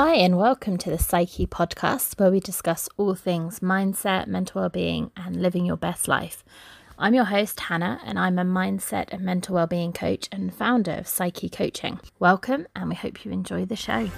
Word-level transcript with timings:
Hi, 0.00 0.14
and 0.14 0.38
welcome 0.38 0.78
to 0.78 0.90
the 0.90 0.96
Psyche 0.96 1.44
podcast, 1.44 2.20
where 2.20 2.30
we 2.30 2.38
discuss 2.38 2.88
all 2.96 3.16
things 3.16 3.58
mindset, 3.58 4.28
mental 4.28 4.60
well-being, 4.60 5.10
and 5.16 5.42
living 5.42 5.66
your 5.66 5.76
best 5.76 6.06
life. 6.06 6.44
I'm 6.96 7.14
your 7.14 7.24
host, 7.24 7.58
Hannah, 7.58 8.00
and 8.04 8.16
I'm 8.16 8.38
a 8.38 8.44
mindset 8.44 9.06
and 9.10 9.22
mental 9.22 9.56
well-being 9.56 9.92
coach 9.92 10.28
and 10.30 10.54
founder 10.54 10.92
of 10.92 11.08
Psyche 11.08 11.48
Coaching. 11.48 11.98
Welcome, 12.20 12.68
and 12.76 12.90
we 12.90 12.94
hope 12.94 13.24
you 13.24 13.32
enjoy 13.32 13.64
the 13.64 13.74
show. 13.74 14.08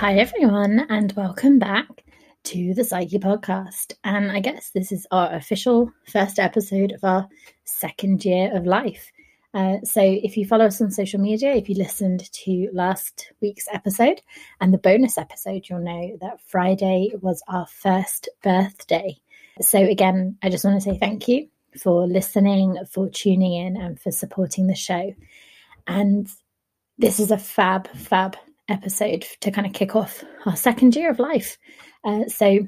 Hi, 0.00 0.18
everyone, 0.18 0.84
and 0.88 1.12
welcome 1.12 1.60
back 1.60 2.02
to 2.42 2.74
the 2.74 2.82
Psyche 2.82 3.20
podcast. 3.20 3.94
And 4.02 4.32
I 4.32 4.40
guess 4.40 4.70
this 4.70 4.90
is 4.90 5.06
our 5.12 5.32
official 5.32 5.92
first 6.10 6.40
episode 6.40 6.90
of 6.90 7.04
our 7.04 7.28
second 7.62 8.24
year 8.24 8.50
of 8.52 8.66
life. 8.66 9.12
Uh, 9.56 9.80
so, 9.84 10.02
if 10.02 10.36
you 10.36 10.44
follow 10.44 10.66
us 10.66 10.82
on 10.82 10.90
social 10.90 11.18
media, 11.18 11.54
if 11.54 11.66
you 11.66 11.74
listened 11.76 12.30
to 12.30 12.68
last 12.74 13.32
week's 13.40 13.66
episode 13.72 14.20
and 14.60 14.70
the 14.70 14.76
bonus 14.76 15.16
episode, 15.16 15.64
you'll 15.66 15.78
know 15.78 16.14
that 16.20 16.38
Friday 16.46 17.10
was 17.22 17.42
our 17.48 17.66
first 17.66 18.28
birthday. 18.42 19.16
So, 19.62 19.78
again, 19.78 20.36
I 20.42 20.50
just 20.50 20.62
want 20.62 20.76
to 20.76 20.82
say 20.82 20.98
thank 20.98 21.26
you 21.26 21.48
for 21.82 22.06
listening, 22.06 22.76
for 22.90 23.08
tuning 23.08 23.54
in, 23.54 23.78
and 23.78 23.98
for 23.98 24.10
supporting 24.10 24.66
the 24.66 24.74
show. 24.74 25.14
And 25.86 26.28
this 26.98 27.18
is 27.18 27.30
a 27.30 27.38
fab, 27.38 27.88
fab 27.96 28.36
episode 28.68 29.24
to 29.40 29.50
kind 29.50 29.66
of 29.66 29.72
kick 29.72 29.96
off 29.96 30.22
our 30.44 30.56
second 30.56 30.94
year 30.94 31.10
of 31.10 31.18
life. 31.18 31.56
Uh, 32.04 32.26
so, 32.26 32.58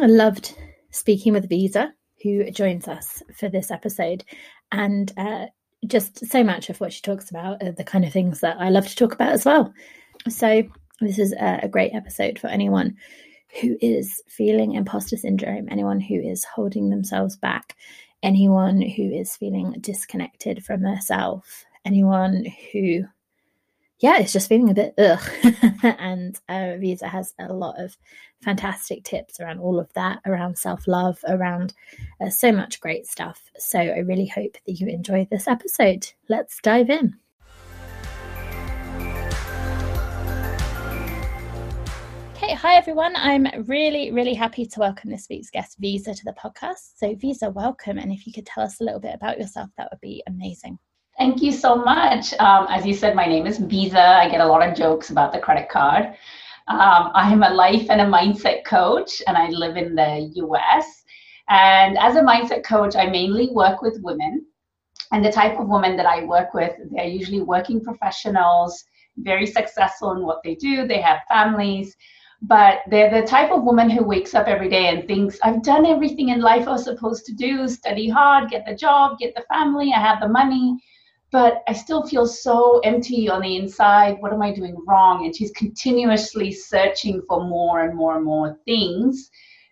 I 0.00 0.06
loved 0.06 0.58
speaking 0.90 1.32
with 1.32 1.48
Visa, 1.48 1.94
who 2.24 2.50
joins 2.50 2.88
us 2.88 3.22
for 3.38 3.48
this 3.48 3.70
episode. 3.70 4.24
And 4.72 5.12
uh, 5.16 5.46
just 5.86 6.26
so 6.26 6.42
much 6.42 6.70
of 6.70 6.80
what 6.80 6.92
she 6.92 7.02
talks 7.02 7.30
about 7.30 7.62
are 7.62 7.72
the 7.72 7.84
kind 7.84 8.04
of 8.04 8.12
things 8.12 8.40
that 8.40 8.56
I 8.58 8.68
love 8.70 8.86
to 8.88 8.96
talk 8.96 9.14
about 9.14 9.32
as 9.32 9.44
well. 9.44 9.72
So, 10.28 10.62
this 11.00 11.18
is 11.18 11.32
a, 11.32 11.60
a 11.62 11.68
great 11.68 11.94
episode 11.94 12.38
for 12.38 12.48
anyone 12.48 12.96
who 13.60 13.76
is 13.80 14.22
feeling 14.26 14.72
imposter 14.72 15.16
syndrome, 15.16 15.68
anyone 15.70 16.00
who 16.00 16.20
is 16.20 16.44
holding 16.44 16.90
themselves 16.90 17.36
back, 17.36 17.76
anyone 18.22 18.82
who 18.82 19.10
is 19.10 19.36
feeling 19.36 19.76
disconnected 19.80 20.64
from 20.64 20.82
themselves, 20.82 21.64
anyone 21.84 22.44
who 22.72 23.04
yeah, 24.00 24.18
it's 24.18 24.32
just 24.32 24.48
feeling 24.48 24.70
a 24.70 24.74
bit 24.74 24.94
ugh. 24.96 25.30
and 25.82 26.38
uh, 26.48 26.76
Visa 26.78 27.08
has 27.08 27.34
a 27.38 27.52
lot 27.52 27.80
of 27.80 27.96
fantastic 28.42 29.02
tips 29.02 29.40
around 29.40 29.58
all 29.58 29.80
of 29.80 29.92
that, 29.94 30.20
around 30.24 30.56
self 30.56 30.86
love, 30.86 31.18
around 31.26 31.74
uh, 32.20 32.30
so 32.30 32.52
much 32.52 32.80
great 32.80 33.06
stuff. 33.06 33.42
So 33.58 33.80
I 33.80 33.98
really 33.98 34.26
hope 34.26 34.56
that 34.66 34.72
you 34.72 34.86
enjoy 34.86 35.26
this 35.30 35.48
episode. 35.48 36.06
Let's 36.28 36.60
dive 36.62 36.90
in. 36.90 37.16
Okay, 42.36 42.54
hi 42.54 42.76
everyone. 42.76 43.16
I'm 43.16 43.48
really, 43.66 44.12
really 44.12 44.34
happy 44.34 44.64
to 44.64 44.80
welcome 44.80 45.10
this 45.10 45.26
week's 45.28 45.50
guest, 45.50 45.76
Visa, 45.80 46.14
to 46.14 46.24
the 46.24 46.34
podcast. 46.34 46.92
So, 46.94 47.16
Visa, 47.16 47.50
welcome. 47.50 47.98
And 47.98 48.12
if 48.12 48.28
you 48.28 48.32
could 48.32 48.46
tell 48.46 48.62
us 48.62 48.80
a 48.80 48.84
little 48.84 49.00
bit 49.00 49.16
about 49.16 49.38
yourself, 49.38 49.70
that 49.76 49.88
would 49.90 50.00
be 50.00 50.22
amazing. 50.28 50.78
Thank 51.18 51.42
you 51.42 51.50
so 51.50 51.74
much. 51.74 52.32
Um, 52.34 52.68
as 52.68 52.86
you 52.86 52.94
said, 52.94 53.16
my 53.16 53.26
name 53.26 53.44
is 53.44 53.58
Visa. 53.58 54.00
I 54.00 54.28
get 54.28 54.40
a 54.40 54.46
lot 54.46 54.66
of 54.66 54.76
jokes 54.76 55.10
about 55.10 55.32
the 55.32 55.40
credit 55.40 55.68
card. 55.68 56.14
Um, 56.68 57.10
I'm 57.12 57.42
a 57.42 57.50
life 57.50 57.90
and 57.90 58.00
a 58.00 58.04
mindset 58.04 58.64
coach, 58.64 59.20
and 59.26 59.36
I 59.36 59.48
live 59.48 59.76
in 59.76 59.96
the 59.96 60.30
US. 60.36 61.02
And 61.48 61.98
as 61.98 62.14
a 62.14 62.20
mindset 62.20 62.62
coach, 62.62 62.94
I 62.94 63.06
mainly 63.06 63.50
work 63.50 63.82
with 63.82 63.98
women. 64.00 64.46
And 65.10 65.24
the 65.24 65.32
type 65.32 65.58
of 65.58 65.66
women 65.66 65.96
that 65.96 66.06
I 66.06 66.22
work 66.22 66.54
with, 66.54 66.76
they're 66.92 67.06
usually 67.06 67.40
working 67.40 67.82
professionals, 67.82 68.84
very 69.16 69.46
successful 69.46 70.12
in 70.12 70.24
what 70.24 70.44
they 70.44 70.54
do, 70.54 70.86
they 70.86 71.00
have 71.00 71.22
families. 71.28 71.96
But 72.42 72.82
they're 72.88 73.10
the 73.10 73.26
type 73.26 73.50
of 73.50 73.64
woman 73.64 73.90
who 73.90 74.04
wakes 74.04 74.36
up 74.36 74.46
every 74.46 74.68
day 74.68 74.86
and 74.86 75.08
thinks, 75.08 75.36
I've 75.42 75.64
done 75.64 75.84
everything 75.84 76.28
in 76.28 76.40
life 76.40 76.68
I 76.68 76.72
was 76.72 76.84
supposed 76.84 77.26
to 77.26 77.34
do 77.34 77.66
study 77.66 78.08
hard, 78.08 78.50
get 78.50 78.64
the 78.66 78.76
job, 78.76 79.18
get 79.18 79.34
the 79.34 79.42
family, 79.52 79.92
I 79.92 79.98
have 79.98 80.20
the 80.20 80.28
money 80.28 80.78
but 81.30 81.62
I 81.68 81.72
still 81.72 82.06
feel 82.06 82.26
so 82.26 82.80
empty 82.80 83.28
on 83.28 83.42
the 83.42 83.56
inside. 83.56 84.16
What 84.20 84.32
am 84.32 84.42
I 84.42 84.52
doing 84.52 84.76
wrong? 84.86 85.24
And 85.24 85.34
she's 85.34 85.50
continuously 85.52 86.50
searching 86.52 87.22
for 87.28 87.44
more 87.44 87.82
and 87.82 87.94
more 87.94 88.16
and 88.16 88.24
more 88.24 88.58
things 88.64 89.30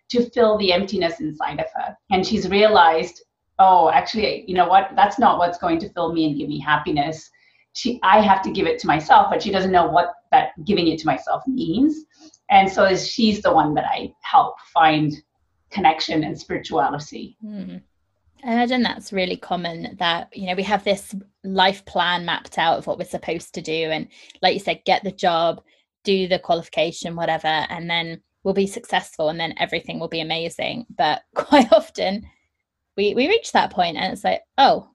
to 0.09 0.29
fill 0.29 0.57
the 0.57 0.71
emptiness 0.71 1.19
inside 1.19 1.59
of 1.59 1.65
her. 1.75 1.97
And 2.11 2.25
she's 2.25 2.47
realized, 2.49 3.23
oh, 3.59 3.89
actually, 3.89 4.45
you 4.47 4.53
know 4.53 4.67
what? 4.67 4.91
That's 4.95 5.19
not 5.19 5.39
what's 5.39 5.57
going 5.57 5.79
to 5.79 5.89
fill 5.89 6.13
me 6.13 6.27
and 6.27 6.37
give 6.37 6.47
me 6.47 6.59
happiness. 6.59 7.29
She, 7.73 7.99
I 8.03 8.21
have 8.21 8.41
to 8.43 8.51
give 8.51 8.67
it 8.67 8.79
to 8.79 8.87
myself, 8.87 9.27
but 9.29 9.41
she 9.41 9.51
doesn't 9.51 9.71
know 9.71 9.87
what 9.87 10.13
that 10.31 10.49
giving 10.65 10.87
it 10.87 10.99
to 10.99 11.05
myself 11.05 11.43
means. 11.47 12.05
And 12.49 12.71
so 12.71 12.95
she's 12.95 13.41
the 13.41 13.53
one 13.53 13.73
that 13.73 13.85
I 13.85 14.13
help 14.21 14.55
find 14.73 15.13
connection 15.69 16.23
and 16.23 16.39
spirituality. 16.39 17.37
Mm. 17.43 17.81
Imagine 18.47 18.81
that's 18.81 19.11
really 19.11 19.35
common 19.35 19.97
that, 19.99 20.29
you 20.35 20.47
know, 20.47 20.55
we 20.55 20.63
have 20.63 20.85
this 20.85 21.13
life 21.43 21.83
plan 21.83 22.25
mapped 22.25 22.57
out 22.57 22.77
of 22.77 22.87
what 22.87 22.97
we're 22.97 23.03
supposed 23.03 23.53
to 23.53 23.61
do. 23.61 23.73
And 23.91 24.07
like 24.41 24.53
you 24.53 24.61
said, 24.61 24.85
get 24.85 25.03
the 25.03 25.11
job, 25.11 25.61
do 26.05 26.29
the 26.29 26.39
qualification, 26.39 27.17
whatever, 27.17 27.47
and 27.47 27.89
then 27.89 28.21
we'll 28.43 28.53
be 28.53 28.65
successful 28.65 29.27
and 29.27 29.37
then 29.37 29.53
everything 29.57 29.99
will 29.99 30.07
be 30.07 30.21
amazing. 30.21 30.85
But 30.97 31.23
quite 31.35 31.73
often 31.73 32.25
we, 32.95 33.13
we 33.15 33.27
reach 33.27 33.51
that 33.51 33.71
point 33.71 33.97
and 33.97 34.13
it's 34.13 34.23
like, 34.23 34.43
oh, 34.57 34.91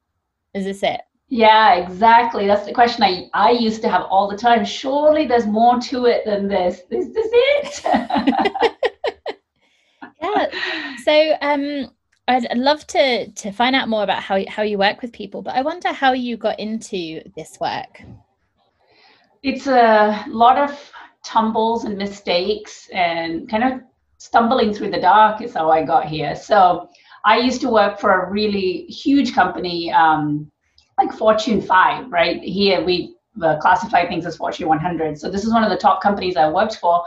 is 0.55 0.65
this 0.65 0.83
it? 0.83 1.03
Yeah, 1.29 1.75
exactly. 1.75 2.47
That's 2.47 2.65
the 2.65 2.73
question 2.73 3.03
I, 3.03 3.29
I 3.35 3.51
used 3.51 3.83
to 3.83 3.89
have 3.91 4.07
all 4.09 4.31
the 4.31 4.37
time. 4.37 4.65
Surely 4.65 5.27
there's 5.27 5.47
more 5.47 5.79
to 5.79 6.07
it 6.07 6.25
than 6.25 6.49
this. 6.49 6.81
Is 6.91 7.13
this 7.13 7.29
it? 7.33 7.81
yeah. 10.23 10.47
So 11.05 11.37
um 11.43 11.91
I'd 12.33 12.57
love 12.57 12.87
to 12.89 13.31
to 13.31 13.53
find 13.53 13.77
out 13.77 13.89
more 13.89 14.03
about 14.03 14.23
how 14.23 14.43
how 14.49 14.63
you 14.63 14.79
work 14.79 15.03
with 15.03 15.13
people, 15.13 15.43
but 15.43 15.55
I 15.55 15.63
wonder 15.63 15.93
how 15.93 16.13
you 16.13 16.37
got 16.37 16.59
into 16.59 17.23
this 17.37 17.59
work. 17.61 18.03
It's 19.43 19.67
a 19.67 20.25
lot 20.29 20.57
of 20.57 20.93
tumbles 21.25 21.85
and 21.85 21.99
mistakes 21.99 22.89
and 22.93 23.49
kind 23.49 23.65
of 23.65 23.81
stumbling 24.19 24.73
through 24.73 24.91
the 24.91 25.01
dark 25.01 25.43
is 25.43 25.55
how 25.55 25.71
I 25.71 25.85
got 25.85 26.07
here. 26.07 26.35
So 26.37 26.89
I 27.25 27.39
used 27.39 27.61
to 27.63 27.69
work 27.69 27.99
for 28.01 28.11
a 28.13 28.31
really 28.31 28.85
huge 28.87 29.35
company, 29.35 29.93
um, 29.93 30.51
like 30.99 31.13
Fortune 31.13 31.61
5, 31.61 32.11
right? 32.11 32.41
Here 32.43 32.85
we 32.85 33.17
uh, 33.43 33.59
classify 33.59 34.07
things 34.07 34.27
as 34.27 34.37
Fortune 34.37 34.69
100. 34.69 35.19
So 35.19 35.31
this 35.31 35.45
is 35.45 35.53
one 35.53 35.65
of 35.65 35.71
the 35.71 35.77
top 35.77 36.03
companies 36.03 36.37
I 36.37 36.49
worked 36.49 36.77
for. 36.77 37.03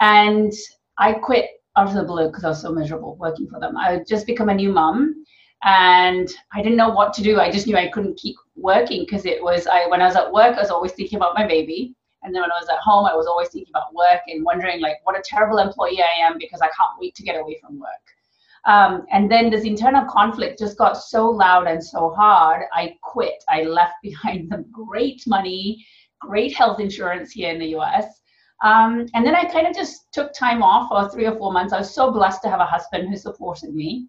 And 0.00 0.52
I 0.98 1.14
quit 1.14 1.46
out 1.76 1.88
of 1.88 1.94
the 1.94 2.04
blue 2.04 2.28
because 2.28 2.44
I 2.44 2.48
was 2.50 2.60
so 2.60 2.72
miserable 2.72 3.16
working 3.16 3.48
for 3.48 3.58
them. 3.60 3.76
I 3.76 3.92
had 3.92 4.06
just 4.06 4.26
become 4.26 4.48
a 4.48 4.54
new 4.54 4.72
mom 4.72 5.24
and 5.64 6.28
I 6.52 6.62
didn't 6.62 6.76
know 6.76 6.90
what 6.90 7.12
to 7.14 7.22
do. 7.22 7.40
I 7.40 7.50
just 7.50 7.66
knew 7.66 7.76
I 7.76 7.88
couldn't 7.88 8.18
keep 8.18 8.36
working 8.54 9.02
because 9.02 9.24
it 9.26 9.42
was 9.42 9.66
I 9.66 9.86
when 9.88 10.02
I 10.02 10.06
was 10.06 10.16
at 10.16 10.32
work 10.32 10.56
I 10.56 10.60
was 10.60 10.70
always 10.70 10.92
thinking 10.92 11.16
about 11.16 11.34
my 11.34 11.46
baby. 11.46 11.94
And 12.22 12.34
then 12.34 12.40
when 12.40 12.52
I 12.52 12.58
was 12.58 12.68
at 12.70 12.78
home, 12.78 13.04
I 13.04 13.14
was 13.14 13.26
always 13.26 13.48
thinking 13.48 13.70
about 13.70 13.94
work 13.94 14.20
and 14.28 14.44
wondering 14.44 14.80
like 14.80 14.96
what 15.04 15.18
a 15.18 15.22
terrible 15.24 15.58
employee 15.58 16.02
I 16.02 16.26
am 16.26 16.38
because 16.38 16.62
I 16.62 16.68
can't 16.68 16.98
wait 16.98 17.14
to 17.16 17.22
get 17.22 17.38
away 17.38 17.58
from 17.60 17.78
work. 17.78 17.88
Um, 18.66 19.04
and 19.12 19.30
then 19.30 19.50
this 19.50 19.64
internal 19.64 20.06
conflict 20.06 20.58
just 20.58 20.78
got 20.78 20.96
so 20.96 21.28
loud 21.28 21.66
and 21.66 21.84
so 21.84 22.10
hard, 22.10 22.62
I 22.72 22.96
quit. 23.02 23.44
I 23.48 23.62
left 23.62 23.94
behind 24.02 24.48
some 24.48 24.64
great 24.72 25.22
money, 25.26 25.84
great 26.20 26.54
health 26.54 26.80
insurance 26.80 27.32
here 27.32 27.52
in 27.52 27.58
the 27.58 27.76
US, 27.76 28.06
um, 28.64 29.06
and 29.12 29.26
then 29.26 29.36
I 29.36 29.44
kind 29.44 29.66
of 29.66 29.76
just 29.76 30.10
took 30.10 30.32
time 30.32 30.62
off 30.62 30.88
for 30.88 31.10
three 31.10 31.26
or 31.26 31.36
four 31.36 31.52
months. 31.52 31.74
I 31.74 31.78
was 31.78 31.94
so 31.94 32.10
blessed 32.10 32.40
to 32.42 32.48
have 32.48 32.60
a 32.60 32.64
husband 32.64 33.10
who 33.10 33.16
supported 33.16 33.74
me. 33.74 34.08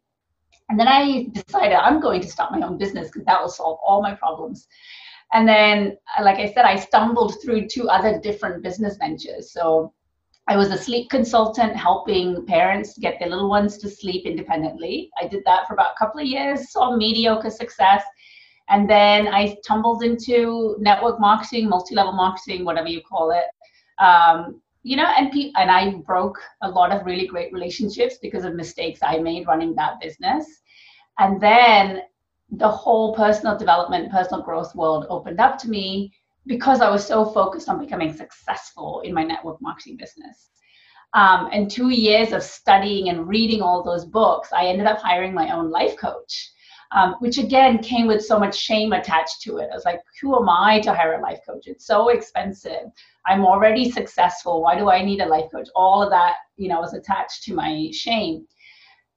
And 0.69 0.79
then 0.79 0.87
I 0.87 1.28
decided 1.34 1.73
I'm 1.73 1.99
going 1.99 2.22
to 2.22 2.28
start 2.29 2.53
my 2.53 2.66
own 2.66 2.78
business 2.78 3.09
because 3.09 3.25
that 3.25 3.41
will 3.41 3.49
solve 3.49 3.79
all 3.85 4.02
my 4.02 4.16
problems. 4.16 4.66
And 5.34 5.46
then, 5.46 5.97
like 6.22 6.37
I 6.37 6.53
said, 6.53 6.63
I 6.63 6.78
stumbled 6.78 7.35
through 7.43 7.67
two 7.67 7.90
other 7.90 8.17
different 8.22 8.63
business 8.63 8.96
ventures. 8.96 9.52
So 9.52 9.93
I 10.47 10.55
was 10.55 10.69
a 10.69 10.78
sleep 10.78 11.09
consultant 11.09 11.75
helping 11.75 12.46
parents 12.46 12.97
get 12.97 13.19
their 13.19 13.29
little 13.29 13.49
ones 13.49 13.78
to 13.79 13.90
sleep 13.90 14.25
independently. 14.25 15.09
I 15.22 15.28
did 15.28 15.43
that 15.46 15.67
for 15.67 15.73
about 15.73 15.96
a 15.96 15.99
couple 15.99 16.22
of 16.22 16.28
years, 16.28 16.72
saw 16.72 16.96
mediocre 16.96 17.49
success. 17.49 18.03
And 18.69 18.90
then 18.90 19.28
I 19.28 19.58
tumbled 19.67 20.01
into 20.01 20.78
network 20.79 21.19
marketing, 21.19 21.67
multi 21.67 21.93
level 21.93 22.13
marketing, 22.13 22.63
whatever 22.63 22.87
you 22.87 23.01
call 23.01 23.31
it 23.31 23.46
um, 24.00 24.62
you 24.84 24.96
know 24.96 25.12
and 25.18 25.32
pe- 25.32 25.52
and 25.56 25.72
i 25.72 25.90
broke 26.06 26.40
a 26.62 26.70
lot 26.70 26.92
of 26.92 27.06
really 27.06 27.28
great 27.28 27.52
relationships 27.52 28.18
because 28.22 28.46
of 28.46 28.53
mistakes 28.56 29.00
i 29.03 29.18
made 29.18 29.47
running 29.47 29.76
that 29.76 30.00
business. 30.00 30.46
And 31.18 31.40
then 31.42 32.02
the 32.52 32.70
whole 32.70 33.16
personal 33.16 33.58
development 33.58 34.12
personal 34.12 34.44
growth 34.44 34.76
world 34.76 35.08
opened 35.09 35.40
up 35.40 35.58
to 35.59 35.70
me 35.70 36.14
because 36.46 36.82
i 36.82 36.90
was 36.90 37.06
so 37.06 37.26
focused 37.26 37.70
on 37.70 37.80
becoming 37.80 38.14
successful 38.14 39.02
in 39.02 39.14
my 39.14 39.24
network 39.24 39.62
marketing 39.62 39.97
business. 39.97 40.50
Um, 41.14 41.50
and 41.53 41.72
two 41.72 41.90
years 41.90 42.34
of 42.34 42.44
studying 42.44 43.08
and 43.09 43.28
reading 43.28 43.62
all 43.62 43.82
those 43.82 44.06
books 44.06 44.50
i 44.53 44.66
ended 44.68 44.86
up 44.86 45.00
hiring 45.00 45.34
my 45.34 45.50
own 45.56 45.72
life 45.72 45.97
coach 45.97 46.52
um, 46.96 47.16
which 47.20 47.38
again 47.38 47.80
came 47.80 48.08
with 48.08 48.26
so 48.26 48.40
much 48.40 48.58
shame 48.58 48.94
attached 48.94 49.42
to 49.42 49.58
it. 49.58 49.70
I 49.72 49.76
was 49.76 49.84
like, 49.84 50.00
who 50.22 50.36
am 50.42 50.47
I 50.50 50.80
to 50.80 50.94
hire 50.94 51.16
a 51.16 51.22
life 51.22 51.42
coach? 51.46 51.68
It's 51.68 51.86
so 51.86 52.08
expensive. 52.08 52.90
I'm 53.28 53.46
already 53.46 53.92
successful. 53.92 54.62
Why 54.62 54.78
do 54.78 54.90
I 54.90 55.03
need 55.03 55.20
a 55.20 55.26
life 55.26 55.52
coach? 55.52 55.68
All 55.76 56.02
of 56.02 56.09
that, 56.12 56.36
you 56.56 56.70
know, 56.70 56.80
was 56.80 56.94
attached 56.94 57.44
to 57.44 57.53
my 57.53 57.90
shame. 57.92 58.47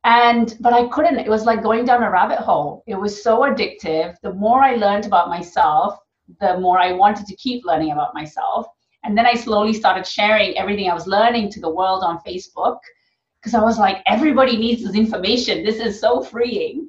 And, 0.02 0.56
but 0.60 0.72
I 0.72 0.88
couldn't. 0.88 1.20
It 1.20 1.28
was 1.28 1.44
like 1.44 1.62
going 1.62 1.84
down 1.84 2.02
a 2.02 2.10
rabbit 2.10 2.38
hole. 2.38 2.82
It 2.88 2.96
was 2.96 3.22
so 3.22 3.40
addictive. 3.42 4.16
The 4.22 4.32
more 4.32 4.60
I 4.60 4.74
learned 4.74 5.06
about 5.06 5.28
myself, 5.28 5.98
the 6.40 6.58
more 6.58 6.80
I 6.80 6.92
wanted 6.92 7.26
to 7.26 7.36
keep 7.36 7.64
learning 7.64 7.92
about 7.92 8.14
myself. 8.14 8.66
And 9.04 9.16
then 9.16 9.26
I 9.26 9.34
slowly 9.34 9.72
started 9.72 10.04
sharing 10.04 10.58
everything 10.58 10.90
I 10.90 10.94
was 10.94 11.06
learning 11.06 11.50
to 11.52 11.60
the 11.60 11.70
world 11.70 12.02
on 12.02 12.18
Facebook 12.26 12.78
because 13.40 13.54
I 13.54 13.62
was 13.62 13.78
like, 13.78 14.02
everybody 14.06 14.56
needs 14.56 14.82
this 14.82 14.96
information. 14.96 15.64
This 15.64 15.78
is 15.78 16.00
so 16.00 16.22
freeing. 16.22 16.88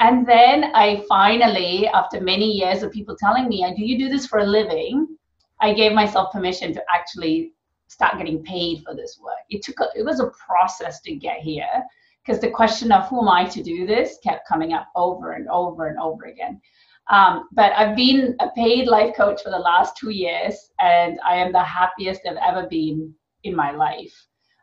And 0.00 0.26
then 0.26 0.72
I 0.74 1.04
finally, 1.08 1.86
after 1.86 2.20
many 2.20 2.50
years 2.50 2.82
of 2.82 2.90
people 2.90 3.16
telling 3.16 3.48
me, 3.48 3.62
do 3.76 3.84
you 3.84 3.98
do 3.98 4.08
this 4.08 4.26
for 4.26 4.38
a 4.38 4.46
living? 4.46 5.06
I 5.60 5.74
gave 5.74 5.92
myself 5.92 6.32
permission 6.32 6.72
to 6.72 6.82
actually 6.92 7.52
start 7.88 8.16
getting 8.16 8.42
paid 8.42 8.82
for 8.82 8.94
this 8.94 9.20
work. 9.22 9.44
It 9.50 9.62
took 9.62 9.78
a, 9.80 9.88
it 9.94 10.04
was 10.04 10.20
a 10.20 10.32
process 10.46 11.02
to 11.02 11.14
get 11.14 11.40
here 11.40 11.84
because 12.24 12.40
the 12.40 12.50
question 12.50 12.92
of 12.92 13.08
who 13.08 13.20
am 13.20 13.28
I 13.28 13.44
to 13.46 13.62
do 13.62 13.86
this 13.86 14.18
kept 14.24 14.48
coming 14.48 14.72
up 14.72 14.88
over 14.96 15.32
and 15.32 15.46
over 15.48 15.88
and 15.88 15.98
over 15.98 16.24
again. 16.24 16.60
Um, 17.10 17.48
but 17.52 17.72
I've 17.72 17.96
been 17.96 18.36
a 18.40 18.50
paid 18.52 18.86
life 18.86 19.14
coach 19.16 19.42
for 19.42 19.50
the 19.50 19.58
last 19.58 19.96
two 19.96 20.10
years, 20.10 20.70
and 20.78 21.18
I 21.26 21.34
am 21.36 21.52
the 21.52 21.62
happiest 21.62 22.22
I've 22.26 22.36
ever 22.36 22.68
been 22.68 23.12
in 23.42 23.54
my 23.54 23.72
life. 23.72 24.14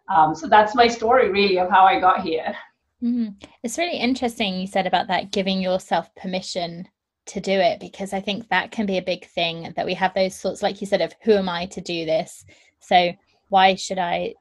Um, 0.10 0.34
so 0.34 0.48
that's 0.48 0.74
my 0.74 0.88
story, 0.88 1.30
really, 1.30 1.60
of 1.60 1.70
how 1.70 1.84
I 1.86 2.00
got 2.00 2.22
here. 2.22 2.56
Mm-hmm. 3.04 3.48
It's 3.64 3.78
really 3.78 3.98
interesting 3.98 4.60
you 4.60 4.68
said 4.68 4.88
about 4.88 5.08
that 5.08 5.32
giving 5.32 5.62
yourself 5.62 6.14
permission 6.16 6.88
to 7.28 7.42
do 7.42 7.52
it 7.52 7.80
because 7.80 8.14
I 8.14 8.22
think 8.22 8.50
that 8.50 8.72
can 8.72 8.86
be 8.86 8.98
a 8.98 9.04
big 9.04 9.26
thing 9.28 9.74
that 9.76 9.86
we 9.86 9.94
have 9.94 10.14
those 10.14 10.36
sorts, 10.36 10.64
like 10.64 10.82
you 10.82 10.88
said, 10.88 11.02
of 11.02 11.14
who 11.24 11.34
am 11.34 11.50
I 11.50 11.66
to 11.68 11.82
do 11.82 12.06
this? 12.06 12.46
So 12.80 13.12
why 13.50 13.76
should 13.76 14.00
I 14.00 14.34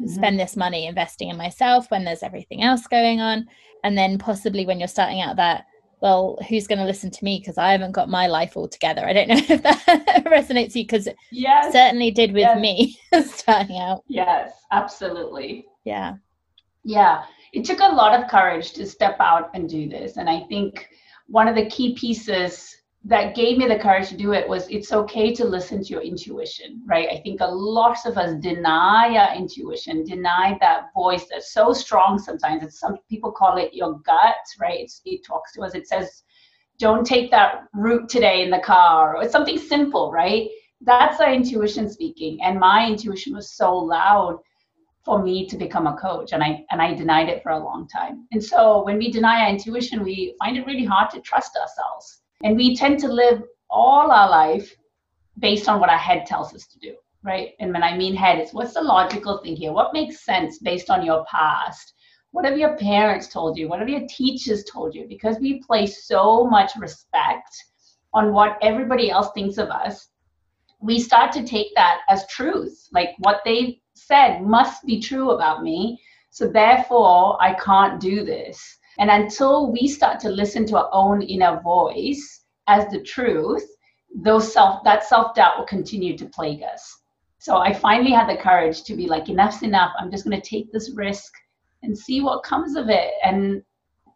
mm-hmm. 0.00 0.08
spend 0.08 0.38
this 0.38 0.56
money 0.56 0.86
investing 0.86 1.30
in 1.30 1.36
myself 1.36 1.90
when 1.90 2.04
there's 2.04 2.22
everything 2.22 2.62
else 2.62 2.86
going 2.86 3.20
on? 3.20 3.46
And 3.84 3.96
then 3.96 4.18
possibly 4.18 4.66
when 4.66 4.78
you're 4.78 4.88
starting 4.88 5.20
out 5.20 5.36
that, 5.36 5.64
well, 6.00 6.36
who's 6.48 6.66
going 6.66 6.80
to 6.80 6.84
listen 6.84 7.12
to 7.12 7.24
me 7.24 7.38
because 7.38 7.58
I 7.58 7.70
haven't 7.70 7.92
got 7.92 8.08
my 8.08 8.26
life 8.26 8.56
all 8.56 8.68
together. 8.68 9.06
I 9.06 9.12
don't 9.12 9.28
know 9.28 9.36
if 9.48 9.62
that 9.62 10.24
resonates 10.26 10.74
you 10.74 10.82
because 10.82 11.08
yes. 11.30 11.72
certainly 11.72 12.10
did 12.10 12.32
with 12.32 12.40
yes. 12.40 12.60
me 12.60 12.98
starting 13.26 13.78
out. 13.78 14.02
Yes, 14.08 14.52
absolutely. 14.72 15.66
Yeah. 15.84 16.16
Yeah. 16.84 17.22
It 17.52 17.64
took 17.64 17.80
a 17.80 17.94
lot 17.94 18.18
of 18.18 18.30
courage 18.30 18.72
to 18.72 18.86
step 18.86 19.16
out 19.20 19.50
and 19.54 19.68
do 19.68 19.88
this. 19.88 20.16
And 20.16 20.28
I 20.28 20.40
think 20.48 20.88
one 21.26 21.48
of 21.48 21.54
the 21.54 21.68
key 21.68 21.94
pieces 21.94 22.76
that 23.04 23.34
gave 23.34 23.58
me 23.58 23.66
the 23.66 23.78
courage 23.78 24.08
to 24.08 24.16
do 24.16 24.32
it 24.32 24.48
was 24.48 24.68
it's 24.68 24.92
okay 24.92 25.34
to 25.34 25.44
listen 25.44 25.82
to 25.82 25.88
your 25.88 26.02
intuition, 26.02 26.80
right? 26.86 27.08
I 27.10 27.20
think 27.20 27.40
a 27.40 27.46
lot 27.46 27.98
of 28.06 28.16
us 28.16 28.34
deny 28.40 29.16
our 29.16 29.36
intuition, 29.36 30.04
deny 30.04 30.56
that 30.60 30.94
voice 30.94 31.26
that's 31.28 31.52
so 31.52 31.72
strong 31.72 32.18
sometimes. 32.18 32.62
It's 32.62 32.78
some 32.78 32.98
people 33.10 33.32
call 33.32 33.58
it 33.58 33.74
your 33.74 33.98
gut, 34.00 34.36
right? 34.60 34.78
It's, 34.80 35.00
it 35.04 35.24
talks 35.26 35.52
to 35.54 35.62
us. 35.62 35.74
It 35.74 35.88
says, 35.88 36.22
don't 36.78 37.04
take 37.04 37.30
that 37.32 37.64
route 37.74 38.08
today 38.08 38.42
in 38.42 38.50
the 38.50 38.60
car, 38.60 39.16
or 39.16 39.22
it's 39.24 39.32
something 39.32 39.58
simple, 39.58 40.12
right? 40.12 40.48
That's 40.80 41.20
our 41.20 41.32
intuition 41.32 41.90
speaking. 41.90 42.38
And 42.42 42.58
my 42.58 42.86
intuition 42.86 43.34
was 43.34 43.50
so 43.50 43.76
loud 43.76 44.38
for 45.04 45.22
me 45.22 45.46
to 45.48 45.56
become 45.56 45.86
a 45.86 45.96
coach 45.96 46.32
and 46.32 46.42
i 46.42 46.64
and 46.70 46.80
i 46.80 46.94
denied 46.94 47.28
it 47.28 47.42
for 47.42 47.52
a 47.52 47.64
long 47.64 47.88
time. 47.88 48.26
And 48.32 48.42
so 48.42 48.84
when 48.84 48.98
we 48.98 49.10
deny 49.10 49.42
our 49.42 49.50
intuition 49.50 50.04
we 50.04 50.34
find 50.38 50.56
it 50.56 50.66
really 50.66 50.84
hard 50.84 51.10
to 51.10 51.20
trust 51.20 51.56
ourselves. 51.56 52.22
And 52.44 52.56
we 52.56 52.76
tend 52.76 52.98
to 53.00 53.08
live 53.08 53.42
all 53.70 54.10
our 54.10 54.28
life 54.28 54.74
based 55.38 55.68
on 55.68 55.80
what 55.80 55.90
our 55.90 55.98
head 55.98 56.26
tells 56.26 56.54
us 56.54 56.66
to 56.66 56.78
do 56.78 56.94
right? 57.24 57.50
And 57.60 57.72
when 57.72 57.82
i 57.82 57.96
mean 57.96 58.14
head 58.16 58.38
it's 58.38 58.52
what's 58.52 58.74
the 58.74 58.82
logical 58.82 59.38
thing 59.38 59.56
here? 59.56 59.72
What 59.72 59.92
makes 59.92 60.24
sense 60.24 60.58
based 60.58 60.90
on 60.90 61.04
your 61.04 61.24
past? 61.26 61.94
What 62.32 62.46
have 62.46 62.56
your 62.58 62.76
parents 62.78 63.28
told 63.28 63.58
you? 63.58 63.68
What 63.68 63.80
have 63.80 63.88
your 63.88 64.06
teachers 64.08 64.64
told 64.64 64.94
you? 64.94 65.06
Because 65.06 65.36
we 65.38 65.62
place 65.62 66.06
so 66.06 66.44
much 66.44 66.72
respect 66.76 67.54
on 68.14 68.32
what 68.32 68.58
everybody 68.62 69.10
else 69.10 69.28
thinks 69.34 69.58
of 69.58 69.68
us 69.68 70.08
we 70.82 70.98
start 70.98 71.32
to 71.32 71.44
take 71.44 71.68
that 71.76 72.00
as 72.08 72.26
truth 72.26 72.88
like 72.92 73.10
what 73.18 73.40
they 73.44 73.80
said 73.94 74.42
must 74.42 74.84
be 74.84 75.00
true 75.00 75.30
about 75.30 75.62
me. 75.62 76.00
So 76.30 76.48
therefore, 76.48 77.40
I 77.40 77.54
can't 77.54 78.00
do 78.00 78.24
this. 78.24 78.78
And 78.98 79.10
until 79.10 79.72
we 79.72 79.86
start 79.86 80.20
to 80.20 80.28
listen 80.28 80.66
to 80.66 80.78
our 80.78 80.90
own 80.92 81.22
inner 81.22 81.60
voice 81.60 82.44
as 82.66 82.90
the 82.90 83.02
truth, 83.02 83.66
those 84.14 84.52
self 84.52 84.84
that 84.84 85.04
self-doubt 85.04 85.58
will 85.58 85.66
continue 85.66 86.16
to 86.18 86.26
plague 86.26 86.62
us. 86.62 87.00
So 87.38 87.56
I 87.56 87.72
finally 87.72 88.12
had 88.12 88.28
the 88.28 88.40
courage 88.40 88.84
to 88.84 88.94
be 88.94 89.06
like, 89.06 89.28
enough's 89.28 89.62
enough. 89.62 89.92
I'm 89.98 90.10
just 90.10 90.24
going 90.24 90.40
to 90.40 90.48
take 90.48 90.70
this 90.70 90.92
risk 90.94 91.32
and 91.82 91.96
see 91.96 92.20
what 92.20 92.44
comes 92.44 92.76
of 92.76 92.88
it. 92.88 93.12
And 93.24 93.62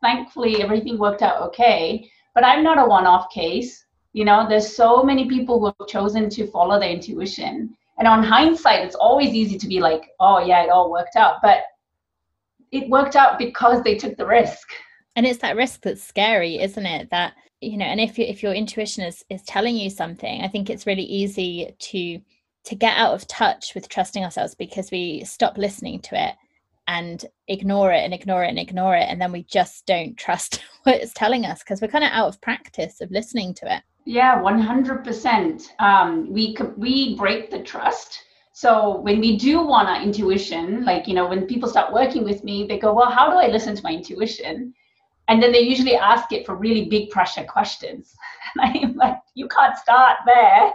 thankfully, 0.02 0.62
everything 0.62 0.98
worked 0.98 1.22
out 1.22 1.42
okay. 1.42 2.08
But 2.34 2.44
I'm 2.44 2.62
not 2.62 2.78
a 2.78 2.86
one-off 2.86 3.30
case. 3.30 3.85
You 4.16 4.24
know, 4.24 4.46
there's 4.48 4.74
so 4.74 5.02
many 5.02 5.28
people 5.28 5.60
who 5.60 5.66
have 5.66 5.88
chosen 5.88 6.30
to 6.30 6.46
follow 6.46 6.80
their 6.80 6.90
intuition 6.90 7.76
and 7.98 8.06
on 8.06 8.22
hindsight, 8.22 8.84
it's 8.84 8.94
always 8.94 9.32
easy 9.32 9.56
to 9.58 9.66
be 9.66 9.80
like, 9.80 10.10
oh, 10.20 10.44
yeah, 10.44 10.62
it 10.62 10.70
all 10.70 10.90
worked 10.90 11.16
out. 11.16 11.36
But 11.42 11.58
it 12.72 12.90
worked 12.90 13.16
out 13.16 13.38
because 13.38 13.82
they 13.82 13.96
took 13.96 14.16
the 14.16 14.26
risk. 14.26 14.68
And 15.16 15.24
it's 15.24 15.40
that 15.40 15.56
risk 15.56 15.82
that's 15.82 16.02
scary, 16.02 16.58
isn't 16.60 16.86
it? 16.86 17.08
That, 17.10 17.34
you 17.60 17.78
know, 17.78 17.86
and 17.86 18.00
if, 18.00 18.18
you, 18.18 18.26
if 18.26 18.42
your 18.42 18.52
intuition 18.52 19.04
is, 19.04 19.24
is 19.30 19.42
telling 19.44 19.76
you 19.76 19.88
something, 19.88 20.42
I 20.42 20.48
think 20.48 20.68
it's 20.68 20.86
really 20.86 21.04
easy 21.04 21.74
to 21.78 22.20
to 22.64 22.74
get 22.74 22.96
out 22.96 23.14
of 23.14 23.28
touch 23.28 23.76
with 23.76 23.88
trusting 23.88 24.24
ourselves 24.24 24.56
because 24.56 24.90
we 24.90 25.22
stop 25.22 25.56
listening 25.56 26.00
to 26.00 26.20
it 26.20 26.34
and 26.88 27.24
ignore 27.46 27.92
it 27.92 28.02
and 28.02 28.12
ignore 28.12 28.42
it 28.42 28.48
and 28.48 28.58
ignore 28.58 28.96
it 28.96 29.06
and 29.08 29.20
then 29.20 29.30
we 29.30 29.44
just 29.44 29.86
don't 29.86 30.16
trust 30.16 30.64
what 30.82 30.96
it's 30.96 31.12
telling 31.12 31.46
us 31.46 31.60
because 31.60 31.80
we're 31.80 31.86
kind 31.86 32.02
of 32.02 32.10
out 32.10 32.26
of 32.26 32.40
practice 32.40 33.00
of 33.00 33.08
listening 33.12 33.54
to 33.54 33.72
it 33.72 33.84
yeah, 34.06 34.40
100%. 34.40 35.80
Um, 35.80 36.32
we, 36.32 36.56
we 36.76 37.16
break 37.16 37.50
the 37.50 37.62
trust. 37.62 38.22
So 38.52 39.00
when 39.00 39.18
we 39.20 39.36
do 39.36 39.60
want 39.60 39.88
our 39.88 40.00
intuition, 40.00 40.84
like, 40.84 41.08
you 41.08 41.14
know, 41.14 41.26
when 41.26 41.46
people 41.46 41.68
start 41.68 41.92
working 41.92 42.24
with 42.24 42.42
me, 42.44 42.66
they 42.66 42.78
go, 42.78 42.94
well, 42.94 43.10
how 43.10 43.28
do 43.28 43.36
I 43.36 43.48
listen 43.48 43.74
to 43.74 43.82
my 43.82 43.90
intuition? 43.90 44.72
And 45.28 45.42
then 45.42 45.50
they 45.50 45.58
usually 45.60 45.96
ask 45.96 46.30
it 46.32 46.46
for 46.46 46.54
really 46.54 46.84
big 46.88 47.10
pressure 47.10 47.44
questions. 47.44 48.14
And 48.54 48.78
I'm 48.84 48.94
like, 48.94 49.18
you 49.34 49.48
can't 49.48 49.76
start 49.76 50.18
there. 50.24 50.72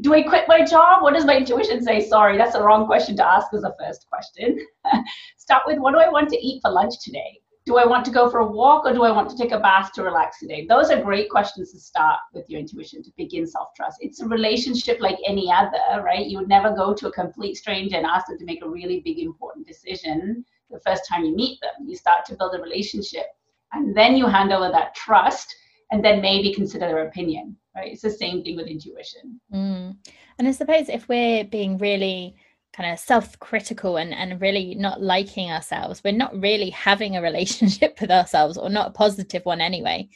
Do 0.00 0.14
I 0.14 0.22
quit 0.22 0.46
my 0.48 0.64
job? 0.64 1.02
What 1.02 1.14
does 1.14 1.26
my 1.26 1.36
intuition 1.36 1.84
say? 1.84 2.00
Sorry, 2.00 2.38
that's 2.38 2.54
the 2.54 2.62
wrong 2.62 2.86
question 2.86 3.14
to 3.18 3.26
ask 3.26 3.52
as 3.52 3.62
a 3.62 3.74
first 3.78 4.06
question. 4.08 4.58
start 5.36 5.64
with, 5.66 5.78
what 5.78 5.92
do 5.92 6.00
I 6.00 6.08
want 6.08 6.30
to 6.30 6.36
eat 6.38 6.62
for 6.62 6.70
lunch 6.70 6.94
today? 7.04 7.40
Do 7.66 7.78
I 7.78 7.86
want 7.86 8.04
to 8.04 8.10
go 8.10 8.30
for 8.30 8.40
a 8.40 8.46
walk 8.46 8.84
or 8.84 8.92
do 8.92 9.04
I 9.04 9.10
want 9.10 9.30
to 9.30 9.36
take 9.36 9.52
a 9.52 9.58
bath 9.58 9.92
to 9.94 10.02
relax 10.02 10.38
today? 10.38 10.66
Those 10.68 10.90
are 10.90 11.02
great 11.02 11.30
questions 11.30 11.72
to 11.72 11.80
start 11.80 12.20
with 12.34 12.48
your 12.48 12.60
intuition 12.60 13.02
to 13.02 13.10
begin 13.16 13.46
self 13.46 13.68
trust. 13.74 13.98
It's 14.00 14.20
a 14.20 14.28
relationship 14.28 15.00
like 15.00 15.18
any 15.26 15.50
other, 15.50 16.02
right? 16.02 16.26
You 16.26 16.38
would 16.38 16.48
never 16.48 16.74
go 16.74 16.92
to 16.92 17.08
a 17.08 17.12
complete 17.12 17.56
stranger 17.56 17.96
and 17.96 18.04
ask 18.04 18.26
them 18.26 18.38
to 18.38 18.44
make 18.44 18.62
a 18.62 18.68
really 18.68 19.00
big, 19.00 19.18
important 19.18 19.66
decision 19.66 20.44
the 20.70 20.80
first 20.80 21.08
time 21.08 21.24
you 21.24 21.34
meet 21.34 21.58
them. 21.62 21.88
You 21.88 21.96
start 21.96 22.26
to 22.26 22.34
build 22.34 22.54
a 22.54 22.60
relationship 22.60 23.26
and 23.72 23.96
then 23.96 24.16
you 24.16 24.26
hand 24.26 24.52
over 24.52 24.70
that 24.70 24.94
trust 24.94 25.54
and 25.90 26.04
then 26.04 26.20
maybe 26.20 26.52
consider 26.52 26.86
their 26.86 27.06
opinion, 27.06 27.56
right? 27.74 27.92
It's 27.92 28.02
the 28.02 28.10
same 28.10 28.42
thing 28.42 28.56
with 28.56 28.66
intuition. 28.66 29.40
Mm. 29.52 29.96
And 30.38 30.48
I 30.48 30.50
suppose 30.50 30.88
if 30.88 31.08
we're 31.08 31.44
being 31.44 31.78
really 31.78 32.36
kind 32.74 32.92
of 32.92 32.98
self-critical 32.98 33.96
and, 33.96 34.12
and 34.12 34.40
really 34.40 34.74
not 34.74 35.00
liking 35.00 35.50
ourselves. 35.50 36.02
We're 36.04 36.12
not 36.12 36.38
really 36.40 36.70
having 36.70 37.16
a 37.16 37.22
relationship 37.22 37.96
with 38.00 38.10
ourselves 38.10 38.58
or 38.58 38.68
not 38.68 38.88
a 38.88 38.92
positive 38.92 39.44
one 39.44 39.60
anyway. 39.60 40.08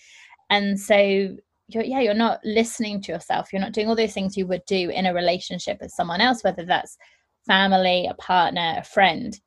And 0.51 0.79
so 0.79 1.37
you're 1.71 1.85
yeah 1.85 2.01
you're 2.01 2.15
not 2.15 2.41
listening 2.45 3.01
to 3.03 3.13
yourself. 3.13 3.53
You're 3.53 3.61
not 3.61 3.73
doing 3.73 3.89
all 3.89 3.97
those 3.97 4.15
things 4.15 4.37
you 4.37 4.47
would 4.47 4.65
do 4.67 4.91
in 4.91 5.07
a 5.07 5.15
relationship 5.15 5.79
with 5.81 5.91
someone 5.91 6.21
else 6.21 6.43
whether 6.43 6.65
that's 6.65 6.97
family 7.47 8.07
a 8.07 8.15
partner 8.15 8.77
a 8.79 8.85
friend. 8.85 9.39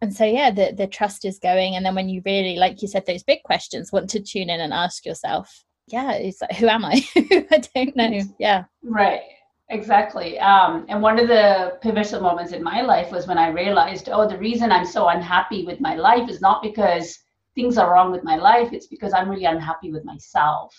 And 0.00 0.14
so 0.14 0.24
yeah 0.24 0.50
the, 0.50 0.74
the 0.76 0.86
trust 0.86 1.24
is 1.24 1.38
going. 1.38 1.76
And 1.76 1.86
then 1.86 1.94
when 1.94 2.08
you 2.08 2.22
really 2.26 2.56
like 2.56 2.82
you 2.82 2.88
said 2.88 3.06
those 3.06 3.22
big 3.22 3.42
questions 3.44 3.92
want 3.92 4.10
to 4.10 4.20
tune 4.20 4.50
in 4.50 4.60
and 4.60 4.72
ask 4.72 5.06
yourself 5.06 5.64
yeah 5.86 6.12
it's 6.12 6.40
like 6.42 6.52
who 6.56 6.68
am 6.68 6.84
i? 6.84 7.00
I 7.16 7.62
don't 7.74 7.96
know. 7.96 8.20
Yeah. 8.38 8.64
Right 8.82 9.22
Exactly. 9.70 10.38
Um, 10.38 10.86
and 10.88 11.02
one 11.02 11.18
of 11.18 11.28
the 11.28 11.78
pivotal 11.82 12.22
moments 12.22 12.52
in 12.52 12.62
my 12.62 12.80
life 12.80 13.10
was 13.12 13.26
when 13.26 13.36
I 13.38 13.48
realized, 13.48 14.08
oh, 14.10 14.26
the 14.26 14.38
reason 14.38 14.72
I'm 14.72 14.86
so 14.86 15.08
unhappy 15.08 15.64
with 15.66 15.80
my 15.80 15.94
life 15.94 16.28
is 16.30 16.40
not 16.40 16.62
because 16.62 17.18
things 17.54 17.76
are 17.76 17.92
wrong 17.92 18.10
with 18.10 18.24
my 18.24 18.36
life, 18.36 18.72
it's 18.72 18.86
because 18.86 19.12
I'm 19.12 19.28
really 19.28 19.44
unhappy 19.44 19.90
with 19.92 20.04
myself. 20.04 20.74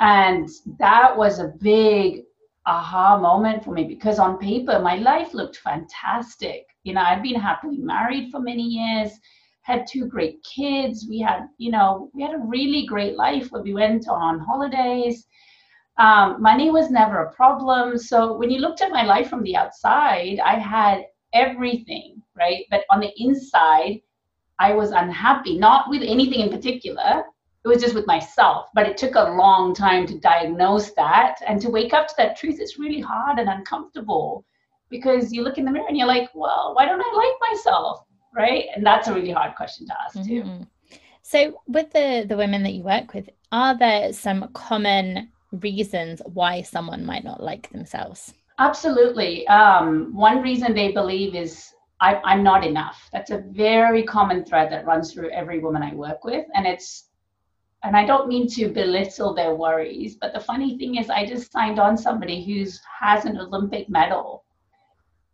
And 0.00 0.48
that 0.78 1.16
was 1.16 1.38
a 1.38 1.52
big 1.60 2.22
aha 2.66 3.18
moment 3.18 3.64
for 3.64 3.72
me 3.72 3.84
because 3.84 4.18
on 4.18 4.38
paper, 4.38 4.78
my 4.78 4.96
life 4.96 5.32
looked 5.32 5.56
fantastic. 5.56 6.66
You 6.84 6.94
know, 6.94 7.02
I'd 7.02 7.22
been 7.22 7.40
happily 7.40 7.78
married 7.78 8.30
for 8.30 8.40
many 8.40 8.62
years. 8.64 9.18
had 9.62 9.86
two 9.86 10.06
great 10.06 10.42
kids. 10.42 11.06
We 11.08 11.20
had, 11.20 11.46
you 11.56 11.70
know, 11.70 12.10
we 12.12 12.22
had 12.22 12.34
a 12.34 12.38
really 12.38 12.84
great 12.86 13.16
life 13.16 13.48
where 13.50 13.62
we 13.62 13.72
went 13.74 14.08
on 14.08 14.40
holidays. 14.40 15.26
Um, 15.98 16.40
money 16.40 16.70
was 16.70 16.90
never 16.90 17.22
a 17.22 17.32
problem. 17.32 17.98
So 17.98 18.36
when 18.36 18.50
you 18.50 18.60
looked 18.60 18.80
at 18.80 18.90
my 18.90 19.04
life 19.04 19.28
from 19.28 19.42
the 19.42 19.56
outside, 19.56 20.40
I 20.40 20.58
had 20.58 21.04
everything, 21.32 22.22
right? 22.36 22.64
But 22.70 22.84
on 22.90 23.00
the 23.00 23.12
inside, 23.16 24.00
I 24.58 24.72
was 24.74 24.92
unhappy, 24.92 25.58
not 25.58 25.90
with 25.90 26.02
anything 26.02 26.40
in 26.40 26.50
particular. 26.50 27.24
It 27.64 27.68
was 27.68 27.82
just 27.82 27.94
with 27.94 28.06
myself. 28.06 28.68
But 28.74 28.86
it 28.86 28.96
took 28.96 29.14
a 29.14 29.32
long 29.32 29.74
time 29.74 30.06
to 30.06 30.18
diagnose 30.18 30.92
that 30.92 31.36
and 31.46 31.60
to 31.60 31.70
wake 31.70 31.92
up 31.92 32.08
to 32.08 32.14
that 32.18 32.36
truth. 32.36 32.56
It's 32.58 32.78
really 32.78 33.00
hard 33.00 33.38
and 33.38 33.48
uncomfortable 33.48 34.44
because 34.88 35.32
you 35.32 35.42
look 35.42 35.58
in 35.58 35.64
the 35.64 35.70
mirror 35.70 35.86
and 35.88 35.96
you're 35.96 36.06
like, 36.06 36.30
well, 36.34 36.72
why 36.74 36.86
don't 36.86 37.00
I 37.00 37.12
like 37.16 37.50
myself? 37.50 38.04
Right. 38.34 38.66
And 38.74 38.84
that's 38.84 39.08
a 39.08 39.14
really 39.14 39.30
hard 39.30 39.54
question 39.56 39.86
to 39.88 39.94
ask, 40.04 40.14
too. 40.26 40.42
Mm-hmm. 40.42 40.62
So, 41.22 41.60
with 41.66 41.90
the, 41.92 42.24
the 42.28 42.36
women 42.36 42.62
that 42.62 42.72
you 42.72 42.82
work 42.82 43.14
with, 43.14 43.28
are 43.52 43.76
there 43.76 44.12
some 44.12 44.48
common 44.54 45.31
reasons 45.52 46.22
why 46.24 46.62
someone 46.62 47.04
might 47.04 47.24
not 47.24 47.42
like 47.42 47.70
themselves? 47.70 48.34
Absolutely. 48.58 49.46
Um, 49.48 50.14
one 50.14 50.42
reason 50.42 50.74
they 50.74 50.92
believe 50.92 51.34
is 51.34 51.72
I, 52.00 52.20
I'm 52.24 52.42
not 52.42 52.64
enough. 52.64 53.08
That's 53.12 53.30
a 53.30 53.44
very 53.50 54.02
common 54.02 54.44
thread 54.44 54.70
that 54.72 54.86
runs 54.86 55.12
through 55.12 55.30
every 55.30 55.60
woman 55.60 55.82
I 55.82 55.94
work 55.94 56.24
with. 56.24 56.46
And 56.54 56.66
it's, 56.66 57.08
and 57.84 57.96
I 57.96 58.04
don't 58.04 58.28
mean 58.28 58.48
to 58.50 58.68
belittle 58.68 59.34
their 59.34 59.54
worries, 59.54 60.16
but 60.20 60.32
the 60.32 60.40
funny 60.40 60.78
thing 60.78 60.96
is, 60.96 61.10
I 61.10 61.26
just 61.26 61.52
signed 61.52 61.78
on 61.78 61.96
somebody 61.96 62.44
who 62.44 62.70
has 63.00 63.24
an 63.24 63.38
Olympic 63.38 63.88
medal 63.88 64.44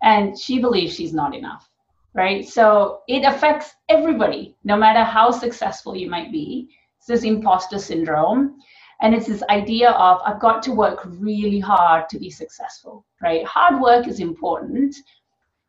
and 0.03 0.39
she 0.39 0.61
believes 0.61 0.95
she's 0.95 1.13
not 1.13 1.35
enough, 1.35 1.69
right? 2.15 2.47
So 2.47 3.01
it 3.09 3.25
affects 3.25 3.75
everybody, 3.89 4.57
no 4.65 4.77
matter 4.77 5.03
how 5.03 5.31
successful 5.31 5.97
you 5.97 6.09
might 6.09 6.31
be. 6.31 6.69
It's 6.99 7.07
this 7.07 7.25
imposter 7.25 7.79
syndrome. 7.79 8.59
And 9.01 9.15
it's 9.15 9.27
this 9.27 9.43
idea 9.49 9.91
of 9.91 10.21
I've 10.25 10.41
got 10.41 10.63
to 10.65 10.73
work 10.73 11.03
really 11.05 11.61
hard 11.61 12.09
to 12.09 12.19
be 12.19 12.31
successful, 12.31 13.05
right? 13.23 13.45
Hard 13.47 13.81
work 13.81 14.09
is 14.09 14.21
important. 14.21 14.97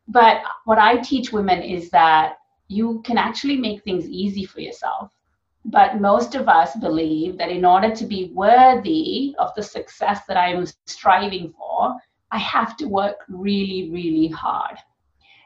But 0.07 0.41
what 0.65 0.79
I 0.79 0.97
teach 0.97 1.31
women 1.31 1.61
is 1.61 1.89
that 1.91 2.37
you 2.67 3.01
can 3.03 3.17
actually 3.17 3.57
make 3.57 3.83
things 3.83 4.07
easy 4.07 4.45
for 4.45 4.61
yourself. 4.61 5.11
But 5.65 6.01
most 6.01 6.33
of 6.35 6.47
us 6.47 6.75
believe 6.77 7.37
that 7.37 7.51
in 7.51 7.65
order 7.65 7.93
to 7.93 8.05
be 8.05 8.31
worthy 8.33 9.35
of 9.37 9.53
the 9.55 9.61
success 9.61 10.21
that 10.27 10.37
I'm 10.37 10.65
striving 10.87 11.49
for, 11.49 11.95
I 12.31 12.37
have 12.39 12.77
to 12.77 12.85
work 12.85 13.25
really, 13.27 13.89
really 13.91 14.27
hard. 14.27 14.77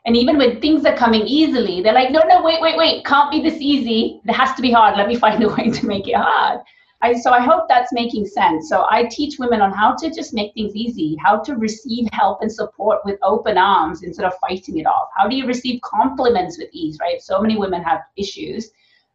And 0.06 0.18
even 0.18 0.38
when 0.38 0.60
things 0.60 0.86
are 0.86 0.96
coming 0.96 1.22
easily, 1.26 1.82
they're 1.82 1.94
like, 1.94 2.12
no, 2.12 2.22
no, 2.28 2.44
wait, 2.44 2.62
wait, 2.62 2.78
wait, 2.78 3.06
can't 3.06 3.32
be 3.32 3.42
this 3.42 3.60
easy. 3.60 4.22
It 4.26 4.34
has 4.34 4.54
to 4.56 4.62
be 4.62 4.72
hard. 4.72 4.98
Let 4.98 5.08
me 5.08 5.16
find 5.16 5.42
a 5.44 5.50
way 5.56 5.70
to 5.70 5.86
make 5.86 6.08
it 6.08 6.16
hard. 6.16 6.60
I, 7.04 7.20
so 7.20 7.32
I 7.32 7.42
hope 7.42 7.68
that's 7.68 7.92
making 7.92 8.26
sense. 8.26 8.70
So 8.70 8.86
I 8.90 9.04
teach 9.12 9.38
women 9.38 9.62
on 9.62 9.74
how 9.74 9.94
to 9.96 10.10
just 10.10 10.34
make 10.34 10.54
things 10.54 10.74
easy, 10.74 11.18
how 11.22 11.38
to 11.42 11.56
receive 11.56 12.08
help 12.14 12.42
and 12.42 12.50
support 12.50 13.02
with 13.04 13.20
open 13.22 13.58
arms 13.58 14.04
instead 14.04 14.26
of 14.26 14.34
fighting 14.40 14.78
it 14.78 14.86
off. 14.86 15.10
How 15.14 15.28
do 15.28 15.36
you 15.36 15.46
receive 15.46 15.82
compliments 15.82 16.58
with 16.58 16.70
ease, 16.72 16.98
right? 17.02 17.22
So 17.22 17.42
many 17.42 17.58
women 17.58 17.84
have 17.84 18.00
issues 18.16 18.72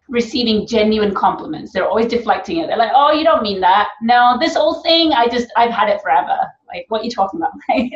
receiving 0.08 0.66
genuine 0.66 1.14
compliments. 1.14 1.72
They're 1.72 1.88
always 1.88 2.08
deflecting 2.08 2.58
it. 2.58 2.66
They're 2.66 2.76
like, 2.76 2.92
"Oh, 2.94 3.12
you 3.12 3.24
don't 3.24 3.42
mean 3.42 3.60
that." 3.60 3.88
No, 4.02 4.36
this 4.38 4.54
old 4.54 4.82
thing, 4.82 5.12
I 5.12 5.26
just 5.28 5.48
I've 5.56 5.70
had 5.70 5.88
it 5.88 6.02
forever. 6.02 6.38
Like, 6.66 6.84
what 6.88 7.00
are 7.00 7.04
you 7.04 7.10
talking 7.10 7.40
about, 7.40 7.52
right? 7.70 7.90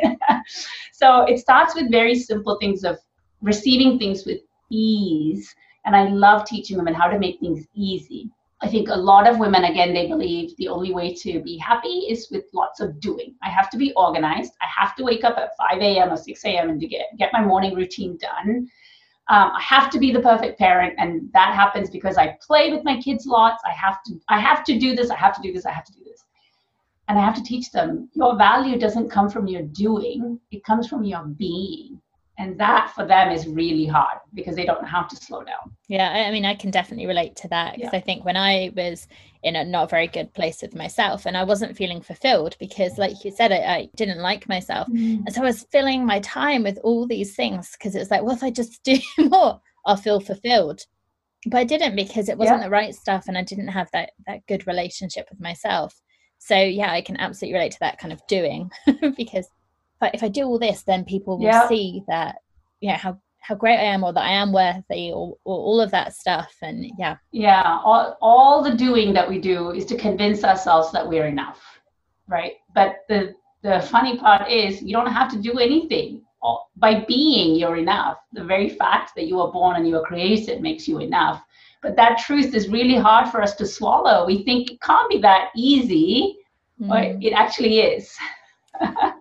so 0.91 1.21
it 1.21 1.37
starts 1.37 1.75
with 1.75 1.91
very 1.91 2.15
simple 2.15 2.57
things 2.59 2.83
of 2.83 2.97
receiving 3.41 3.99
things 3.99 4.25
with 4.25 4.41
ease. 4.71 5.53
And 5.85 5.95
I 5.95 6.07
love 6.07 6.45
teaching 6.45 6.77
women 6.77 6.93
how 6.95 7.07
to 7.09 7.19
make 7.19 7.39
things 7.39 7.67
easy. 7.75 8.31
I 8.63 8.69
think 8.69 8.87
a 8.87 8.95
lot 8.95 9.27
of 9.27 9.39
women, 9.39 9.65
again, 9.65 9.93
they 9.93 10.07
believe 10.07 10.55
the 10.55 10.69
only 10.69 10.93
way 10.93 11.13
to 11.15 11.41
be 11.41 11.57
happy 11.57 12.07
is 12.09 12.29
with 12.31 12.45
lots 12.53 12.79
of 12.79 12.97
doing. 13.01 13.35
I 13.43 13.49
have 13.49 13.69
to 13.71 13.77
be 13.77 13.91
organized. 13.97 14.53
I 14.61 14.67
have 14.79 14.95
to 14.95 15.03
wake 15.03 15.25
up 15.25 15.37
at 15.37 15.57
5 15.57 15.81
a.m. 15.81 16.13
or 16.13 16.15
6 16.15 16.45
a.m. 16.45 16.69
and 16.69 16.79
to 16.79 16.87
get, 16.87 17.07
get 17.17 17.33
my 17.33 17.41
morning 17.41 17.75
routine 17.75 18.17
done. 18.17 18.69
Um, 19.27 19.51
I 19.53 19.61
have 19.61 19.89
to 19.91 19.99
be 19.99 20.13
the 20.13 20.21
perfect 20.21 20.57
parent, 20.57 20.93
and 20.97 21.29
that 21.33 21.53
happens 21.53 21.89
because 21.89 22.17
I 22.17 22.37
play 22.41 22.71
with 22.71 22.85
my 22.85 23.01
kids 23.01 23.25
lots. 23.25 23.61
I 23.65 23.71
have 23.71 24.01
to, 24.05 24.19
I 24.29 24.39
have 24.39 24.63
to 24.63 24.79
do 24.79 24.95
this. 24.95 25.09
I 25.09 25.17
have 25.17 25.35
to 25.35 25.41
do 25.41 25.51
this. 25.51 25.65
I 25.65 25.71
have 25.71 25.85
to 25.85 25.93
do 25.93 26.03
this, 26.05 26.23
and 27.09 27.19
I 27.19 27.21
have 27.21 27.35
to 27.35 27.43
teach 27.43 27.71
them 27.71 28.09
your 28.13 28.37
value 28.37 28.77
doesn't 28.77 29.09
come 29.09 29.29
from 29.29 29.47
your 29.47 29.61
doing; 29.61 30.39
it 30.51 30.65
comes 30.65 30.87
from 30.87 31.05
your 31.05 31.23
being 31.23 32.01
and 32.39 32.59
that 32.59 32.91
for 32.95 33.05
them 33.05 33.31
is 33.31 33.47
really 33.47 33.85
hard 33.85 34.17
because 34.33 34.55
they 34.55 34.65
don't 34.65 34.81
know 34.81 34.87
how 34.87 35.03
to 35.03 35.15
slow 35.15 35.43
down 35.43 35.71
yeah 35.87 36.25
i 36.27 36.31
mean 36.31 36.45
i 36.45 36.55
can 36.55 36.71
definitely 36.71 37.05
relate 37.05 37.35
to 37.35 37.47
that 37.47 37.75
because 37.75 37.93
yeah. 37.93 37.99
i 37.99 38.01
think 38.01 38.25
when 38.25 38.37
i 38.37 38.71
was 38.75 39.07
in 39.43 39.55
a 39.55 39.63
not 39.63 39.89
very 39.89 40.07
good 40.07 40.33
place 40.33 40.61
with 40.61 40.73
myself 40.75 41.25
and 41.25 41.37
i 41.37 41.43
wasn't 41.43 41.75
feeling 41.77 42.01
fulfilled 42.01 42.55
because 42.59 42.97
like 42.97 43.23
you 43.23 43.31
said 43.31 43.51
i, 43.51 43.57
I 43.57 43.89
didn't 43.95 44.19
like 44.19 44.49
myself 44.49 44.87
mm. 44.87 45.19
and 45.25 45.33
so 45.33 45.41
i 45.41 45.45
was 45.45 45.67
filling 45.71 46.05
my 46.05 46.19
time 46.21 46.63
with 46.63 46.79
all 46.83 47.05
these 47.05 47.35
things 47.35 47.71
because 47.77 47.95
it's 47.95 48.09
like 48.09 48.23
well 48.23 48.35
if 48.35 48.43
i 48.43 48.49
just 48.49 48.83
do 48.83 48.97
more 49.17 49.61
i'll 49.85 49.97
feel 49.97 50.19
fulfilled 50.19 50.81
but 51.47 51.59
i 51.59 51.63
didn't 51.63 51.95
because 51.95 52.29
it 52.29 52.37
wasn't 52.37 52.59
yeah. 52.59 52.65
the 52.65 52.71
right 52.71 52.95
stuff 52.95 53.25
and 53.27 53.37
i 53.37 53.43
didn't 53.43 53.67
have 53.67 53.89
that 53.93 54.11
that 54.25 54.45
good 54.47 54.65
relationship 54.65 55.27
with 55.29 55.39
myself 55.39 56.01
so 56.39 56.57
yeah 56.57 56.91
i 56.91 57.01
can 57.01 57.17
absolutely 57.17 57.53
relate 57.53 57.71
to 57.71 57.79
that 57.79 57.99
kind 57.99 58.11
of 58.13 58.21
doing 58.27 58.71
because 59.17 59.47
but 60.03 60.13
if 60.13 60.21
I 60.21 60.27
do 60.27 60.43
all 60.43 60.59
this, 60.59 60.83
then 60.83 61.05
people 61.05 61.37
will 61.37 61.45
yeah. 61.45 61.65
see 61.69 62.03
that, 62.09 62.35
you 62.81 62.89
know, 62.89 62.97
how 62.97 63.21
how 63.39 63.55
great 63.55 63.77
I 63.77 63.83
am 63.83 64.03
or 64.03 64.11
that 64.11 64.23
I 64.23 64.31
am 64.31 64.51
worthy 64.51 65.13
or, 65.13 65.37
or 65.45 65.57
all 65.67 65.79
of 65.79 65.91
that 65.91 66.13
stuff. 66.13 66.53
And 66.61 66.91
yeah. 66.99 67.15
Yeah. 67.31 67.79
All, 67.85 68.17
all 68.21 68.61
the 68.61 68.75
doing 68.75 69.13
that 69.13 69.29
we 69.29 69.39
do 69.39 69.71
is 69.71 69.85
to 69.85 69.97
convince 69.97 70.43
ourselves 70.43 70.91
that 70.91 71.07
we're 71.07 71.27
enough. 71.27 71.61
Right. 72.27 72.55
But 72.75 72.97
the, 73.07 73.33
the 73.61 73.79
funny 73.89 74.17
part 74.17 74.51
is 74.51 74.81
you 74.81 74.91
don't 74.91 75.07
have 75.07 75.31
to 75.31 75.41
do 75.41 75.57
anything. 75.59 76.21
By 76.75 77.05
being, 77.07 77.55
you're 77.57 77.77
enough. 77.77 78.17
The 78.33 78.43
very 78.43 78.67
fact 78.67 79.15
that 79.15 79.27
you 79.27 79.37
were 79.37 79.53
born 79.53 79.77
and 79.77 79.87
you 79.87 79.95
were 79.95 80.05
created 80.05 80.61
makes 80.61 80.85
you 80.85 80.99
enough. 80.99 81.41
But 81.81 81.95
that 81.95 82.17
truth 82.17 82.53
is 82.53 82.67
really 82.67 82.97
hard 82.97 83.29
for 83.29 83.41
us 83.41 83.55
to 83.55 83.65
swallow. 83.65 84.25
We 84.25 84.43
think 84.43 84.69
it 84.69 84.81
can't 84.81 85.09
be 85.09 85.19
that 85.19 85.51
easy, 85.55 86.39
mm. 86.81 86.89
but 86.89 87.23
it 87.25 87.31
actually 87.31 87.79
is. 87.79 88.13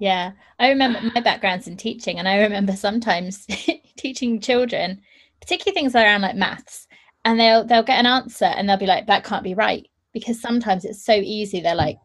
yeah, 0.01 0.33
I 0.59 0.69
remember 0.69 1.01
my 1.15 1.21
background's 1.21 1.69
in 1.69 1.77
teaching, 1.77 2.19
and 2.19 2.29
I 2.29 2.41
remember 2.41 2.73
sometimes 2.73 3.47
teaching 3.97 4.41
children, 4.41 5.01
particularly 5.41 5.75
things 5.75 5.95
around 5.95 6.23
like 6.23 6.37
maths, 6.37 6.89
and 7.25 7.39
they'll 7.39 7.65
they'll 7.65 7.83
get 7.83 8.01
an 8.01 8.07
answer 8.07 8.47
and 8.47 8.69
they'll 8.69 8.77
be 8.77 8.87
like, 8.87 9.07
"That 9.07 9.25
can't 9.25 9.45
be 9.45 9.55
right," 9.55 9.87
because 10.13 10.41
sometimes 10.41 10.85
it's 10.85 11.05
so 11.05 11.15
easy. 11.15 11.61
They're 11.61 11.75
like, 11.75 11.99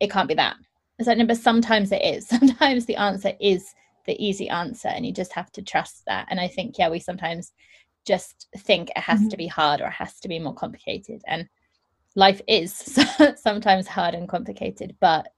"It 0.00 0.10
can't 0.10 0.28
be 0.28 0.34
that." 0.34 0.56
It's 0.98 1.08
like, 1.08 1.18
no, 1.18 1.26
but 1.26 1.36
sometimes 1.36 1.92
it 1.92 2.02
is. 2.02 2.26
Sometimes 2.28 2.86
the 2.86 2.96
answer 2.96 3.32
is 3.40 3.74
the 4.06 4.16
easy 4.24 4.48
answer, 4.48 4.88
and 4.88 5.04
you 5.04 5.12
just 5.12 5.32
have 5.32 5.50
to 5.52 5.62
trust 5.62 6.04
that. 6.06 6.26
And 6.30 6.40
I 6.40 6.48
think, 6.48 6.78
yeah, 6.78 6.88
we 6.88 7.00
sometimes 7.00 7.52
just 8.06 8.46
think 8.58 8.90
it 8.90 8.98
has 8.98 9.20
mm-hmm. 9.20 9.28
to 9.28 9.36
be 9.36 9.46
hard 9.46 9.80
or 9.80 9.88
it 9.88 9.92
has 9.92 10.20
to 10.20 10.28
be 10.28 10.38
more 10.38 10.54
complicated, 10.54 11.22
and 11.26 11.48
life 12.14 12.40
is 12.48 12.98
sometimes 13.36 13.86
hard 13.86 14.14
and 14.14 14.28
complicated, 14.28 14.96
but 15.00 15.28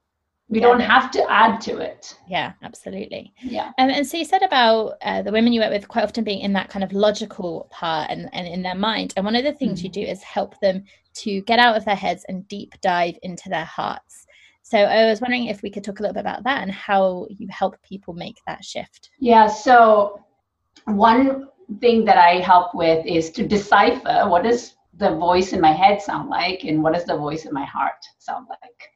we 0.49 0.59
yeah. 0.59 0.67
don't 0.67 0.79
have 0.79 1.11
to 1.11 1.31
add 1.31 1.61
to 1.61 1.77
it. 1.77 2.17
Yeah 2.27 2.53
absolutely. 2.63 3.33
Yeah. 3.41 3.71
Um, 3.77 3.89
and 3.89 4.05
so 4.05 4.17
you 4.17 4.25
said 4.25 4.41
about 4.41 4.95
uh, 5.01 5.21
the 5.21 5.31
women 5.31 5.53
you 5.53 5.61
work 5.61 5.71
with 5.71 5.87
quite 5.87 6.03
often 6.03 6.23
being 6.23 6.41
in 6.41 6.53
that 6.53 6.69
kind 6.69 6.83
of 6.83 6.91
logical 6.91 7.67
part 7.71 8.09
and, 8.09 8.29
and 8.33 8.47
in 8.47 8.63
their 8.63 8.75
mind 8.75 9.13
and 9.15 9.25
one 9.25 9.35
of 9.35 9.43
the 9.43 9.53
things 9.53 9.79
mm-hmm. 9.79 9.85
you 9.85 9.91
do 9.91 10.01
is 10.01 10.23
help 10.23 10.59
them 10.59 10.83
to 11.15 11.41
get 11.41 11.59
out 11.59 11.77
of 11.77 11.85
their 11.85 11.95
heads 11.95 12.25
and 12.27 12.47
deep 12.47 12.73
dive 12.81 13.17
into 13.23 13.49
their 13.49 13.65
hearts. 13.65 14.25
So 14.63 14.77
i 14.77 15.05
was 15.05 15.21
wondering 15.21 15.45
if 15.45 15.61
we 15.61 15.69
could 15.69 15.83
talk 15.83 15.99
a 15.99 16.03
little 16.03 16.13
bit 16.13 16.21
about 16.21 16.43
that 16.43 16.63
and 16.63 16.71
how 16.71 17.27
you 17.29 17.47
help 17.49 17.81
people 17.81 18.13
make 18.13 18.37
that 18.47 18.63
shift. 18.63 19.11
Yeah 19.19 19.47
so 19.47 20.23
one 20.85 21.47
thing 21.79 22.03
that 22.03 22.17
i 22.17 22.39
help 22.39 22.73
with 22.73 23.05
is 23.05 23.29
to 23.29 23.47
decipher 23.47 24.27
what 24.27 24.43
does 24.43 24.75
the 24.97 25.15
voice 25.15 25.53
in 25.53 25.61
my 25.61 25.71
head 25.71 26.01
sound 26.01 26.29
like 26.29 26.63
and 26.63 26.81
what 26.81 26.93
does 26.93 27.05
the 27.05 27.15
voice 27.15 27.45
in 27.45 27.53
my 27.53 27.65
heart 27.65 28.03
sound 28.17 28.47
like 28.49 28.89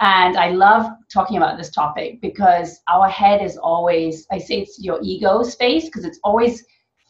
and 0.00 0.38
I 0.38 0.50
love 0.50 0.90
talking 1.12 1.36
about 1.36 1.58
this 1.58 1.70
topic 1.70 2.22
because 2.22 2.80
our 2.88 3.08
head 3.08 3.42
is 3.42 3.58
always, 3.58 4.26
I 4.32 4.38
say 4.38 4.60
it's 4.60 4.82
your 4.82 4.98
ego 5.02 5.42
space 5.42 5.84
because 5.84 6.04
it's 6.04 6.18
always 6.24 6.64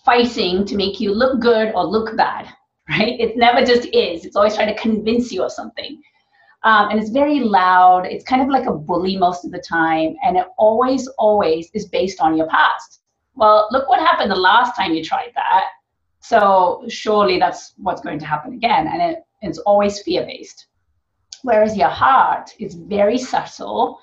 fighting 0.05 0.65
to 0.65 0.77
make 0.77 1.01
you 1.01 1.15
look 1.15 1.41
good 1.41 1.73
or 1.75 1.85
look 1.85 2.17
bad, 2.17 2.49
right? 2.91 3.19
It 3.21 3.37
never 3.37 3.65
just 3.65 3.87
is. 3.95 4.25
It's 4.25 4.35
always 4.35 4.57
trying 4.57 4.75
to 4.75 4.81
convince 4.81 5.31
you 5.31 5.45
of 5.45 5.53
something. 5.53 6.03
Um, 6.65 6.91
and 6.91 7.01
it's 7.01 7.11
very 7.11 7.39
loud. 7.41 8.07
It's 8.07 8.25
kind 8.25 8.43
of 8.43 8.49
like 8.49 8.67
a 8.67 8.73
bully 8.73 9.17
most 9.17 9.45
of 9.45 9.53
the 9.53 9.61
time. 9.67 10.17
And 10.25 10.37
it 10.37 10.47
always, 10.59 11.07
always 11.17 11.71
is 11.75 11.87
based 11.87 12.21
on 12.21 12.37
your 12.37 12.49
past. 12.49 13.01
Well, 13.35 13.69
look 13.71 13.89
what 13.89 14.01
happened 14.01 14.33
the 14.33 14.37
last 14.37 14.75
time 14.77 14.93
you 14.93 15.05
tried 15.05 15.31
that. 15.37 15.67
So 16.21 16.85
surely 16.89 17.39
that's 17.39 17.73
what's 17.77 18.03
going 18.03 18.19
to 18.19 18.27
happen 18.27 18.53
again. 18.53 18.89
And 18.89 19.01
it, 19.01 19.19
it's 19.43 19.59
always 19.59 20.03
fear 20.03 20.27
based. 20.27 20.67
Whereas 21.43 21.77
your 21.77 21.89
heart 21.89 22.51
is 22.59 22.75
very 22.75 23.19
subtle 23.19 23.99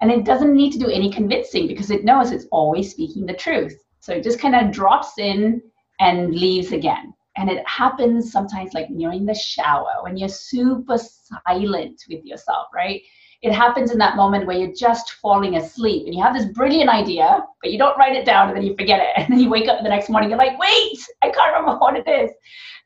and 0.00 0.10
it 0.10 0.24
doesn't 0.24 0.54
need 0.54 0.72
to 0.72 0.78
do 0.78 0.88
any 0.88 1.12
convincing 1.12 1.66
because 1.66 1.90
it 1.90 2.04
knows 2.04 2.30
it's 2.30 2.46
always 2.50 2.90
speaking 2.90 3.26
the 3.26 3.34
truth. 3.34 3.76
So 4.00 4.14
it 4.14 4.24
just 4.24 4.40
kind 4.40 4.54
of 4.54 4.72
drops 4.72 5.18
in 5.18 5.60
and 6.00 6.34
leaves 6.34 6.72
again. 6.72 7.12
And 7.36 7.50
it 7.50 7.66
happens 7.68 8.32
sometimes 8.32 8.72
like 8.72 8.88
when 8.88 8.98
you're 8.98 9.12
in 9.12 9.26
the 9.26 9.34
shower, 9.34 10.02
when 10.02 10.16
you're 10.16 10.28
super 10.28 10.98
silent 10.98 12.02
with 12.08 12.24
yourself, 12.24 12.68
right? 12.74 13.02
It 13.42 13.52
happens 13.52 13.90
in 13.90 13.98
that 13.98 14.16
moment 14.16 14.46
where 14.46 14.56
you're 14.56 14.74
just 14.74 15.12
falling 15.12 15.56
asleep 15.56 16.06
and 16.06 16.14
you 16.14 16.22
have 16.22 16.34
this 16.34 16.46
brilliant 16.46 16.90
idea, 16.90 17.44
but 17.62 17.70
you 17.70 17.78
don't 17.78 17.96
write 17.96 18.16
it 18.16 18.26
down 18.26 18.48
and 18.48 18.56
then 18.56 18.64
you 18.64 18.74
forget 18.76 19.00
it. 19.00 19.10
And 19.16 19.32
then 19.32 19.40
you 19.40 19.48
wake 19.48 19.68
up 19.68 19.82
the 19.82 19.88
next 19.88 20.10
morning, 20.10 20.30
you're 20.30 20.38
like, 20.38 20.58
wait, 20.58 20.98
I 21.22 21.30
can't 21.30 21.54
remember 21.54 21.78
what 21.78 21.96
it 21.96 22.08
is. 22.08 22.30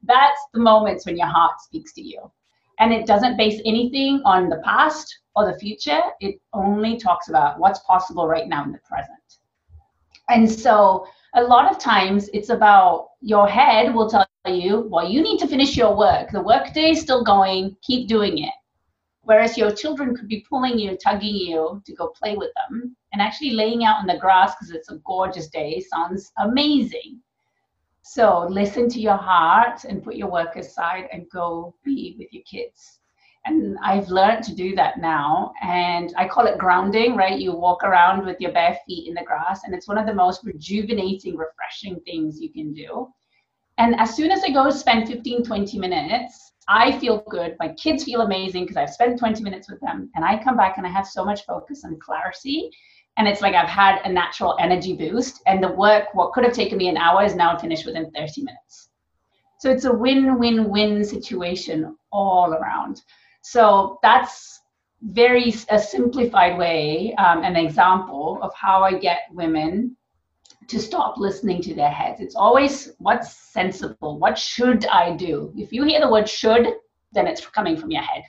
That's 0.03 0.41
the 0.53 0.61
moments 0.61 1.07
when 1.07 1.17
your 1.17 1.27
heart 1.29 1.61
speaks 1.61 1.93
to 1.95 2.03
you. 2.03 2.31
And 2.79 2.93
it 2.93 3.07
doesn't 3.07 3.37
base 3.37 3.61
anything 3.65 4.21
on 4.25 4.49
the 4.49 4.63
past 4.65 5.19
or 5.37 5.51
the 5.51 5.59
future. 5.59 6.01
It 6.21 6.41
only 6.53 6.97
talks 6.97 7.29
about 7.29 7.59
what's 7.59 7.81
possible 7.81 8.27
right 8.27 8.49
now 8.49 8.65
in 8.65 8.73
the 8.73 8.79
present. 8.79 9.39
And 10.29 10.51
so 10.51 11.07
a 11.35 11.43
lot 11.43 11.71
of 11.71 11.79
times 11.79 12.31
it's 12.33 12.51
about 12.51 13.11
your 13.21 13.49
head 13.49 13.95
will 13.95 14.09
tell 14.09 14.27
you, 14.47 14.89
well, 14.91 15.09
you 15.09 15.23
need 15.23 15.39
to 15.39 15.47
finish 15.47 15.77
your 15.77 15.97
work. 15.97 16.31
The 16.31 16.43
work 16.43 16.73
day 16.73 16.91
is 16.91 17.01
still 17.01 17.25
going, 17.25 17.77
keep 17.83 18.09
doing 18.09 18.39
it. 18.39 18.55
Whereas 19.23 19.57
your 19.57 19.71
children 19.71 20.15
could 20.15 20.29
be 20.29 20.45
pulling 20.49 20.79
you, 20.79 20.97
tugging 20.97 21.35
you 21.35 21.83
to 21.87 21.95
go 21.95 22.09
play 22.09 22.37
with 22.37 22.51
them. 22.55 22.97
And 23.13 23.23
actually 23.23 23.51
laying 23.51 23.85
out 23.85 23.97
on 23.97 24.07
the 24.07 24.19
grass 24.19 24.55
because 24.55 24.71
it's 24.71 24.91
a 24.91 25.01
gorgeous 25.07 25.49
day 25.49 25.81
sounds 25.81 26.31
amazing. 26.39 27.21
So 28.07 28.47
listen 28.51 28.87
to 28.91 29.01
your 29.01 29.17
heart 29.17 29.85
and 29.85 30.05
put 30.05 30.17
your 30.17 30.31
work 30.31 30.57
aside 30.57 31.09
and 31.11 31.29
go 31.31 31.75
be 31.85 32.17
with 32.19 32.31
your 32.35 32.43
kids. 32.43 33.01
And 33.47 33.79
I've 33.83 34.09
learned 34.09 34.45
to 34.45 34.55
do 34.55 34.75
that 34.77 34.99
now. 34.99 35.55
And 35.63 36.13
I 36.19 36.29
call 36.29 36.47
it 36.47 36.59
grounding, 36.59 37.17
right? 37.17 37.41
You 37.41 37.53
walk 37.53 37.83
around 37.83 38.27
with 38.27 38.39
your 38.41 38.53
bare 38.53 38.79
feet 38.87 39.09
in 39.09 39.15
the 39.15 39.25
grass, 39.25 39.65
and 39.65 39.75
it's 39.75 39.89
one 39.89 39.97
of 39.97 40.07
the 40.07 40.13
most 40.13 40.45
rejuvenating, 40.45 41.39
refreshing 41.39 41.99
things 42.01 42.39
you 42.41 42.53
can 42.53 42.75
do. 42.75 43.09
And 43.79 43.99
as 43.99 44.15
soon 44.15 44.31
as 44.31 44.45
I 44.45 44.51
go 44.51 44.69
spend 44.69 45.09
15, 45.09 45.43
20 45.43 45.79
minutes, 45.79 46.53
I 46.69 46.99
feel 46.99 47.25
good. 47.31 47.57
My 47.59 47.69
kids 47.73 48.05
feel 48.05 48.21
amazing 48.21 48.65
because 48.65 48.77
I've 48.77 48.91
spent 48.91 49.19
20 49.19 49.43
minutes 49.43 49.71
with 49.71 49.81
them. 49.81 50.11
And 50.15 50.27
I 50.27 50.43
come 50.45 50.59
back 50.59 50.77
and 50.77 50.87
I 50.87 50.91
have 50.91 51.07
so 51.07 51.25
much 51.25 51.47
focus 51.47 51.85
and 51.85 51.99
clarity. 52.01 52.71
And 53.17 53.29
it's 53.29 53.41
like 53.41 53.55
I've 53.55 53.69
had 53.69 54.01
a 54.05 54.13
natural 54.13 54.57
energy 54.59 54.95
boost. 54.95 55.41
And 55.47 55.63
the 55.63 55.73
work, 55.73 56.07
what 56.15 56.33
could 56.33 56.45
have 56.45 56.53
taken 56.53 56.79
me 56.79 56.89
an 56.89 56.97
hour, 56.97 57.23
is 57.25 57.35
now 57.35 57.57
finished 57.57 57.87
within 57.87 58.11
30 58.11 58.43
minutes. 58.43 58.91
So 59.61 59.71
it's 59.71 59.85
a 59.85 59.93
win 59.93 60.39
win 60.39 60.69
win 60.69 61.05
situation 61.05 61.97
all 62.13 62.53
around. 62.53 63.03
So 63.43 63.99
that's 64.03 64.61
very 65.03 65.55
a 65.71 65.79
simplified 65.79 66.59
way, 66.59 67.15
um, 67.15 67.45
an 67.45 67.57
example 67.57 68.39
of 68.43 68.53
how 68.55 68.83
I 68.83 68.99
get 68.99 69.21
women 69.31 69.97
to 70.69 70.79
stop 70.79 71.19
listening 71.19 71.61
to 71.63 71.75
their 71.75 71.91
heads. 71.91 72.21
It's 72.21 72.35
always 72.35 72.93
what's 72.99 73.37
sensible, 73.37 74.19
what 74.19 74.39
should 74.39 74.87
I 74.87 75.15
do? 75.17 75.53
If 75.57 75.73
you 75.73 75.85
hear 75.85 76.01
the 76.01 76.11
word 76.11 76.29
should, 76.29 76.75
then 77.13 77.27
it's 77.27 77.47
coming 77.47 77.77
from 77.77 77.91
your 77.91 78.03
head. 78.03 78.23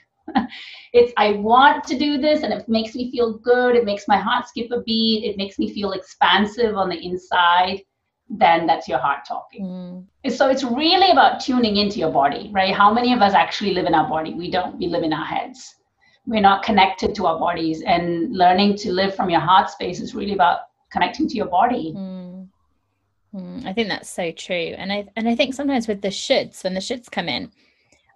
It's 0.92 1.12
I 1.16 1.32
want 1.32 1.84
to 1.84 1.98
do 1.98 2.18
this 2.18 2.42
and 2.42 2.52
it 2.52 2.68
makes 2.68 2.94
me 2.94 3.10
feel 3.10 3.38
good, 3.38 3.76
it 3.76 3.84
makes 3.84 4.08
my 4.08 4.16
heart 4.16 4.48
skip 4.48 4.70
a 4.70 4.82
beat, 4.82 5.24
it 5.24 5.36
makes 5.36 5.58
me 5.58 5.72
feel 5.72 5.92
expansive 5.92 6.76
on 6.76 6.88
the 6.88 6.98
inside, 7.04 7.82
then 8.28 8.66
that's 8.66 8.88
your 8.88 8.98
heart 8.98 9.20
talking. 9.26 9.64
Mm. 9.64 10.32
So 10.32 10.48
it's 10.48 10.64
really 10.64 11.10
about 11.10 11.40
tuning 11.40 11.76
into 11.76 11.98
your 11.98 12.10
body, 12.10 12.50
right? 12.52 12.74
How 12.74 12.92
many 12.92 13.12
of 13.12 13.20
us 13.20 13.34
actually 13.34 13.72
live 13.72 13.86
in 13.86 13.94
our 13.94 14.08
body? 14.08 14.34
We 14.34 14.50
don't, 14.50 14.76
we 14.78 14.86
live 14.86 15.02
in 15.02 15.12
our 15.12 15.24
heads. 15.24 15.74
We're 16.26 16.40
not 16.40 16.64
connected 16.64 17.14
to 17.16 17.26
our 17.26 17.38
bodies 17.38 17.82
and 17.82 18.36
learning 18.36 18.76
to 18.78 18.92
live 18.92 19.14
from 19.14 19.30
your 19.30 19.40
heart 19.40 19.70
space 19.70 20.00
is 20.00 20.14
really 20.14 20.32
about 20.32 20.60
connecting 20.90 21.28
to 21.28 21.36
your 21.36 21.46
body. 21.46 21.94
Mm. 21.96 22.48
Mm, 23.34 23.66
I 23.66 23.72
think 23.72 23.88
that's 23.88 24.08
so 24.08 24.32
true. 24.32 24.74
And 24.76 24.92
I 24.92 25.06
and 25.16 25.28
I 25.28 25.34
think 25.34 25.54
sometimes 25.54 25.86
with 25.86 26.00
the 26.00 26.08
shoulds, 26.08 26.64
when 26.64 26.74
the 26.74 26.80
shoulds 26.80 27.10
come 27.10 27.28
in, 27.28 27.52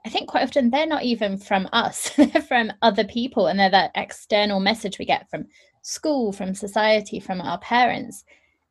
I 0.04 0.08
think 0.08 0.28
quite 0.28 0.44
often 0.44 0.70
they're 0.70 0.86
not 0.86 1.02
even 1.02 1.36
from 1.38 1.68
us, 1.72 2.10
they're 2.16 2.42
from 2.42 2.72
other 2.82 3.04
people, 3.04 3.46
and 3.46 3.58
they're 3.58 3.70
that 3.70 3.92
external 3.94 4.60
message 4.60 4.98
we 4.98 5.04
get 5.04 5.28
from 5.30 5.46
school, 5.82 6.32
from 6.32 6.54
society, 6.54 7.20
from 7.20 7.40
our 7.40 7.58
parents. 7.58 8.24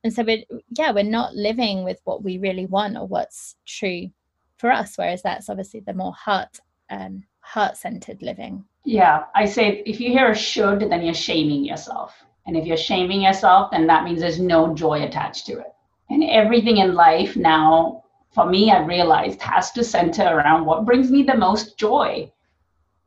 And 0.04 0.14
so 0.14 0.24
we're 0.24 0.44
yeah, 0.78 0.92
we're 0.92 1.04
not 1.04 1.36
living 1.36 1.84
with 1.84 2.00
what 2.04 2.24
we 2.24 2.38
really 2.38 2.66
want 2.66 2.98
or 2.98 3.06
what's 3.06 3.56
true 3.66 4.10
for 4.58 4.72
us, 4.72 4.98
whereas 4.98 5.22
that's 5.22 5.50
obviously 5.50 5.82
the 5.82 5.94
more 5.94 6.14
heart 6.14 6.60
um 6.90 7.24
heart 7.42 7.78
centered 7.78 8.22
living. 8.22 8.64
Yeah. 8.86 9.26
I 9.36 9.46
say 9.46 9.84
if 9.86 10.00
you 10.00 10.10
hear 10.10 10.30
a 10.32 10.36
should, 10.36 10.82
then 10.82 11.04
you're 11.04 11.14
shaming 11.14 11.66
yourself. 11.66 12.14
And 12.46 12.58
if 12.58 12.66
you're 12.66 12.78
shaming 12.78 13.22
yourself, 13.22 13.72
then 13.72 13.88
that 13.88 14.04
means 14.04 14.20
there's 14.20 14.40
no 14.40 14.74
joy 14.74 15.04
attached 15.04 15.46
to 15.48 15.60
it. 15.60 15.74
And 16.10 16.24
everything 16.24 16.78
in 16.78 16.96
life 16.96 17.36
now, 17.36 18.04
for 18.32 18.46
me, 18.46 18.72
I've 18.72 18.88
realized 18.88 19.42
has 19.42 19.72
to 19.72 19.84
center 19.84 20.24
around 20.24 20.66
what 20.66 20.86
brings 20.86 21.10
me 21.10 21.24
the 21.24 21.36
most 21.36 21.78
joy. 21.78 22.32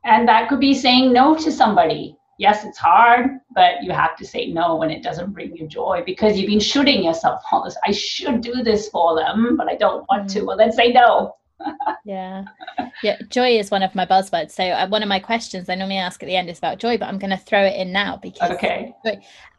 And 0.03 0.27
that 0.27 0.49
could 0.49 0.59
be 0.59 0.73
saying 0.73 1.13
no 1.13 1.35
to 1.35 1.51
somebody. 1.51 2.17
Yes, 2.39 2.65
it's 2.65 2.77
hard, 2.77 3.39
but 3.55 3.83
you 3.83 3.91
have 3.91 4.17
to 4.17 4.25
say 4.25 4.47
no 4.47 4.75
when 4.75 4.91
it 4.91 5.03
doesn't 5.03 5.31
bring 5.31 5.55
you 5.55 5.67
joy 5.67 6.03
because 6.05 6.37
you've 6.37 6.49
been 6.49 6.59
shooting 6.59 7.03
yourself 7.03 7.41
all 7.51 7.63
this. 7.63 7.77
I 7.85 7.91
should 7.91 8.41
do 8.41 8.63
this 8.63 8.89
for 8.89 9.15
them, 9.15 9.55
but 9.55 9.69
I 9.69 9.75
don't 9.75 10.05
want 10.09 10.29
to. 10.31 10.41
Mm. 10.41 10.47
Well, 10.47 10.57
then 10.57 10.71
say 10.71 10.91
no 10.91 11.35
yeah 12.05 12.43
yeah 13.03 13.17
joy 13.29 13.57
is 13.57 13.71
one 13.71 13.83
of 13.83 13.93
my 13.95 14.05
buzzwords 14.05 14.51
so 14.51 14.63
uh, 14.63 14.87
one 14.87 15.03
of 15.03 15.09
my 15.09 15.19
questions 15.19 15.69
i 15.69 15.75
normally 15.75 15.97
ask 15.97 16.21
at 16.21 16.25
the 16.25 16.35
end 16.35 16.49
is 16.49 16.57
about 16.57 16.79
joy 16.79 16.97
but 16.97 17.07
i'm 17.07 17.19
going 17.19 17.29
to 17.29 17.37
throw 17.37 17.63
it 17.63 17.75
in 17.79 17.91
now 17.91 18.17
because 18.21 18.51
okay 18.51 18.93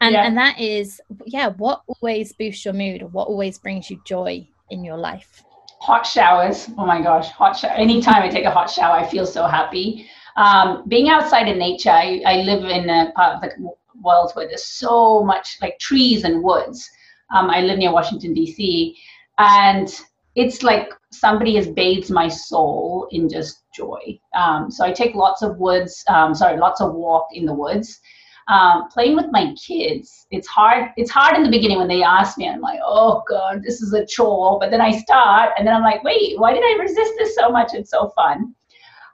and 0.01 0.13
yeah. 0.13 0.25
and 0.25 0.37
that 0.37 0.59
is 0.59 1.01
yeah 1.25 1.47
what 1.49 1.81
always 1.87 2.33
boosts 2.33 2.65
your 2.65 2.73
mood 2.73 3.01
or 3.01 3.07
what 3.07 3.27
always 3.27 3.57
brings 3.57 3.89
you 3.89 3.99
joy 4.05 4.47
in 4.69 4.83
your 4.83 4.97
life 4.97 5.43
hot 5.85 6.05
showers 6.05 6.69
oh 6.77 6.85
my 6.85 7.01
gosh 7.01 7.29
hot 7.29 7.57
shower 7.57 7.71
anytime 7.71 8.21
i 8.23 8.29
take 8.29 8.45
a 8.45 8.51
hot 8.51 8.69
shower 8.69 8.95
i 8.95 9.07
feel 9.07 9.25
so 9.25 9.45
happy 9.47 10.07
um, 10.37 10.83
being 10.89 11.07
outside 11.09 11.47
in 11.47 11.57
nature 11.57 11.91
I, 11.91 12.21
I 12.25 12.35
live 12.41 12.65
in 12.65 12.89
a 12.89 13.11
part 13.15 13.35
of 13.35 13.41
the 13.41 13.71
world 14.03 14.31
where 14.33 14.47
there's 14.47 14.65
so 14.65 15.23
much 15.23 15.57
like 15.61 15.79
trees 15.79 16.23
and 16.23 16.43
woods 16.43 16.89
um, 17.33 17.49
i 17.49 17.61
live 17.61 17.77
near 17.77 17.93
washington 17.93 18.33
dc 18.33 18.93
and 19.37 19.87
it's 20.35 20.63
like 20.63 20.89
somebody 21.11 21.55
has 21.55 21.67
bathed 21.67 22.11
my 22.11 22.27
soul 22.27 23.07
in 23.11 23.29
just 23.29 23.63
joy. 23.73 24.19
Um, 24.37 24.69
so 24.69 24.85
I 24.85 24.91
take 24.91 25.15
lots 25.15 25.41
of 25.41 25.57
woods, 25.57 26.03
um, 26.07 26.35
sorry, 26.35 26.57
lots 26.57 26.81
of 26.81 26.93
walk 26.93 27.27
in 27.31 27.45
the 27.45 27.53
woods. 27.53 27.99
Um, 28.47 28.89
playing 28.89 29.15
with 29.15 29.31
my 29.31 29.55
kids, 29.55 30.27
it's 30.29 30.47
hard. 30.47 30.89
It's 30.97 31.09
hard 31.09 31.35
in 31.35 31.43
the 31.43 31.49
beginning 31.49 31.79
when 31.79 31.87
they 31.87 32.03
ask 32.03 32.37
me. 32.37 32.47
I'm 32.47 32.61
like, 32.61 32.79
oh 32.85 33.23
god, 33.27 33.63
this 33.63 33.81
is 33.81 33.93
a 33.93 34.05
chore. 34.05 34.59
But 34.59 34.69
then 34.69 34.81
I 34.81 34.91
start, 34.91 35.53
and 35.57 35.67
then 35.67 35.75
I'm 35.75 35.81
like, 35.81 36.03
wait, 36.03 36.39
why 36.39 36.53
did 36.53 36.63
I 36.63 36.77
resist 36.79 37.13
this 37.17 37.35
so 37.35 37.49
much? 37.49 37.73
It's 37.73 37.89
so 37.89 38.09
fun. 38.15 38.53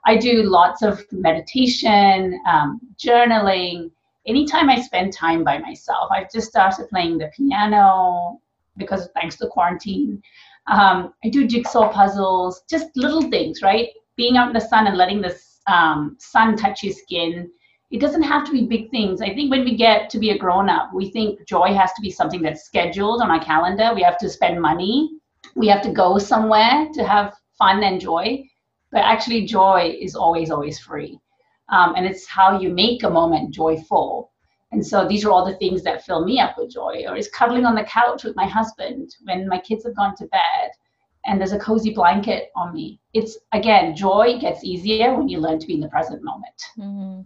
I 0.04 0.16
do 0.16 0.42
lots 0.42 0.82
of 0.82 1.04
meditation, 1.12 2.40
um, 2.46 2.80
journaling. 2.98 3.90
Anytime 4.26 4.68
I 4.68 4.80
spend 4.80 5.12
time 5.12 5.44
by 5.44 5.58
myself, 5.58 6.10
I've 6.10 6.30
just 6.30 6.48
started 6.48 6.88
playing 6.88 7.18
the 7.18 7.30
piano 7.36 8.40
because 8.76 9.08
thanks 9.14 9.36
to 9.36 9.46
quarantine. 9.48 10.22
Um, 10.66 11.14
I 11.24 11.28
do 11.28 11.46
jigsaw 11.46 11.92
puzzles, 11.92 12.62
just 12.68 12.96
little 12.96 13.22
things, 13.30 13.62
right? 13.62 13.88
Being 14.16 14.36
out 14.36 14.48
in 14.48 14.54
the 14.54 14.60
sun 14.60 14.86
and 14.86 14.96
letting 14.96 15.20
the 15.20 15.36
um, 15.66 16.16
sun 16.18 16.56
touch 16.56 16.82
your 16.82 16.92
skin. 16.92 17.50
It 17.92 18.00
doesn't 18.00 18.22
have 18.22 18.44
to 18.46 18.52
be 18.52 18.66
big 18.66 18.90
things. 18.90 19.20
I 19.20 19.34
think 19.34 19.50
when 19.50 19.64
we 19.64 19.76
get 19.76 20.10
to 20.10 20.18
be 20.18 20.30
a 20.30 20.38
grown 20.38 20.68
up, 20.68 20.90
we 20.92 21.10
think 21.10 21.46
joy 21.46 21.74
has 21.74 21.92
to 21.92 22.02
be 22.02 22.10
something 22.10 22.42
that's 22.42 22.64
scheduled 22.64 23.22
on 23.22 23.30
our 23.30 23.44
calendar. 23.44 23.92
We 23.94 24.02
have 24.02 24.18
to 24.18 24.30
spend 24.30 24.60
money. 24.60 25.10
We 25.54 25.68
have 25.68 25.82
to 25.82 25.92
go 25.92 26.18
somewhere 26.18 26.88
to 26.94 27.04
have 27.04 27.34
fun 27.58 27.82
and 27.84 28.00
joy. 28.00 28.44
But 28.90 29.02
actually, 29.02 29.46
joy 29.46 29.96
is 30.00 30.14
always, 30.14 30.50
always 30.50 30.78
free. 30.78 31.18
Um, 31.68 31.94
and 31.96 32.04
it's 32.06 32.26
how 32.26 32.58
you 32.58 32.70
make 32.70 33.02
a 33.02 33.10
moment 33.10 33.54
joyful 33.54 34.32
and 34.72 34.84
so 34.84 35.06
these 35.06 35.24
are 35.24 35.30
all 35.30 35.44
the 35.44 35.56
things 35.56 35.82
that 35.82 36.04
fill 36.04 36.24
me 36.24 36.40
up 36.40 36.56
with 36.56 36.72
joy. 36.72 37.04
Or 37.06 37.14
is 37.14 37.28
cuddling 37.28 37.66
on 37.66 37.74
the 37.74 37.84
couch 37.84 38.24
with 38.24 38.34
my 38.34 38.46
husband 38.46 39.14
when 39.24 39.46
my 39.46 39.60
kids 39.60 39.84
have 39.84 39.94
gone 39.94 40.16
to 40.16 40.26
bed 40.26 40.70
and 41.26 41.38
there's 41.38 41.52
a 41.52 41.58
cozy 41.58 41.92
blanket 41.92 42.50
on 42.56 42.72
me. 42.72 42.98
It's 43.12 43.38
again, 43.52 43.94
joy 43.94 44.38
gets 44.40 44.64
easier 44.64 45.14
when 45.14 45.28
you 45.28 45.38
learn 45.38 45.58
to 45.60 45.66
be 45.66 45.74
in 45.74 45.80
the 45.80 45.88
present 45.88 46.22
moment. 46.24 46.62
Mm-hmm. 46.78 47.20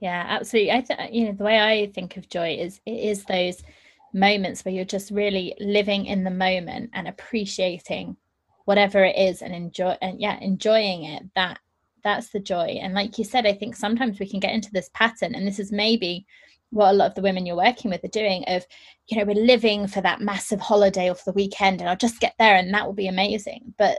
Yeah, 0.00 0.24
absolutely. 0.28 0.72
I 0.72 0.80
th- 0.80 1.12
you 1.12 1.26
know 1.26 1.32
the 1.32 1.44
way 1.44 1.60
I 1.60 1.90
think 1.92 2.16
of 2.16 2.28
joy 2.28 2.54
is 2.54 2.80
it 2.86 2.92
is 2.92 3.24
those 3.24 3.62
moments 4.14 4.64
where 4.64 4.74
you're 4.74 4.84
just 4.84 5.10
really 5.10 5.54
living 5.60 6.06
in 6.06 6.24
the 6.24 6.30
moment 6.30 6.90
and 6.94 7.06
appreciating 7.06 8.16
whatever 8.64 9.04
it 9.04 9.16
is 9.16 9.42
and 9.42 9.54
enjoy 9.54 9.96
and 10.00 10.20
yeah, 10.20 10.38
enjoying 10.40 11.04
it. 11.04 11.24
That 11.34 11.58
that's 12.02 12.30
the 12.30 12.40
joy. 12.40 12.78
And 12.80 12.94
like 12.94 13.18
you 13.18 13.24
said, 13.24 13.46
I 13.46 13.52
think 13.52 13.76
sometimes 13.76 14.18
we 14.18 14.28
can 14.28 14.40
get 14.40 14.54
into 14.54 14.72
this 14.72 14.90
pattern, 14.94 15.34
and 15.34 15.46
this 15.46 15.58
is 15.58 15.70
maybe 15.70 16.26
what 16.70 16.90
a 16.90 16.94
lot 16.94 17.08
of 17.08 17.14
the 17.14 17.22
women 17.22 17.44
you're 17.44 17.56
working 17.56 17.90
with 17.90 18.02
are 18.04 18.08
doing 18.08 18.44
of 18.46 18.64
you 19.08 19.18
know 19.18 19.24
we're 19.24 19.34
living 19.44 19.86
for 19.86 20.00
that 20.00 20.20
massive 20.20 20.60
holiday 20.60 21.10
off 21.10 21.24
the 21.24 21.32
weekend 21.32 21.80
and 21.80 21.90
i'll 21.90 21.96
just 21.96 22.20
get 22.20 22.34
there 22.38 22.54
and 22.54 22.72
that 22.72 22.86
will 22.86 22.92
be 22.92 23.08
amazing 23.08 23.74
but 23.76 23.98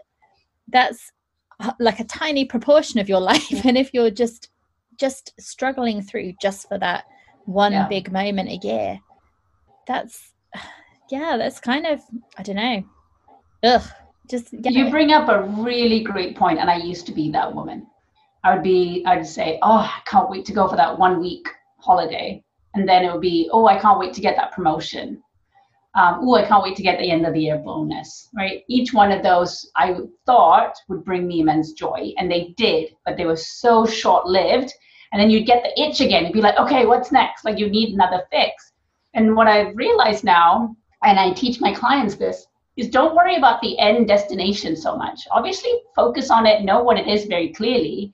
that's 0.70 1.12
uh, 1.60 1.74
like 1.80 2.00
a 2.00 2.06
tiny 2.06 2.46
proportion 2.46 2.98
of 3.00 3.10
your 3.10 3.20
life 3.34 3.66
and 3.66 3.78
if 3.78 3.94
you're 3.94 4.10
just 4.10 4.50
just 5.02 5.34
struggling 5.40 6.02
through 6.02 6.32
just 6.42 6.68
for 6.68 6.78
that 6.78 7.04
one 7.46 7.74
yeah. 7.74 7.88
big 7.88 8.12
moment 8.12 8.48
a 8.48 8.66
year 8.66 9.00
that's 9.88 10.32
yeah 11.12 11.36
that's 11.38 11.60
kind 11.60 11.86
of 11.86 12.00
i 12.38 12.44
don't 12.44 12.56
know 12.56 12.84
ugh 13.64 13.84
just 14.32 14.54
you 14.54 14.90
bring 14.90 15.12
up 15.12 15.28
a 15.28 15.44
really 15.62 16.00
great 16.00 16.38
point, 16.38 16.58
and 16.58 16.70
I 16.70 16.78
used 16.78 17.06
to 17.08 17.12
be 17.12 17.30
that 17.32 17.54
woman. 17.54 17.86
I 18.46 18.54
would 18.54 18.64
be, 18.64 19.04
I'd 19.06 19.28
say, 19.28 19.60
oh, 19.62 19.80
I 19.80 20.00
can't 20.06 20.30
wait 20.30 20.46
to 20.46 20.54
go 20.54 20.70
for 20.70 20.78
that 20.78 20.98
one 20.98 21.20
week 21.20 21.48
holiday, 21.80 22.42
and 22.74 22.88
then 22.88 23.04
it 23.04 23.12
would 23.12 23.22
be, 23.22 23.50
oh, 23.52 23.68
I 23.68 23.78
can't 23.78 24.00
wait 24.00 24.14
to 24.14 24.22
get 24.22 24.38
that 24.38 24.54
promotion. 24.54 25.22
Um, 25.96 26.20
oh, 26.22 26.36
I 26.36 26.46
can't 26.46 26.64
wait 26.64 26.78
to 26.78 26.82
get 26.82 26.98
the 26.98 27.12
end 27.12 27.26
of 27.26 27.34
the 27.34 27.42
year 27.42 27.58
bonus, 27.58 28.30
right? 28.34 28.64
Each 28.70 28.94
one 28.94 29.12
of 29.12 29.22
those 29.22 29.70
I 29.76 29.98
thought 30.26 30.76
would 30.88 31.04
bring 31.04 31.28
me 31.28 31.42
immense 31.42 31.74
joy, 31.74 32.14
and 32.18 32.32
they 32.32 32.54
did, 32.56 32.96
but 33.06 33.18
they 33.18 33.26
were 33.26 33.36
so 33.36 33.86
short 33.86 34.26
lived. 34.26 34.72
And 35.12 35.22
then 35.22 35.30
you'd 35.30 35.46
get 35.46 35.64
the 35.64 35.82
itch 35.82 36.00
again. 36.00 36.24
You'd 36.24 36.34
be 36.34 36.42
like, 36.42 36.58
okay, 36.58 36.86
what's 36.86 37.12
next? 37.12 37.44
Like 37.44 37.60
you 37.60 37.70
need 37.70 37.94
another 37.94 38.24
fix. 38.32 38.72
And 39.14 39.36
what 39.36 39.48
I've 39.48 39.76
realized 39.76 40.24
now, 40.24 40.76
and 41.04 41.20
I 41.20 41.34
teach 41.34 41.60
my 41.60 41.74
clients 41.74 42.16
this, 42.16 42.48
is 42.78 42.90
don't 42.90 43.16
worry 43.16 43.36
about 43.36 43.62
the 43.62 43.78
end 43.80 44.08
destination 44.08 44.76
so 44.76 44.96
much. 44.96 45.20
Obviously, 45.32 45.72
focus 45.96 46.32
on 46.32 46.46
it, 46.46 46.64
know 46.64 46.82
what 46.82 46.98
it 46.98 47.08
is 47.08 47.26
very 47.26 47.52
clearly, 47.54 48.14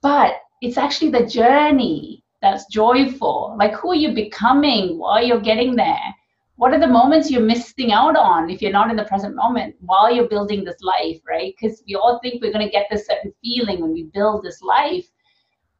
but 0.00 0.36
it's 0.60 0.78
actually 0.78 1.10
the 1.10 1.26
journey 1.26 2.22
that's 2.40 2.66
joyful. 2.66 3.56
Like, 3.58 3.74
who 3.74 3.90
are 3.90 3.96
you 3.96 4.14
becoming 4.14 4.98
while 4.98 5.24
you're 5.24 5.40
getting 5.40 5.74
there? 5.74 6.14
What 6.56 6.72
are 6.72 6.80
the 6.80 6.86
moments 6.86 7.30
you're 7.30 7.40
missing 7.40 7.92
out 7.92 8.16
on 8.16 8.50
if 8.50 8.62
you're 8.62 8.70
not 8.70 8.90
in 8.90 8.96
the 8.96 9.04
present 9.04 9.34
moment 9.34 9.74
while 9.80 10.14
you're 10.14 10.28
building 10.28 10.64
this 10.64 10.80
life, 10.82 11.20
right? 11.26 11.54
Because 11.58 11.82
we 11.88 11.96
all 11.96 12.20
think 12.22 12.40
we're 12.40 12.52
going 12.52 12.64
to 12.64 12.70
get 12.70 12.86
this 12.90 13.06
certain 13.06 13.32
feeling 13.42 13.80
when 13.80 13.92
we 13.92 14.04
build 14.04 14.44
this 14.44 14.62
life. 14.62 15.06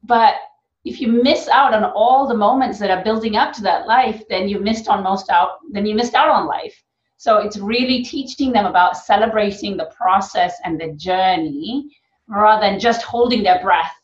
But 0.03 0.35
if 0.85 1.01
you 1.01 1.09
miss 1.09 1.49
out 1.49 1.75
on 1.75 1.85
all 1.85 2.27
the 2.27 2.35
moments 2.35 2.79
that 2.79 2.91
are 2.91 3.05
building 3.05 3.37
up 3.37 3.53
to 3.55 3.62
that 3.62 3.87
life, 3.87 4.23
then 4.29 4.49
you 4.49 4.59
missed 4.59 4.88
on 4.88 5.03
most 5.03 5.31
out, 5.31 5.59
then 5.71 5.87
you 5.87 5.95
missed 5.95 6.15
out 6.15 6.29
on 6.29 6.47
life. 6.47 6.83
So 7.19 7.38
it's 7.38 7.57
really 7.57 8.03
teaching 8.03 8.53
them 8.53 8.67
about 8.67 8.97
celebrating 8.97 9.77
the 9.77 9.91
process 9.97 10.57
and 10.65 10.81
the 10.81 10.93
journey 10.95 11.97
rather 12.27 12.67
than 12.67 12.81
just 12.81 13.03
holding 13.03 13.45
their 13.45 13.62
breath 13.62 13.95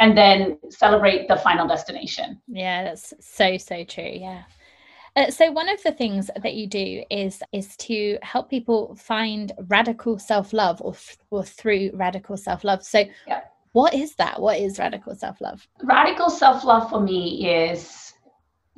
and 0.00 0.18
then 0.18 0.58
celebrate 0.70 1.28
the 1.28 1.36
final 1.36 1.68
destination. 1.68 2.40
Yeah, 2.48 2.84
that's 2.84 3.14
so 3.20 3.56
so 3.56 3.84
true. 3.84 4.10
Yeah. 4.12 4.42
Uh, 5.14 5.30
so 5.30 5.50
one 5.50 5.68
of 5.68 5.82
the 5.82 5.92
things 5.92 6.28
that 6.42 6.54
you 6.54 6.66
do 6.66 7.04
is 7.10 7.42
is 7.52 7.76
to 7.76 8.18
help 8.22 8.50
people 8.50 8.94
find 8.96 9.52
radical 9.68 10.18
self-love 10.18 10.82
or, 10.82 10.94
or 11.30 11.44
through 11.44 11.90
radical 11.94 12.36
self-love. 12.36 12.82
So 12.82 13.04
yeah. 13.26 13.42
What 13.76 13.92
is 13.92 14.14
that? 14.14 14.40
What 14.40 14.58
is 14.58 14.78
radical 14.78 15.14
self-love? 15.14 15.68
Radical 15.82 16.30
self-love 16.30 16.88
for 16.88 16.98
me 16.98 17.46
is 17.46 18.14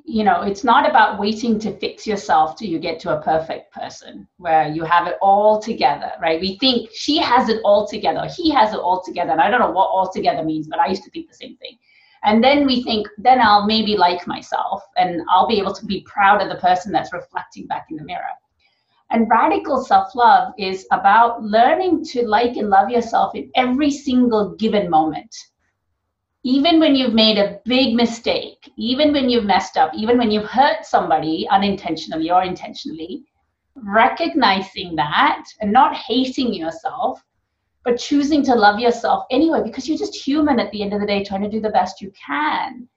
you 0.05 0.25
know, 0.25 0.41
it's 0.41 0.65
not 0.65 0.89
about 0.89 1.21
waiting 1.21 1.59
to 1.61 1.79
fix 1.79 2.07
yourself 2.07 2.57
till 2.57 2.67
you 2.67 2.79
get 2.79 2.99
to 3.01 3.15
a 3.17 3.23
perfect 3.23 3.71
person 3.75 4.27
where 4.39 4.67
you 4.67 4.83
have 4.83 5.07
it 5.07 5.19
all 5.21 5.61
together, 5.61 6.11
right? 6.19 6.41
We 6.41 6.57
think 6.59 6.89
she 6.95 7.19
has 7.19 7.51
it 7.51 7.61
all 7.63 7.87
together, 7.87 8.27
he 8.35 8.51
has 8.51 8.73
it 8.73 8.81
all 8.81 9.03
together. 9.03 9.33
And 9.33 9.41
I 9.41 9.51
don't 9.51 9.61
know 9.61 9.71
what 9.71 9.91
all 9.91 10.11
together 10.11 10.43
means, 10.43 10.67
but 10.67 10.81
I 10.81 10.89
used 10.89 11.05
to 11.05 11.11
think 11.11 11.29
the 11.29 11.35
same 11.35 11.59
thing. 11.59 11.77
And 12.25 12.43
then 12.43 12.67
we 12.67 12.83
think, 12.83 13.07
then 13.19 13.39
I'll 13.39 13.67
maybe 13.67 13.99
like 13.99 14.27
myself 14.27 14.83
and 14.97 15.21
I'll 15.31 15.47
be 15.47 15.59
able 15.59 15.75
to 15.75 15.85
be 15.85 16.01
proud 16.07 16.41
of 16.41 16.49
the 16.49 16.57
person 16.57 16.91
that's 16.91 17.13
reflecting 17.13 17.67
back 17.67 17.89
in 17.91 17.99
the 17.99 18.05
mirror. 18.05 18.35
And 19.11 19.29
radical 19.31 19.83
self 19.83 20.15
love 20.15 20.53
is 20.59 20.87
about 20.93 21.43
learning 21.43 22.05
to 22.07 22.27
like 22.27 22.57
and 22.57 22.69
love 22.69 22.91
yourself 22.91 23.35
in 23.35 23.51
every 23.55 23.91
single 23.91 24.55
given 24.57 24.91
moment 24.91 25.35
even 26.45 26.79
when 26.79 26.95
you've 26.95 27.15
made 27.15 27.37
a 27.37 27.61
big 27.65 27.95
mistake, 27.95 28.71
even 28.77 29.13
when 29.13 29.29
you've 29.29 29.45
messed 29.45 29.77
up, 29.77 29.93
even 29.95 30.17
when 30.17 30.31
you've 30.31 30.49
hurt 30.49 30.85
somebody 30.85 31.47
unintentionally 31.51 32.31
or 32.31 32.43
intentionally, 32.43 33.25
recognizing 33.75 34.95
that 34.97 35.45
and 35.61 35.73
not 35.73 35.95
hating 35.95 36.55
yourself, 36.55 37.23
but 37.85 37.99
choosing 37.99 38.43
to 38.45 38.55
love 38.55 38.79
yourself 38.79 39.25
anyway, 39.31 39.61
because 39.63 39.89
you're 39.89 39.99
just 39.99 40.15
human 40.15 40.61
at 40.61 40.71
the 40.73 40.83
end 40.83 40.95
of 40.95 41.01
the 41.01 41.07
day, 41.07 41.25
trying 41.25 41.43
to 41.43 41.51
do 41.51 41.61
the 41.61 41.71
best 41.71 42.01
you 42.01 42.13
can. 42.13 42.89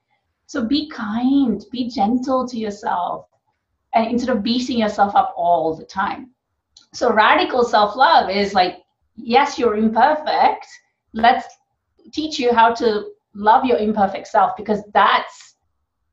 So 0.46 0.66
be 0.66 0.88
kind, 0.88 1.62
be 1.72 1.88
gentle 1.88 2.46
to 2.48 2.58
yourself, 2.58 3.26
and 3.94 4.06
instead 4.06 4.34
of 4.34 4.42
beating 4.42 4.78
yourself 4.78 5.14
up 5.14 5.34
all 5.36 5.74
the 5.76 5.84
time. 5.84 6.30
So 6.94 7.12
radical 7.12 7.64
self 7.64 7.96
love 7.96 8.30
is 8.30 8.54
like, 8.54 8.78
yes, 9.16 9.58
you're 9.58 9.76
imperfect. 9.76 10.66
Let's 11.12 11.46
teach 12.12 12.38
you 12.38 12.52
how 12.52 12.74
to 12.74 13.10
love 13.34 13.64
your 13.64 13.78
imperfect 13.78 14.26
self 14.26 14.56
because 14.56 14.82
that's 14.92 15.56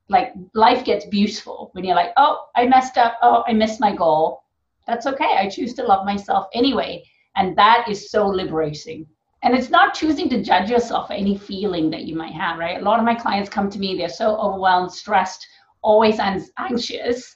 like 0.09 0.33
life 0.53 0.83
gets 0.83 1.05
beautiful 1.05 1.69
when 1.73 1.83
you're 1.83 1.95
like, 1.95 2.13
oh, 2.17 2.47
I 2.55 2.65
messed 2.65 2.97
up. 2.97 3.17
Oh, 3.21 3.43
I 3.47 3.53
missed 3.53 3.79
my 3.79 3.95
goal. 3.95 4.43
That's 4.87 5.05
okay. 5.05 5.37
I 5.37 5.47
choose 5.49 5.73
to 5.75 5.83
love 5.83 6.05
myself 6.05 6.47
anyway. 6.53 7.03
And 7.35 7.55
that 7.57 7.87
is 7.87 8.09
so 8.09 8.27
liberating. 8.27 9.05
And 9.43 9.53
it's 9.55 9.69
not 9.69 9.93
choosing 9.93 10.27
to 10.29 10.43
judge 10.43 10.69
yourself 10.69 11.07
for 11.07 11.13
any 11.13 11.37
feeling 11.37 11.89
that 11.91 12.03
you 12.03 12.15
might 12.15 12.33
have, 12.33 12.57
right? 12.57 12.81
A 12.81 12.83
lot 12.83 12.99
of 12.99 13.05
my 13.05 13.15
clients 13.15 13.49
come 13.49 13.69
to 13.69 13.79
me, 13.79 13.95
they're 13.95 14.09
so 14.09 14.35
overwhelmed, 14.35 14.91
stressed, 14.91 15.47
always 15.81 16.19
anxious. 16.19 17.35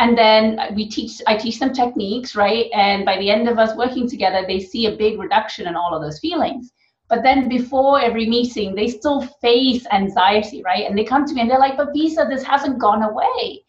And 0.00 0.16
then 0.16 0.60
we 0.74 0.88
teach, 0.88 1.20
I 1.26 1.36
teach 1.36 1.58
them 1.58 1.72
techniques, 1.72 2.36
right? 2.36 2.66
And 2.72 3.04
by 3.04 3.18
the 3.18 3.30
end 3.30 3.48
of 3.48 3.58
us 3.58 3.76
working 3.76 4.08
together, 4.08 4.44
they 4.46 4.60
see 4.60 4.86
a 4.86 4.96
big 4.96 5.18
reduction 5.18 5.66
in 5.66 5.74
all 5.74 5.94
of 5.94 6.02
those 6.02 6.20
feelings. 6.20 6.72
But 7.08 7.22
then 7.22 7.48
before 7.48 8.00
every 8.00 8.26
meeting, 8.26 8.74
they 8.74 8.86
still 8.88 9.22
face 9.22 9.86
anxiety, 9.90 10.62
right? 10.62 10.84
And 10.86 10.96
they 10.96 11.04
come 11.04 11.24
to 11.24 11.34
me 11.34 11.40
and 11.40 11.50
they're 11.50 11.58
like, 11.58 11.76
but 11.76 11.92
Visa, 11.92 12.26
this 12.28 12.44
hasn't 12.44 12.78
gone 12.78 13.02
away. 13.02 13.64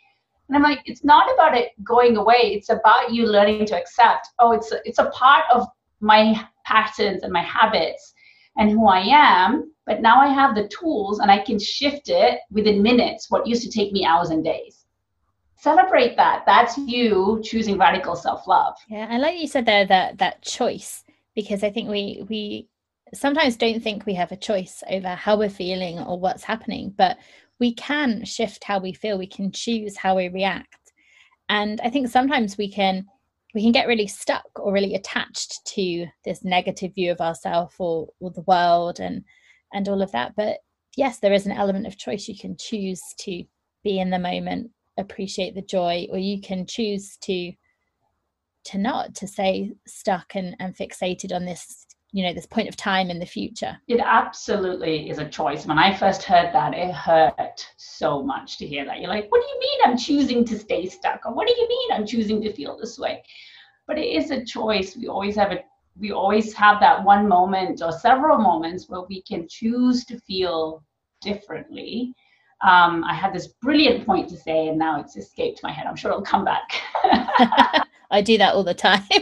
And 0.47 0.55
I'm 0.55 0.63
like, 0.63 0.81
it's 0.85 1.03
not 1.03 1.33
about 1.33 1.55
it 1.55 1.71
going 1.83 2.17
away. 2.17 2.53
It's 2.53 2.69
about 2.69 3.13
you 3.13 3.25
learning 3.25 3.65
to 3.67 3.79
accept, 3.79 4.27
oh, 4.39 4.51
it's 4.51 4.71
a, 4.71 4.79
it's 4.83 4.99
a 4.99 5.09
part 5.11 5.45
of 5.53 5.67
my 6.01 6.47
patterns 6.65 7.23
and 7.23 7.31
my 7.31 7.43
habits 7.43 8.13
and 8.57 8.69
who 8.69 8.87
I 8.87 8.99
am. 8.99 9.71
But 9.85 10.01
now 10.01 10.19
I 10.19 10.27
have 10.27 10.53
the 10.53 10.67
tools 10.67 11.19
and 11.19 11.31
I 11.31 11.39
can 11.39 11.59
shift 11.59 12.09
it 12.09 12.39
within 12.51 12.83
minutes, 12.83 13.29
what 13.29 13.47
used 13.47 13.63
to 13.63 13.71
take 13.71 13.91
me 13.91 14.05
hours 14.05 14.31
and 14.31 14.43
days. 14.43 14.78
Celebrate 15.59 16.15
that. 16.15 16.43
That's 16.45 16.77
you 16.77 17.41
choosing 17.43 17.77
radical 17.77 18.15
self-love. 18.15 18.75
Yeah, 18.87 19.07
I 19.09 19.17
like 19.17 19.39
you 19.39 19.47
said 19.47 19.65
there 19.65 19.85
that 19.85 20.17
that 20.19 20.41
choice 20.41 21.03
because 21.35 21.63
I 21.63 21.69
think 21.69 21.89
we 21.89 22.25
we 22.29 22.69
sometimes 23.13 23.57
don't 23.57 23.83
think 23.83 24.05
we 24.05 24.13
have 24.13 24.31
a 24.31 24.37
choice 24.37 24.83
over 24.89 25.09
how 25.09 25.37
we're 25.37 25.49
feeling 25.49 25.99
or 25.99 26.19
what's 26.19 26.43
happening, 26.43 26.93
but 26.97 27.17
we 27.59 27.73
can 27.73 28.23
shift 28.23 28.63
how 28.63 28.79
we 28.79 28.93
feel. 28.93 29.17
We 29.17 29.27
can 29.27 29.51
choose 29.51 29.97
how 29.97 30.15
we 30.15 30.29
react. 30.29 30.93
And 31.49 31.81
I 31.81 31.89
think 31.89 32.07
sometimes 32.07 32.57
we 32.57 32.71
can 32.71 33.05
we 33.53 33.61
can 33.61 33.71
get 33.71 33.87
really 33.87 34.07
stuck 34.07 34.47
or 34.55 34.71
really 34.71 34.95
attached 34.95 35.65
to 35.65 36.05
this 36.23 36.45
negative 36.45 36.93
view 36.93 37.11
of 37.11 37.19
ourselves 37.19 37.75
or, 37.79 38.07
or 38.19 38.31
the 38.31 38.41
world 38.41 38.99
and 38.99 39.25
and 39.73 39.89
all 39.89 40.01
of 40.01 40.11
that. 40.13 40.35
But 40.37 40.59
yes, 40.95 41.19
there 41.19 41.33
is 41.33 41.45
an 41.45 41.51
element 41.51 41.85
of 41.85 41.97
choice. 41.97 42.29
You 42.29 42.37
can 42.37 42.55
choose 42.57 43.01
to 43.19 43.43
be 43.83 43.99
in 43.99 44.09
the 44.09 44.19
moment, 44.19 44.71
appreciate 44.99 45.55
the 45.55 45.61
joy, 45.61 46.07
or 46.11 46.17
you 46.17 46.41
can 46.41 46.65
choose 46.65 47.17
to 47.21 47.51
to 48.65 48.77
not 48.77 49.15
to 49.15 49.27
stay 49.27 49.71
stuck 49.87 50.35
and, 50.35 50.55
and 50.59 50.75
fixated 50.75 51.33
on 51.33 51.45
this 51.45 51.85
you 52.11 52.23
know 52.25 52.33
this 52.33 52.45
point 52.45 52.67
of 52.67 52.75
time 52.75 53.09
in 53.09 53.19
the 53.19 53.25
future. 53.25 53.77
It 53.87 54.01
absolutely 54.03 55.09
is 55.09 55.19
a 55.19 55.29
choice. 55.29 55.65
When 55.65 55.77
i 55.77 55.95
first 55.95 56.23
heard 56.23 56.53
that 56.53 56.73
it 56.73 56.93
hurt 56.93 57.67
so 57.77 58.23
much 58.23 58.57
to 58.57 58.67
hear 58.67 58.85
that. 58.85 58.99
You're 58.99 59.09
like 59.09 59.27
what 59.29 59.41
do 59.41 59.47
you 59.47 59.59
mean 59.59 59.79
i'm 59.85 59.97
choosing 59.97 60.43
to 60.45 60.57
stay 60.57 60.87
stuck? 60.87 61.21
Or 61.25 61.33
what 61.33 61.47
do 61.47 61.53
you 61.53 61.67
mean 61.67 61.91
i'm 61.93 62.05
choosing 62.05 62.41
to 62.41 62.53
feel 62.53 62.77
this 62.77 62.97
way? 62.97 63.23
But 63.87 63.97
it 63.97 64.07
is 64.07 64.31
a 64.31 64.43
choice. 64.43 64.95
We 64.95 65.07
always 65.07 65.35
have 65.35 65.51
a 65.51 65.59
we 65.97 66.11
always 66.11 66.53
have 66.53 66.79
that 66.79 67.03
one 67.03 67.27
moment 67.27 67.81
or 67.81 67.91
several 67.91 68.37
moments 68.37 68.87
where 68.87 69.01
we 69.01 69.21
can 69.23 69.47
choose 69.49 70.05
to 70.05 70.19
feel 70.19 70.83
differently 71.21 72.13
um, 72.61 73.03
i 73.05 73.13
had 73.13 73.33
this 73.33 73.47
brilliant 73.47 74.05
point 74.05 74.27
to 74.29 74.37
say 74.37 74.67
and 74.67 74.77
now 74.77 74.99
it's 74.99 75.15
escaped 75.15 75.61
my 75.63 75.71
head. 75.71 75.85
I'm 75.87 75.95
sure 75.95 76.11
it'll 76.11 76.23
come 76.23 76.45
back. 76.45 76.69
I 78.11 78.21
do 78.21 78.37
that 78.37 78.53
all 78.53 78.63
the 78.63 78.73
time. 78.73 79.03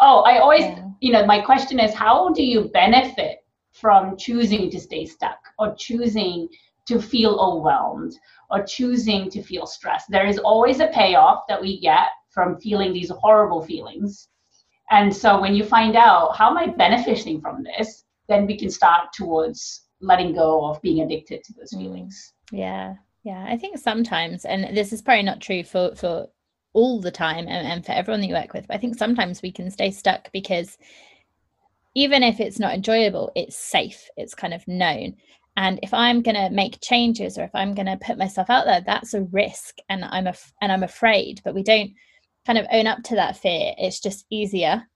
Oh 0.00 0.20
i 0.20 0.38
always 0.38 0.62
yeah. 0.62 0.86
you 1.00 1.10
know 1.10 1.26
my 1.26 1.40
question 1.40 1.80
is 1.80 1.92
how 1.92 2.28
do 2.30 2.44
you 2.44 2.70
benefit 2.72 3.38
from 3.72 4.16
choosing 4.16 4.70
to 4.70 4.78
stay 4.78 5.04
stuck 5.04 5.38
or 5.58 5.74
choosing 5.76 6.48
to 6.86 7.00
feel 7.00 7.34
overwhelmed 7.40 8.14
or 8.48 8.62
choosing 8.62 9.28
to 9.30 9.42
feel 9.42 9.66
stressed? 9.66 10.06
There 10.08 10.26
is 10.26 10.38
always 10.38 10.78
a 10.78 10.86
payoff 10.86 11.44
that 11.48 11.60
we 11.60 11.80
get 11.80 12.06
from 12.30 12.60
feeling 12.60 12.92
these 12.92 13.10
horrible 13.10 13.60
feelings. 13.60 14.28
And 14.90 15.14
so 15.14 15.40
when 15.40 15.54
you 15.54 15.64
find 15.64 15.96
out 15.96 16.36
how 16.36 16.50
am 16.50 16.58
i 16.58 16.68
benefiting 16.68 17.40
from 17.40 17.64
this 17.64 18.04
then 18.28 18.46
we 18.46 18.56
can 18.56 18.70
start 18.70 19.12
towards 19.12 19.87
letting 20.00 20.34
go 20.34 20.64
of 20.66 20.80
being 20.82 21.02
addicted 21.02 21.42
to 21.44 21.52
those 21.54 21.72
mm. 21.72 21.78
feelings 21.78 22.32
yeah 22.52 22.94
yeah 23.24 23.44
i 23.48 23.56
think 23.56 23.78
sometimes 23.78 24.44
and 24.44 24.76
this 24.76 24.92
is 24.92 25.02
probably 25.02 25.22
not 25.22 25.40
true 25.40 25.62
for 25.62 25.94
for 25.94 26.28
all 26.72 27.00
the 27.00 27.10
time 27.10 27.48
and, 27.48 27.66
and 27.66 27.84
for 27.84 27.92
everyone 27.92 28.20
that 28.20 28.28
you 28.28 28.34
work 28.34 28.52
with. 28.52 28.66
But 28.68 28.76
I 28.76 28.78
think 28.78 28.96
sometimes 28.96 29.42
we 29.42 29.52
can 29.52 29.70
stay 29.70 29.90
stuck 29.90 30.30
because 30.32 30.78
even 31.94 32.22
if 32.22 32.40
it's 32.40 32.58
not 32.58 32.74
enjoyable, 32.74 33.32
it's 33.34 33.56
safe, 33.56 34.08
it's 34.16 34.34
kind 34.34 34.54
of 34.54 34.66
known. 34.68 35.16
And 35.56 35.80
if 35.82 35.92
I'm 35.92 36.22
going 36.22 36.36
to 36.36 36.50
make 36.50 36.80
changes 36.80 37.36
or 37.36 37.42
if 37.42 37.50
I'm 37.54 37.74
going 37.74 37.86
to 37.86 37.96
put 37.96 38.18
myself 38.18 38.48
out 38.48 38.64
there, 38.64 38.82
that's 38.86 39.14
a 39.14 39.22
risk 39.22 39.76
and 39.88 40.04
I'm 40.04 40.28
af- 40.28 40.52
and 40.62 40.70
I'm 40.70 40.84
afraid, 40.84 41.40
but 41.44 41.54
we 41.54 41.64
don't 41.64 41.90
kind 42.46 42.58
of 42.58 42.66
own 42.70 42.86
up 42.86 43.02
to 43.04 43.16
that 43.16 43.36
fear, 43.36 43.74
it's 43.76 44.00
just 44.00 44.24
easier 44.30 44.86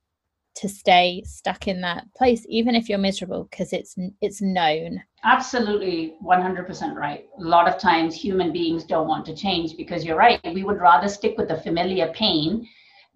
to 0.54 0.68
stay 0.68 1.22
stuck 1.24 1.66
in 1.66 1.80
that 1.80 2.04
place 2.14 2.44
even 2.48 2.74
if 2.74 2.88
you're 2.88 2.98
miserable 2.98 3.48
because 3.50 3.72
it's 3.72 3.96
it's 4.20 4.42
known. 4.42 5.02
Absolutely 5.24 6.14
100% 6.24 6.94
right. 6.94 7.26
A 7.38 7.42
lot 7.42 7.68
of 7.68 7.78
times 7.78 8.14
human 8.14 8.52
beings 8.52 8.84
don't 8.84 9.08
want 9.08 9.24
to 9.26 9.36
change 9.36 9.76
because 9.76 10.04
you're 10.04 10.16
right 10.16 10.40
we 10.52 10.64
would 10.64 10.80
rather 10.80 11.08
stick 11.08 11.36
with 11.38 11.48
the 11.48 11.56
familiar 11.58 12.12
pain 12.14 12.66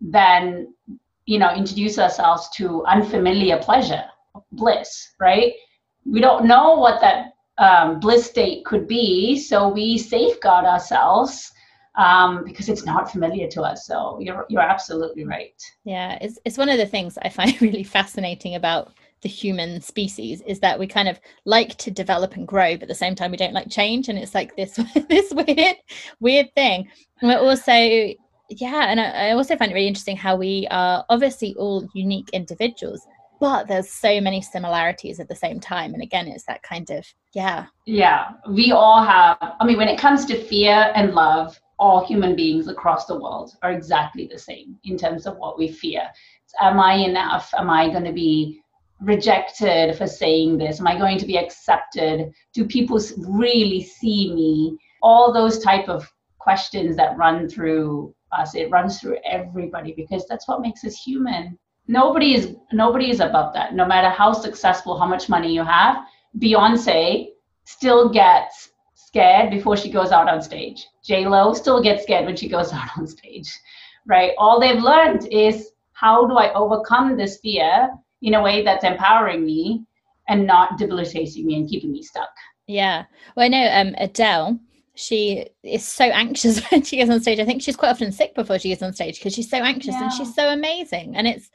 than 0.01 0.73
you 1.27 1.39
know 1.39 1.55
introduce 1.55 1.99
ourselves 1.99 2.49
to 2.57 2.85
unfamiliar 2.87 3.59
pleasure 3.59 4.05
bliss 4.53 5.15
right? 5.21 5.53
We 6.05 6.21
don't 6.21 6.47
know 6.47 6.75
what 6.75 7.01
that 7.01 7.33
um, 7.59 8.01
bliss 8.01 8.27
state 8.27 8.65
could 8.65 8.87
be 8.87 9.39
so 9.39 9.69
we 9.69 9.99
safeguard 9.99 10.67
ourselves 10.67 11.53
um, 11.97 12.45
because 12.45 12.69
it's 12.69 12.85
not 12.85 13.11
familiar 13.11 13.49
to 13.49 13.63
us. 13.63 13.87
So 13.87 14.19
you're 14.21 14.47
you're 14.49 14.61
absolutely 14.61 15.25
right. 15.25 15.61
Yeah, 15.85 16.19
it's 16.21 16.39
it's 16.45 16.59
one 16.59 16.69
of 16.69 16.79
the 16.79 16.87
things 16.87 17.19
I 17.23 17.29
find 17.29 17.61
really 17.63 17.85
fascinating 17.85 18.55
about 18.55 18.93
the 19.23 19.29
human 19.29 19.81
species 19.81 20.43
is 20.43 20.61
that 20.61 20.79
we 20.79 20.87
kind 20.87 21.09
of 21.09 21.19
like 21.47 21.77
to 21.79 21.91
develop 21.91 22.35
and 22.35 22.47
grow, 22.47 22.75
but 22.75 22.83
at 22.83 22.89
the 22.89 22.95
same 22.95 23.15
time 23.15 23.31
we 23.31 23.37
don't 23.37 23.55
like 23.55 23.71
change, 23.71 24.09
and 24.09 24.19
it's 24.19 24.35
like 24.35 24.57
this 24.57 24.75
this 25.09 25.33
weird 25.33 25.77
weird 26.21 26.55
thing. 26.55 26.89
And 27.21 27.31
we're 27.31 27.39
also 27.39 27.73
yeah, 27.73 28.87
and 28.89 29.01
I, 29.01 29.29
I 29.29 29.31
also 29.33 29.57
find 29.57 29.73
it 29.73 29.75
really 29.75 29.89
interesting 29.89 30.17
how 30.17 30.37
we 30.37 30.69
are 30.71 31.05
obviously 31.09 31.55
all 31.57 31.89
unique 31.95 32.29
individuals, 32.33 33.05
but 33.41 33.67
there's 33.67 33.91
so 33.91 34.21
many 34.21 34.41
similarities 34.41 35.21
at 35.21 35.29
the 35.29 35.35
same 35.35 35.61
time 35.61 35.95
and 35.95 36.03
again 36.03 36.27
it's 36.27 36.45
that 36.45 36.63
kind 36.63 36.91
of 36.91 37.05
yeah 37.35 37.67
yeah 37.85 38.31
we 38.49 38.73
all 38.73 39.03
have 39.03 39.37
i 39.61 39.67
mean 39.67 39.77
when 39.77 39.89
it 39.89 39.99
comes 39.99 40.25
to 40.25 40.43
fear 40.45 40.91
and 40.95 41.13
love 41.15 41.61
all 41.79 42.07
human 42.07 42.35
beings 42.35 42.69
across 42.69 43.07
the 43.07 43.19
world 43.19 43.55
are 43.63 43.73
exactly 43.73 44.29
the 44.31 44.39
same 44.39 44.77
in 44.85 44.97
terms 44.97 45.27
of 45.27 45.37
what 45.37 45.59
we 45.59 45.69
fear. 45.69 46.09
Am 46.61 46.81
I 46.81 46.95
enough? 46.95 47.53
Am 47.57 47.69
I 47.69 47.89
going 47.89 48.05
to 48.05 48.13
be 48.13 48.61
rejected 49.01 49.97
for 49.97 50.07
saying 50.07 50.57
this? 50.59 50.81
Am 50.81 50.87
I 50.87 50.97
going 50.99 51.19
to 51.19 51.27
be 51.27 51.37
accepted? 51.37 52.33
Do 52.55 52.65
people 52.65 52.99
really 53.19 53.83
see 53.83 54.33
me? 54.33 54.79
All 55.03 55.33
those 55.33 55.59
type 55.59 55.89
of 55.89 56.11
questions 56.39 56.97
that 56.97 57.17
run 57.19 57.49
through 57.49 58.15
us. 58.33 58.55
It 58.55 58.71
runs 58.71 59.01
through 59.01 59.19
everybody 59.25 59.93
because 59.97 60.27
that's 60.29 60.49
what 60.49 60.61
makes 60.61 60.85
us 60.85 60.97
human. 60.97 61.59
Nobody 61.89 62.35
is 62.35 62.55
nobody 62.73 63.11
is 63.11 63.21
above 63.21 63.53
that. 63.55 63.75
No 63.75 63.87
matter 63.87 64.09
how 64.09 64.33
successful, 64.33 64.99
how 64.99 65.07
much 65.07 65.29
money 65.29 65.53
you 65.53 65.63
have, 65.63 66.05
Beyonce 66.39 67.29
still 67.65 68.09
gets 68.09 68.71
scared 69.17 69.51
before 69.51 69.79
she 69.79 69.91
goes 69.91 70.13
out 70.13 70.29
on 70.29 70.43
stage. 70.43 70.87
J 71.03 71.27
Lo 71.27 71.55
still 71.55 71.83
gets 71.83 72.03
scared 72.03 72.27
when 72.27 72.37
she 72.37 72.49
goes 72.49 72.71
out 72.79 72.91
on 72.99 73.07
stage, 73.07 73.49
right? 74.07 74.33
All 74.37 74.61
they've 74.61 74.83
learned 74.83 75.27
is 75.33 75.71
how 75.95 76.27
do 76.27 76.37
I 76.37 76.53
overcome 76.53 77.17
this 77.17 77.39
fear 77.39 77.89
in 78.21 78.35
a 78.35 78.43
way 78.43 78.63
that's 78.63 78.85
empowering 78.85 79.47
me 79.47 79.87
and 80.29 80.47
not 80.47 80.77
debilitating 80.77 81.47
me 81.47 81.55
and 81.55 81.69
keeping 81.69 81.93
me 81.93 82.03
stuck. 82.03 82.29
Yeah. 82.67 83.05
Well, 83.35 83.47
I 83.47 83.49
know 83.49 83.71
um, 83.73 83.95
Adele, 83.97 84.59
she 84.95 85.47
is 85.63 85.87
so 85.87 86.05
anxious 86.05 86.61
when 86.71 86.83
she 86.83 86.99
goes 86.99 87.09
on 87.09 87.23
stage. 87.23 87.39
I 87.39 87.47
think 87.47 87.63
she's 87.63 87.77
quite 87.77 87.91
often 87.93 88.13
sick 88.13 88.35
before 88.35 88.59
she 88.59 88.69
gets 88.69 88.83
on 88.83 88.93
stage 88.93 89.19
because 89.19 89.33
she's 89.33 89.49
so 89.49 89.59
anxious 89.59 89.95
yeah. 89.95 90.05
and 90.05 90.13
she's 90.13 90.35
so 90.35 90.51
amazing. 90.51 91.17
And 91.17 91.27
it's, 91.27 91.49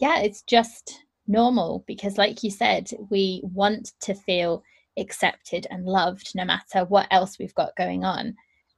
yeah, 0.00 0.18
it's 0.18 0.42
just 0.42 1.04
normal 1.28 1.84
because, 1.86 2.18
like 2.18 2.42
you 2.42 2.50
said, 2.50 2.90
we 3.08 3.42
want 3.44 3.92
to 4.00 4.14
feel 4.14 4.64
accepted 4.98 5.66
and 5.70 5.86
loved 5.86 6.32
no 6.34 6.44
matter 6.44 6.84
what 6.84 7.06
else 7.10 7.38
we've 7.38 7.54
got 7.54 7.76
going 7.76 8.04
on. 8.04 8.34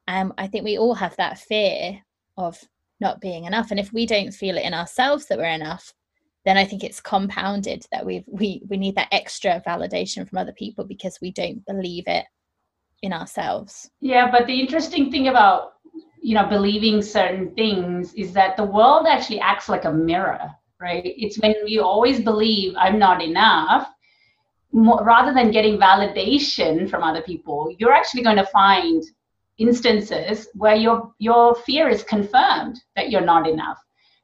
Um, 0.08 0.32
I 0.38 0.46
think 0.46 0.64
we 0.64 0.78
all 0.78 0.94
have 0.94 1.16
that 1.16 1.38
fear 1.38 2.00
of 2.36 2.58
not 3.00 3.20
being 3.20 3.44
enough. 3.44 3.70
And 3.70 3.80
if 3.80 3.92
we 3.92 4.06
don't 4.06 4.32
feel 4.32 4.56
it 4.56 4.64
in 4.64 4.74
ourselves 4.74 5.26
that 5.26 5.38
we're 5.38 5.44
enough, 5.44 5.94
then 6.44 6.56
I 6.56 6.64
think 6.64 6.82
it's 6.82 7.00
compounded 7.00 7.86
that 7.92 8.04
we 8.04 8.24
we 8.26 8.62
we 8.68 8.76
need 8.76 8.94
that 8.94 9.12
extra 9.12 9.62
validation 9.66 10.28
from 10.28 10.38
other 10.38 10.52
people 10.52 10.84
because 10.84 11.18
we 11.20 11.32
don't 11.32 11.64
believe 11.66 12.04
it 12.06 12.24
in 13.02 13.12
ourselves. 13.12 13.90
Yeah, 14.00 14.30
but 14.30 14.46
the 14.46 14.58
interesting 14.58 15.10
thing 15.10 15.28
about 15.28 15.74
you 16.22 16.34
know 16.34 16.46
believing 16.46 17.02
certain 17.02 17.54
things 17.54 18.14
is 18.14 18.32
that 18.32 18.56
the 18.56 18.64
world 18.64 19.06
actually 19.06 19.40
acts 19.40 19.68
like 19.68 19.84
a 19.84 19.92
mirror, 19.92 20.50
right? 20.80 21.02
It's 21.04 21.38
when 21.40 21.54
you 21.66 21.82
always 21.82 22.20
believe 22.20 22.74
I'm 22.76 22.98
not 22.98 23.22
enough 23.22 23.88
more, 24.72 25.04
rather 25.04 25.32
than 25.34 25.50
getting 25.50 25.78
validation 25.78 26.88
from 26.88 27.02
other 27.02 27.22
people, 27.22 27.74
you're 27.78 27.92
actually 27.92 28.22
going 28.22 28.36
to 28.36 28.46
find 28.46 29.02
instances 29.58 30.48
where 30.54 30.74
your 30.74 31.12
your 31.18 31.54
fear 31.54 31.88
is 31.88 32.02
confirmed 32.02 32.80
that 32.96 33.10
you're 33.10 33.20
not 33.20 33.48
enough. 33.48 33.78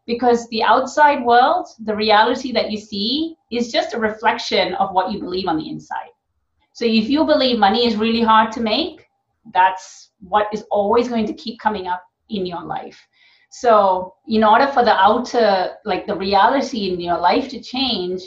Because 0.06 0.48
the 0.48 0.62
outside 0.62 1.24
world 1.24 1.68
the 1.85 1.94
reality 1.94 2.52
that 2.52 2.70
you 2.70 2.78
see 2.78 3.37
is 3.50 3.72
just 3.72 3.94
a 3.94 3.98
reflection 3.98 4.74
of 4.74 4.92
what 4.92 5.11
you 5.11 5.20
believe 5.20 5.48
on 5.48 5.59
the 5.59 5.68
inside. 5.68 6.12
So 6.72 6.85
if 6.85 7.09
you 7.09 7.24
believe 7.24 7.59
money 7.59 7.87
is 7.87 7.96
really 7.96 8.22
hard 8.22 8.52
to 8.52 8.61
make 8.61 9.06
that's 9.52 10.11
what 10.20 10.46
is 10.52 10.64
always 10.70 11.09
going 11.09 11.26
to 11.26 11.35
keep 11.35 11.61
coming 11.61 11.87
up 11.87 12.02
in 12.30 12.46
your 12.46 12.62
life. 12.64 12.98
So 13.50 14.14
in 14.26 14.42
order 14.42 14.66
for 14.66 14.85
the 14.85 14.94
outer 14.94 15.76
like 15.85 16.06
the 16.06 16.16
reality 16.16 16.92
in 16.92 17.00
your 17.00 17.18
life 17.18 17.48
to 17.50 17.61
change 17.61 18.22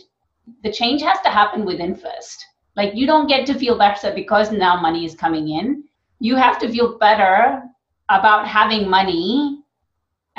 the 0.64 0.72
change 0.72 1.02
has 1.02 1.20
to 1.22 1.30
happen 1.30 1.66
within 1.66 1.96
first. 1.96 2.46
Like 2.76 2.96
you 2.96 3.06
don't 3.06 3.28
get 3.28 3.46
to 3.48 3.54
feel 3.54 3.78
better 3.78 4.14
because 4.14 4.52
now 4.52 4.80
money 4.80 5.06
is 5.06 5.16
coming 5.16 5.50
in. 5.50 5.84
You 6.20 6.36
have 6.36 6.60
to 6.60 6.70
feel 6.70 6.98
better 6.98 7.64
about 8.10 8.48
having 8.48 8.90
money 8.90 9.59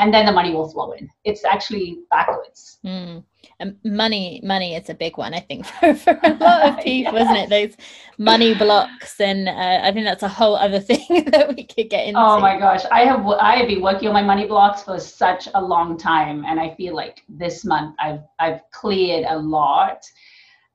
and 0.00 0.12
then 0.14 0.24
the 0.24 0.32
money 0.32 0.52
will 0.52 0.68
flow 0.68 0.92
in. 0.92 1.10
It's 1.24 1.44
actually 1.44 1.98
backwards. 2.10 2.78
Mm. 2.84 3.22
And 3.58 3.76
money, 3.84 4.40
money 4.42 4.74
is 4.74 4.88
a 4.88 4.94
big 4.94 5.18
one, 5.18 5.34
I 5.34 5.40
think, 5.40 5.66
for, 5.80 5.94
for 5.94 6.18
a 6.22 6.34
lot 6.34 6.68
of 6.68 6.78
people, 6.84 7.14
yeah. 7.14 7.22
isn't 7.22 7.36
it? 7.36 7.50
Those 7.50 7.76
money 8.16 8.54
blocks, 8.54 9.20
and 9.20 9.48
uh, 9.48 9.80
I 9.82 9.92
think 9.92 10.06
that's 10.06 10.22
a 10.22 10.28
whole 10.28 10.56
other 10.56 10.80
thing 10.90 11.24
that 11.26 11.54
we 11.54 11.64
could 11.64 11.90
get 11.90 12.06
into. 12.06 12.18
Oh 12.18 12.40
my 12.40 12.58
gosh, 12.58 12.84
I 12.90 13.00
have 13.04 13.26
I 13.26 13.56
have 13.56 13.68
been 13.68 13.82
working 13.82 14.08
on 14.08 14.14
my 14.14 14.22
money 14.22 14.46
blocks 14.46 14.82
for 14.82 14.98
such 14.98 15.48
a 15.54 15.62
long 15.62 15.98
time, 15.98 16.44
and 16.46 16.58
I 16.58 16.74
feel 16.74 16.94
like 16.96 17.22
this 17.28 17.64
month 17.64 17.94
I've 17.98 18.22
I've 18.38 18.62
cleared 18.72 19.26
a 19.28 19.38
lot 19.38 20.02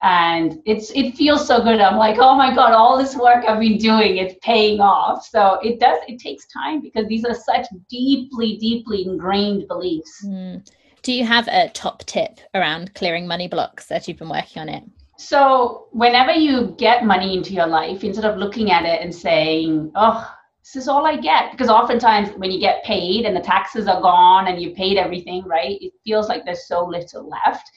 and 0.05 0.61
it's 0.65 0.91
it 0.91 1.15
feels 1.15 1.47
so 1.47 1.63
good. 1.63 1.81
I'm 1.81 1.97
like 1.97 2.17
oh 2.19 2.35
my 2.35 2.53
god 2.53 2.73
all 2.73 2.95
this 2.97 3.15
work 3.15 3.43
i've 3.47 3.59
been 3.59 3.77
doing 3.77 4.17
it's 4.17 4.35
paying 4.41 4.79
off. 4.79 5.25
So 5.25 5.59
it 5.63 5.79
does 5.79 5.97
it 6.07 6.19
takes 6.19 6.45
time 6.47 6.79
because 6.79 7.07
these 7.07 7.25
are 7.25 7.33
such 7.33 7.65
deeply 7.89 8.57
deeply 8.57 9.03
ingrained 9.03 9.67
beliefs. 9.67 10.23
Mm. 10.23 10.65
do 11.01 11.11
you 11.11 11.25
have 11.25 11.47
a 11.47 11.69
top 11.69 12.05
tip 12.05 12.39
around 12.53 12.93
clearing 12.93 13.27
money 13.27 13.47
blocks 13.47 13.87
that 13.87 14.07
you've 14.07 14.19
been 14.19 14.29
working 14.29 14.61
on 14.61 14.69
it? 14.69 14.83
So 15.17 15.87
whenever 15.91 16.33
you 16.33 16.75
get 16.77 17.05
money 17.05 17.35
into 17.35 17.53
your 17.53 17.67
life 17.67 18.03
instead 18.03 18.25
of 18.25 18.37
looking 18.37 18.71
at 18.71 18.85
it 18.85 19.01
and 19.01 19.13
saying 19.13 19.91
oh 19.95 20.31
this 20.63 20.75
is 20.75 20.87
all 20.87 21.05
i 21.05 21.15
get 21.15 21.51
because 21.51 21.69
oftentimes 21.69 22.29
when 22.37 22.51
you 22.51 22.59
get 22.59 22.83
paid 22.83 23.25
and 23.25 23.35
the 23.35 23.41
taxes 23.41 23.87
are 23.87 24.01
gone 24.01 24.47
and 24.47 24.61
you 24.61 24.71
paid 24.71 24.97
everything 24.97 25.43
right 25.45 25.77
it 25.81 25.93
feels 26.03 26.27
like 26.27 26.43
there's 26.43 26.67
so 26.67 26.85
little 26.85 27.27
left 27.27 27.71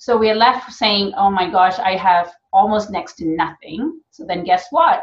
so 0.00 0.16
we're 0.16 0.34
left 0.34 0.72
saying, 0.72 1.12
oh 1.14 1.30
my 1.30 1.50
gosh, 1.50 1.78
I 1.78 1.94
have 1.94 2.32
almost 2.54 2.90
next 2.90 3.16
to 3.16 3.26
nothing. 3.26 4.00
So 4.10 4.24
then 4.24 4.44
guess 4.44 4.68
what? 4.70 5.02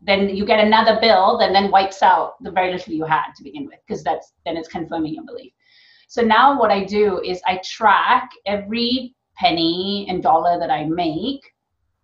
Then 0.00 0.28
you 0.28 0.46
get 0.46 0.64
another 0.64 1.00
bill 1.00 1.36
that 1.38 1.52
then 1.52 1.72
wipes 1.72 2.04
out 2.04 2.40
the 2.40 2.52
very 2.52 2.70
little 2.70 2.94
you 2.94 3.04
had 3.04 3.32
to 3.32 3.42
begin 3.42 3.66
with, 3.66 3.80
because 3.84 4.04
that's 4.04 4.34
then 4.46 4.56
it's 4.56 4.68
confirming 4.68 5.14
your 5.14 5.24
belief. 5.24 5.52
So 6.06 6.22
now 6.22 6.56
what 6.56 6.70
I 6.70 6.84
do 6.84 7.20
is 7.20 7.42
I 7.48 7.60
track 7.64 8.30
every 8.46 9.16
penny 9.36 10.06
and 10.08 10.22
dollar 10.22 10.56
that 10.60 10.70
I 10.70 10.84
make. 10.84 11.42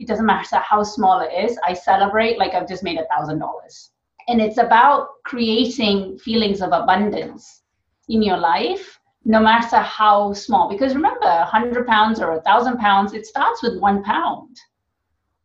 It 0.00 0.08
doesn't 0.08 0.26
matter 0.26 0.56
how 0.56 0.82
small 0.82 1.20
it 1.20 1.32
is. 1.32 1.56
I 1.64 1.72
celebrate 1.72 2.36
like 2.36 2.52
I've 2.52 2.68
just 2.68 2.82
made 2.82 2.98
a 2.98 3.06
thousand 3.14 3.38
dollars. 3.38 3.92
And 4.26 4.42
it's 4.42 4.58
about 4.58 5.06
creating 5.24 6.18
feelings 6.18 6.62
of 6.62 6.72
abundance 6.72 7.62
in 8.08 8.24
your 8.24 8.38
life 8.38 8.98
no 9.24 9.40
matter 9.40 9.78
how 9.78 10.32
small. 10.32 10.68
Because 10.68 10.94
remember, 10.94 11.26
100 11.26 11.86
pounds 11.86 12.20
or 12.20 12.32
1,000 12.32 12.76
pounds, 12.78 13.14
it 13.14 13.26
starts 13.26 13.62
with 13.62 13.78
one 13.78 14.02
pound. 14.02 14.58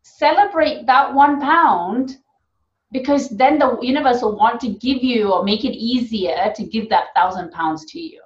Celebrate 0.02 0.86
that 0.86 1.14
one 1.14 1.40
pound 1.40 2.18
because 2.92 3.30
then 3.30 3.60
the 3.60 3.80
universe 3.82 4.22
will 4.22 4.36
want 4.36 4.60
to 4.62 4.70
give 4.70 5.04
you 5.04 5.32
or 5.32 5.44
make 5.44 5.64
it 5.64 5.76
easier 5.78 6.52
to 6.56 6.64
give 6.66 6.90
that 6.90 7.14
thousand 7.16 7.52
pounds 7.52 7.86
to 7.86 8.00
you. 8.00 8.22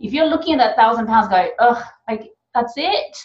If 0.00 0.12
you're 0.12 0.26
looking 0.26 0.54
at 0.54 0.58
that 0.58 0.76
thousand 0.76 1.06
pounds 1.06 1.28
going, 1.28 1.50
ugh, 1.58 1.82
like 2.08 2.30
that's 2.54 2.74
it. 2.76 3.16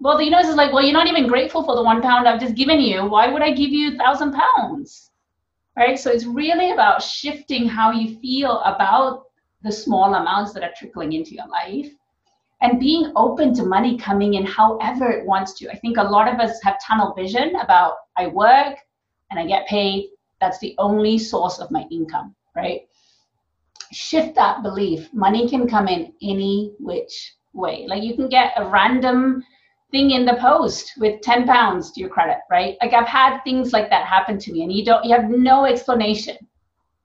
Well, 0.00 0.16
the 0.16 0.24
universe 0.24 0.46
is 0.46 0.54
like, 0.54 0.72
well, 0.72 0.82
you're 0.82 0.92
not 0.92 1.08
even 1.08 1.26
grateful 1.26 1.64
for 1.64 1.74
the 1.74 1.82
one 1.82 2.00
pound 2.00 2.28
I've 2.28 2.40
just 2.40 2.54
given 2.54 2.80
you. 2.80 3.04
Why 3.04 3.32
would 3.32 3.42
I 3.42 3.50
give 3.50 3.70
you 3.70 3.96
thousand 3.96 4.32
pounds? 4.32 5.10
Right? 5.76 5.98
So 5.98 6.10
it's 6.10 6.24
really 6.24 6.70
about 6.70 7.02
shifting 7.02 7.68
how 7.68 7.90
you 7.90 8.18
feel 8.20 8.60
about 8.60 9.24
the 9.62 9.72
small 9.72 10.14
amounts 10.14 10.52
that 10.52 10.62
are 10.62 10.72
trickling 10.76 11.12
into 11.12 11.34
your 11.34 11.48
life 11.48 11.90
and 12.60 12.80
being 12.80 13.12
open 13.16 13.54
to 13.54 13.64
money 13.64 13.96
coming 13.96 14.34
in 14.34 14.44
however 14.44 15.10
it 15.10 15.26
wants 15.26 15.54
to. 15.54 15.70
I 15.70 15.76
think 15.76 15.96
a 15.96 16.02
lot 16.02 16.32
of 16.32 16.40
us 16.40 16.60
have 16.62 16.82
tunnel 16.82 17.14
vision 17.14 17.54
about 17.56 17.94
I 18.16 18.26
work 18.26 18.76
and 19.30 19.38
I 19.38 19.46
get 19.46 19.66
paid. 19.66 20.10
That's 20.40 20.58
the 20.58 20.74
only 20.78 21.18
source 21.18 21.58
of 21.58 21.70
my 21.70 21.84
income, 21.90 22.34
right? 22.54 22.82
shift 23.92 24.34
that 24.34 24.62
belief. 24.62 25.08
Money 25.12 25.48
can 25.48 25.68
come 25.68 25.88
in 25.88 26.12
any 26.22 26.72
which 26.78 27.34
way. 27.52 27.86
Like 27.88 28.02
you 28.02 28.14
can 28.14 28.28
get 28.28 28.52
a 28.56 28.68
random 28.68 29.42
thing 29.90 30.10
in 30.10 30.26
the 30.26 30.34
post 30.34 30.92
with 30.98 31.20
10 31.22 31.46
pounds 31.46 31.92
to 31.92 32.00
your 32.00 32.10
credit, 32.10 32.38
right? 32.50 32.76
Like 32.82 32.92
I've 32.92 33.08
had 33.08 33.40
things 33.42 33.72
like 33.72 33.88
that 33.90 34.06
happen 34.06 34.38
to 34.38 34.52
me 34.52 34.62
and 34.62 34.72
you 34.72 34.84
don't 34.84 35.04
you 35.04 35.14
have 35.14 35.30
no 35.30 35.64
explanation. 35.64 36.36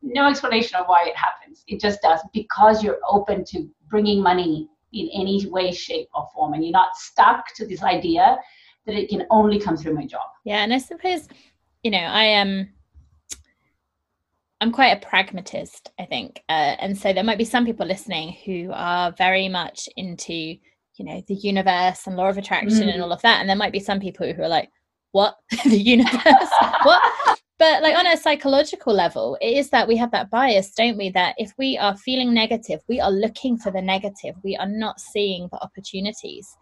No 0.03 0.27
explanation 0.27 0.75
of 0.75 0.85
why 0.85 1.05
it 1.07 1.15
happens. 1.15 1.63
It 1.67 1.79
just 1.79 2.01
does 2.01 2.19
because 2.33 2.83
you're 2.83 2.99
open 3.09 3.43
to 3.45 3.67
bringing 3.89 4.21
money 4.21 4.67
in 4.91 5.09
any 5.13 5.47
way 5.47 5.71
shape 5.71 6.09
or 6.13 6.27
form 6.33 6.53
and 6.53 6.63
you're 6.63 6.71
not 6.71 6.95
stuck 6.95 7.45
to 7.55 7.65
this 7.65 7.81
idea 7.81 8.37
that 8.85 8.95
it 8.95 9.09
can 9.09 9.25
only 9.31 9.59
come 9.59 9.77
through 9.77 9.95
my 9.95 10.05
job. 10.05 10.21
Yeah, 10.43 10.57
and 10.57 10.73
I 10.73 10.77
suppose 10.77 11.27
you 11.83 11.91
know, 11.91 11.99
I 11.99 12.23
am 12.23 12.69
I'm 14.61 14.71
quite 14.71 14.97
a 14.97 15.05
pragmatist, 15.05 15.91
I 15.99 16.05
think. 16.05 16.41
Uh, 16.47 16.75
and 16.79 16.97
so 16.97 17.11
there 17.11 17.23
might 17.23 17.37
be 17.37 17.43
some 17.43 17.65
people 17.65 17.85
listening 17.85 18.37
who 18.45 18.71
are 18.73 19.11
very 19.11 19.49
much 19.49 19.89
into, 19.97 20.33
you 20.33 20.59
know, 20.99 21.21
the 21.27 21.35
universe 21.35 22.07
and 22.07 22.15
law 22.15 22.29
of 22.29 22.37
attraction 22.37 22.87
mm. 22.87 22.93
and 22.93 23.03
all 23.03 23.11
of 23.11 23.21
that. 23.23 23.41
And 23.41 23.49
there 23.49 23.57
might 23.57 23.73
be 23.73 23.81
some 23.81 23.99
people 23.99 24.31
who 24.31 24.41
are 24.41 24.47
like, 24.47 24.69
what? 25.11 25.35
the 25.65 25.77
universe? 25.77 26.49
what? 26.83 27.41
But 27.59 27.83
like 27.83 27.95
on 27.95 28.07
a 28.07 28.17
psychological 28.17 28.93
level, 28.93 29.37
it 29.39 29.57
is 29.57 29.69
that 29.69 29.87
we 29.87 29.95
have 29.97 30.11
that 30.11 30.29
bias, 30.29 30.73
don't 30.73 30.97
we? 30.97 31.09
That 31.11 31.35
if 31.37 31.53
we 31.57 31.77
are 31.77 31.95
feeling 31.95 32.33
negative, 32.33 32.81
we 32.87 32.99
are 32.99 33.11
looking 33.11 33.57
for 33.57 33.71
the 33.71 33.81
negative. 33.81 34.35
We 34.43 34.57
are 34.57 34.67
not 34.67 34.99
seeing 34.99 35.47
the 35.51 35.61
opportunities. 35.61 36.57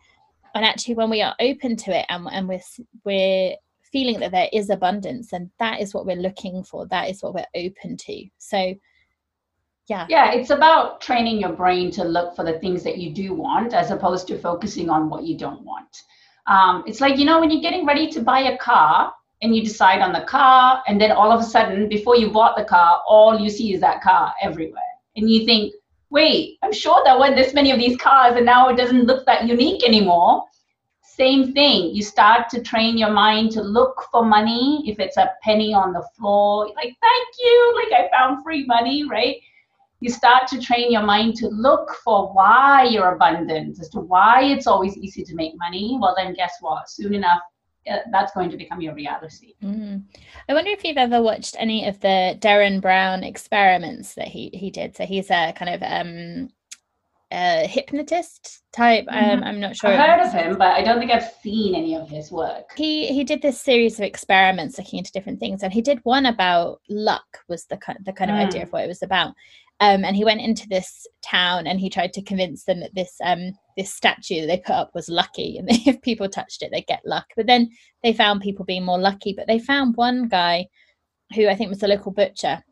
And 0.54 0.65
actually, 0.65 0.95
when 0.95 1.10
we 1.10 1.21
are 1.21 1.34
open 1.39 1.77
to 1.77 1.97
it 1.97 2.06
and, 2.10 2.27
and 2.30 2.47
we're, 2.47 2.60
we're 3.06 3.56
feeling 3.91 4.19
that 4.19 4.32
there 4.32 4.49
is 4.54 4.69
abundance 4.69 5.34
and 5.34 5.49
that 5.60 5.82
is 5.82 5.93
what 5.93 6.06
we're 6.06 6.15
looking 6.15 6.63
for 6.63 6.88
that 6.88 7.10
is 7.10 7.21
what 7.21 7.34
we're 7.34 7.45
open 7.56 7.97
to 7.97 8.25
so 8.38 8.73
yeah 9.88 10.06
yeah 10.10 10.32
it's 10.32 10.49
about 10.49 11.01
training 11.01 11.39
your 11.39 11.51
brain 11.51 11.91
to 11.91 12.04
look 12.04 12.36
for 12.36 12.45
the 12.45 12.60
things 12.60 12.84
that 12.84 12.97
you 12.97 13.13
do 13.13 13.34
want 13.34 13.73
as 13.73 13.91
opposed 13.91 14.27
to 14.27 14.38
focusing 14.38 14.89
on 14.89 15.10
what 15.10 15.23
you 15.23 15.38
don't 15.38 15.63
want 15.63 16.04
um, 16.47 16.84
it's 16.88 17.01
like 17.01 17.17
you 17.17 17.25
know 17.25 17.39
when 17.39 17.51
you're 17.51 17.62
getting 17.62 17.86
ready 17.86 18.10
to 18.10 18.21
buy 18.21 18.39
a 18.39 18.58
car 18.58 19.13
and 19.41 19.56
you 19.56 19.63
decide 19.63 20.01
on 20.01 20.13
the 20.13 20.21
car 20.21 20.84
and 20.88 20.99
then 20.99 21.12
all 21.12 21.32
of 21.32 21.39
a 21.39 21.43
sudden 21.43 21.89
before 21.89 22.15
you 22.15 22.30
bought 22.30 22.56
the 22.56 22.63
car 22.63 23.01
all 23.08 23.39
you 23.39 23.49
see 23.49 23.73
is 23.73 23.82
that 23.82 24.01
car 24.01 24.34
everywhere 24.41 24.82
and 25.15 25.30
you 25.30 25.45
think 25.45 25.73
wait 26.10 26.58
i'm 26.63 26.73
sure 26.73 27.01
there 27.04 27.19
were 27.19 27.34
this 27.34 27.54
many 27.54 27.71
of 27.71 27.80
these 27.80 27.97
cars 27.97 28.36
and 28.36 28.45
now 28.45 28.69
it 28.69 28.77
doesn't 28.77 29.06
look 29.06 29.25
that 29.25 29.47
unique 29.47 29.84
anymore 29.84 30.43
same 31.21 31.54
thing. 31.54 31.93
You 31.93 32.04
start 32.04 32.49
to 32.49 32.63
train 32.63 32.97
your 32.97 33.12
mind 33.12 33.51
to 33.51 33.62
look 33.62 34.06
for 34.12 34.25
money. 34.25 34.82
If 34.88 34.99
it's 34.99 35.17
a 35.17 35.32
penny 35.43 35.73
on 35.73 35.93
the 35.93 36.04
floor, 36.17 36.67
like, 36.75 36.95
thank 37.01 37.27
you, 37.38 37.73
like 37.75 37.91
I 37.91 38.10
found 38.10 38.43
free 38.43 38.65
money, 38.65 39.04
right? 39.08 39.36
You 39.99 40.10
start 40.10 40.47
to 40.47 40.60
train 40.60 40.91
your 40.91 41.04
mind 41.04 41.36
to 41.36 41.47
look 41.49 41.93
for 42.04 42.34
why 42.34 42.86
you're 42.86 43.13
abundant, 43.13 43.80
as 43.80 43.89
to 43.89 43.99
why 43.99 44.45
it's 44.45 44.67
always 44.67 44.97
easy 44.97 45.23
to 45.23 45.36
make 45.36 45.54
money. 45.58 45.97
Well, 46.01 46.15
then 46.17 46.34
guess 46.34 46.56
what? 46.62 46.89
Soon 46.89 47.13
enough, 47.13 47.41
that's 48.12 48.34
going 48.34 48.50
to 48.50 48.58
become 48.58 48.82
your 48.82 48.94
reality. 48.94 49.56
Mm. 49.63 50.04
I 50.48 50.54
wonder 50.54 50.72
if 50.72 50.84
you've 50.84 50.98
ever 50.98 51.22
watched 51.22 51.56
any 51.60 51.88
of 51.88 52.00
the 52.00 52.38
Derren 52.39 52.82
Brown 52.82 53.24
experiments 53.24 54.15
that 54.15 54.28
he 54.28 54.50
he 54.54 54.70
did. 54.70 54.96
So 54.96 55.06
he's 55.06 55.32
a 55.32 55.54
kind 55.54 55.74
of 55.74 55.84
um, 55.84 56.50
a 57.32 57.65
hypnotist 57.65 58.62
type. 58.74 59.06
Um, 59.08 59.24
mm-hmm. 59.24 59.44
I'm 59.44 59.60
not 59.60 59.76
sure. 59.76 59.91
I've 59.91 60.20
heard 60.20 60.28
of 60.28 60.34
him, 60.34 60.58
but 60.58 60.74
I 60.74 60.84
don't 60.84 61.00
think 61.00 61.12
I've 61.12 61.32
seen 61.41 61.76
any 61.76 61.96
of 61.96 62.10
his 62.10 62.32
work. 62.32 62.72
He 62.76 63.08
he 63.08 63.24
did 63.24 63.41
this 63.41 63.60
series 63.60 64.00
of 64.00 64.06
experiments 64.06 64.78
looking 64.78 65.00
into 65.00 65.12
different 65.12 65.39
things, 65.39 65.63
and 65.63 65.74
he 65.74 65.82
did 65.82 66.00
one 66.04 66.26
about 66.26 66.82
luck. 66.89 67.39
Was 67.48 67.65
the 67.65 67.78
kind 67.78 68.00
the 68.06 68.13
kind 68.13 68.32
of 68.32 68.38
mm. 68.38 68.46
idea 68.46 68.63
of 68.63 68.72
what 68.72 68.84
it 68.84 68.88
was 68.88 69.04
about. 69.04 69.34
Um, 69.82 70.06
and 70.06 70.15
he 70.15 70.24
went 70.24 70.41
into 70.41 70.70
this 70.70 71.08
town 71.26 71.65
and 71.65 71.80
he 71.80 71.89
tried 71.89 72.13
to 72.13 72.22
convince 72.22 72.65
them 72.65 72.80
that 72.82 72.94
this 72.94 73.15
um, 73.24 73.52
this 73.76 73.91
statue 73.94 74.41
that 74.41 74.48
they 74.48 74.58
put 74.58 74.76
up 74.76 74.91
was 74.94 75.10
lucky, 75.10 75.58
and 75.58 75.67
if 75.72 76.02
people 76.02 76.30
touched 76.30 76.62
it, 76.62 76.70
they 76.72 76.84
get 76.84 77.02
luck. 77.06 77.26
But 77.36 77.48
then 77.48 77.70
they 78.04 78.13
found 78.13 78.41
people 78.41 78.63
being 78.63 78.86
more 78.86 79.00
lucky. 79.00 79.34
But 79.36 79.48
they 79.48 79.60
found 79.60 79.96
one 79.96 80.28
guy 80.28 80.67
who 81.36 81.48
I 81.48 81.56
think 81.56 81.70
was 81.70 81.80
the 81.80 81.88
local 81.88 82.12
butcher 82.12 82.63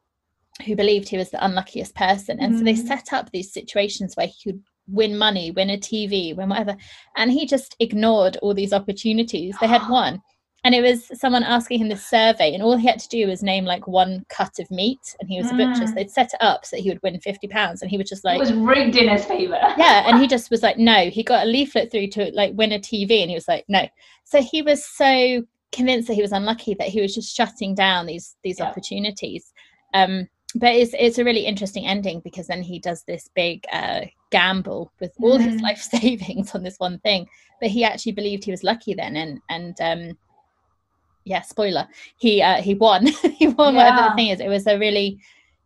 who 0.65 0.75
believed 0.75 1.07
he 1.07 1.17
was 1.17 1.29
the 1.29 1.43
unluckiest 1.43 1.95
person. 1.95 2.39
And 2.39 2.53
mm. 2.53 2.57
so 2.59 2.63
they 2.63 2.73
mm. 2.73 2.87
set 2.87 3.13
up 3.13 3.31
these 3.31 3.53
situations 3.53 4.15
where 4.15 4.27
he 4.27 4.33
could 4.43 4.61
win 4.87 5.17
money, 5.17 5.51
win 5.51 5.69
a 5.69 5.77
TV, 5.77 6.35
win 6.35 6.49
whatever. 6.49 6.75
And 7.15 7.31
he 7.31 7.45
just 7.45 7.75
ignored 7.79 8.37
all 8.41 8.53
these 8.53 8.73
opportunities. 8.73 9.55
They 9.59 9.67
had 9.67 9.87
one. 9.89 10.21
And 10.63 10.75
it 10.75 10.81
was 10.81 11.09
someone 11.17 11.43
asking 11.43 11.79
him 11.79 11.87
this 11.87 12.05
survey, 12.05 12.53
and 12.53 12.61
all 12.61 12.75
he 12.75 12.87
had 12.87 12.99
to 12.99 13.07
do 13.07 13.27
was 13.27 13.41
name 13.41 13.63
like 13.63 13.87
one 13.87 14.25
cut 14.29 14.59
of 14.59 14.69
meat, 14.69 15.15
and 15.19 15.29
he 15.29 15.41
was 15.41 15.49
a 15.51 15.53
butcher. 15.53 15.87
So 15.87 15.93
mm. 15.93 15.95
they'd 15.95 16.11
set 16.11 16.33
it 16.33 16.41
up 16.41 16.65
so 16.65 16.75
that 16.75 16.81
he 16.81 16.89
would 16.89 17.01
win 17.01 17.19
fifty 17.21 17.47
pounds, 17.47 17.81
and 17.81 17.89
he 17.89 17.97
was 17.97 18.09
just 18.09 18.25
like, 18.25 18.37
it 18.37 18.41
was 18.41 18.53
rigged 18.53 18.97
in 18.97 19.07
his 19.07 19.25
favor. 19.25 19.53
yeah, 19.77 20.03
and 20.07 20.19
he 20.19 20.27
just 20.35 20.51
was 20.51 20.61
like, 20.61 20.77
no. 20.77 21.09
He 21.09 21.23
got 21.23 21.45
a 21.45 21.49
leaflet 21.49 21.91
through 21.91 22.07
to 22.07 22.31
like 22.33 22.53
win 22.55 22.73
a 22.73 22.79
TV, 22.79 23.21
and 23.21 23.29
he 23.29 23.35
was 23.35 23.47
like, 23.47 23.65
no. 23.69 23.87
So 24.25 24.41
he 24.41 24.61
was 24.61 24.85
so 24.85 25.43
convinced 25.71 26.07
that 26.07 26.15
he 26.15 26.21
was 26.21 26.31
unlucky 26.31 26.73
that 26.73 26.87
he 26.87 27.01
was 27.01 27.13
just 27.13 27.35
shutting 27.35 27.75
down 27.75 28.05
these 28.05 28.35
these 28.43 28.59
yeah. 28.59 28.65
opportunities. 28.65 29.53
Um, 29.93 30.27
but 30.55 30.75
it's 30.75 30.93
it's 30.97 31.19
a 31.19 31.23
really 31.23 31.45
interesting 31.45 31.85
ending 31.85 32.21
because 32.21 32.47
then 32.47 32.63
he 32.63 32.79
does 32.79 33.03
this 33.03 33.29
big 33.35 33.65
uh, 33.71 34.01
gamble 34.31 34.91
with 34.99 35.13
all 35.21 35.37
mm. 35.37 35.43
his 35.43 35.61
life 35.61 35.81
savings 35.93 36.55
on 36.55 36.63
this 36.63 36.77
one 36.77 36.99
thing. 36.99 37.27
But 37.61 37.69
he 37.69 37.83
actually 37.83 38.13
believed 38.13 38.43
he 38.43 38.51
was 38.51 38.63
lucky 38.63 38.93
then, 38.93 39.15
and 39.15 39.39
and 39.49 39.79
um, 39.81 40.17
yeah, 41.25 41.41
spoiler, 41.41 41.87
he 42.17 42.41
uh, 42.41 42.61
he 42.61 42.73
won. 42.75 43.07
he 43.37 43.47
won 43.47 43.75
yeah. 43.75 43.89
whatever 43.91 44.09
the 44.09 44.15
thing 44.15 44.29
is. 44.29 44.39
It 44.39 44.49
was 44.49 44.67
a 44.67 44.77
really 44.77 45.19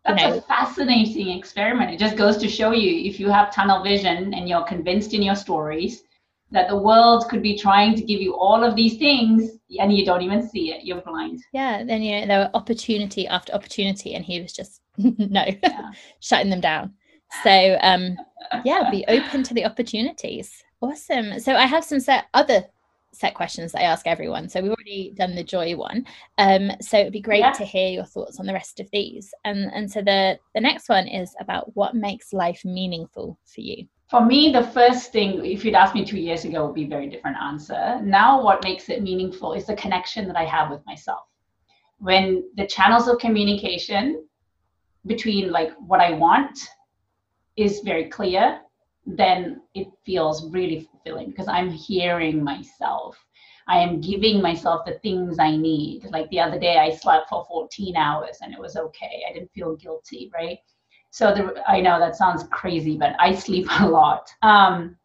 that's 0.05 0.21
you 0.21 0.29
know, 0.29 0.37
a 0.37 0.41
fascinating 0.41 1.29
experiment. 1.37 1.91
It 1.91 1.99
just 1.99 2.17
goes 2.17 2.37
to 2.37 2.49
show 2.49 2.71
you 2.71 3.09
if 3.09 3.19
you 3.19 3.29
have 3.29 3.53
tunnel 3.53 3.83
vision 3.83 4.33
and 4.33 4.49
you're 4.49 4.63
convinced 4.63 5.13
in 5.13 5.21
your 5.21 5.35
stories 5.35 6.03
that 6.53 6.69
the 6.69 6.77
world 6.77 7.27
could 7.29 7.41
be 7.41 7.57
trying 7.57 7.95
to 7.95 8.03
give 8.03 8.21
you 8.21 8.35
all 8.35 8.63
of 8.63 8.75
these 8.75 8.97
things 8.97 9.59
and 9.79 9.91
you 9.91 10.05
don't 10.05 10.21
even 10.21 10.47
see 10.47 10.71
it 10.71 10.85
you're 10.85 11.01
blind 11.01 11.41
yeah 11.51 11.83
then 11.83 12.01
you 12.01 12.21
know 12.21 12.27
there 12.27 12.39
were 12.39 12.51
opportunity 12.53 13.27
after 13.27 13.51
opportunity 13.53 14.13
and 14.13 14.23
he 14.23 14.39
was 14.39 14.53
just 14.53 14.81
no 14.97 15.43
yeah. 15.63 15.91
shutting 16.19 16.49
them 16.49 16.61
down 16.61 16.93
so 17.43 17.77
um 17.81 18.15
yeah 18.63 18.89
be 18.91 19.03
open 19.07 19.41
to 19.41 19.53
the 19.53 19.65
opportunities 19.65 20.63
awesome 20.81 21.39
so 21.39 21.55
i 21.55 21.65
have 21.65 21.83
some 21.83 21.99
set 21.99 22.25
other 22.33 22.63
set 23.13 23.33
questions 23.33 23.71
that 23.71 23.81
i 23.81 23.85
ask 23.85 24.07
everyone 24.07 24.49
so 24.49 24.61
we've 24.61 24.71
already 24.71 25.13
done 25.15 25.35
the 25.35 25.43
joy 25.43 25.75
one 25.75 26.05
um 26.37 26.71
so 26.81 26.97
it'd 26.97 27.13
be 27.13 27.21
great 27.21 27.39
yeah. 27.39 27.51
to 27.51 27.63
hear 27.63 27.89
your 27.89 28.05
thoughts 28.05 28.39
on 28.39 28.45
the 28.45 28.53
rest 28.53 28.79
of 28.79 28.89
these 28.91 29.33
and 29.45 29.71
and 29.73 29.91
so 29.91 30.01
the 30.01 30.37
the 30.55 30.61
next 30.61 30.89
one 30.89 31.07
is 31.07 31.35
about 31.39 31.75
what 31.75 31.95
makes 31.95 32.33
life 32.33 32.63
meaningful 32.65 33.37
for 33.45 33.61
you 33.61 33.85
for 34.13 34.23
me, 34.23 34.51
the 34.51 34.61
first 34.61 35.11
thing, 35.11 35.43
if 35.43 35.65
you'd 35.65 35.73
asked 35.73 35.95
me 35.95 36.05
two 36.05 36.19
years 36.19 36.45
ago, 36.45 36.67
would 36.67 36.75
be 36.75 36.83
a 36.83 36.87
very 36.87 37.09
different 37.09 37.35
answer. 37.37 37.99
Now, 38.03 38.43
what 38.43 38.63
makes 38.63 38.87
it 38.89 39.01
meaningful 39.01 39.53
is 39.53 39.65
the 39.65 39.75
connection 39.75 40.27
that 40.27 40.35
I 40.35 40.45
have 40.45 40.69
with 40.69 40.85
myself. 40.85 41.21
When 41.97 42.43
the 42.55 42.67
channels 42.67 43.07
of 43.07 43.17
communication 43.17 44.27
between 45.07 45.51
like 45.51 45.71
what 45.79 45.99
I 45.99 46.11
want 46.11 46.59
is 47.55 47.79
very 47.79 48.05
clear, 48.07 48.61
then 49.05 49.61
it 49.73 49.87
feels 50.05 50.49
really 50.51 50.81
fulfilling 50.81 51.29
because 51.29 51.47
I'm 51.47 51.69
hearing 51.69 52.43
myself. 52.43 53.17
I 53.67 53.79
am 53.79 54.01
giving 54.01 54.41
myself 54.41 54.85
the 54.85 54.99
things 54.99 55.39
I 55.39 55.55
need. 55.55 56.05
Like 56.11 56.29
the 56.29 56.39
other 56.39 56.59
day, 56.59 56.77
I 56.77 56.95
slept 56.95 57.29
for 57.29 57.45
14 57.45 57.95
hours 57.95 58.37
and 58.41 58.53
it 58.53 58.59
was 58.59 58.75
okay. 58.75 59.23
I 59.29 59.33
didn't 59.33 59.51
feel 59.53 59.75
guilty, 59.75 60.31
right? 60.33 60.59
So 61.11 61.53
I 61.67 61.79
know 61.79 61.99
that 61.99 62.15
sounds 62.15 62.45
crazy, 62.51 62.97
but 62.97 63.15
I 63.19 63.35
sleep 63.35 63.67
a 63.79 63.87
lot. 63.87 64.29
Um, 64.41 64.97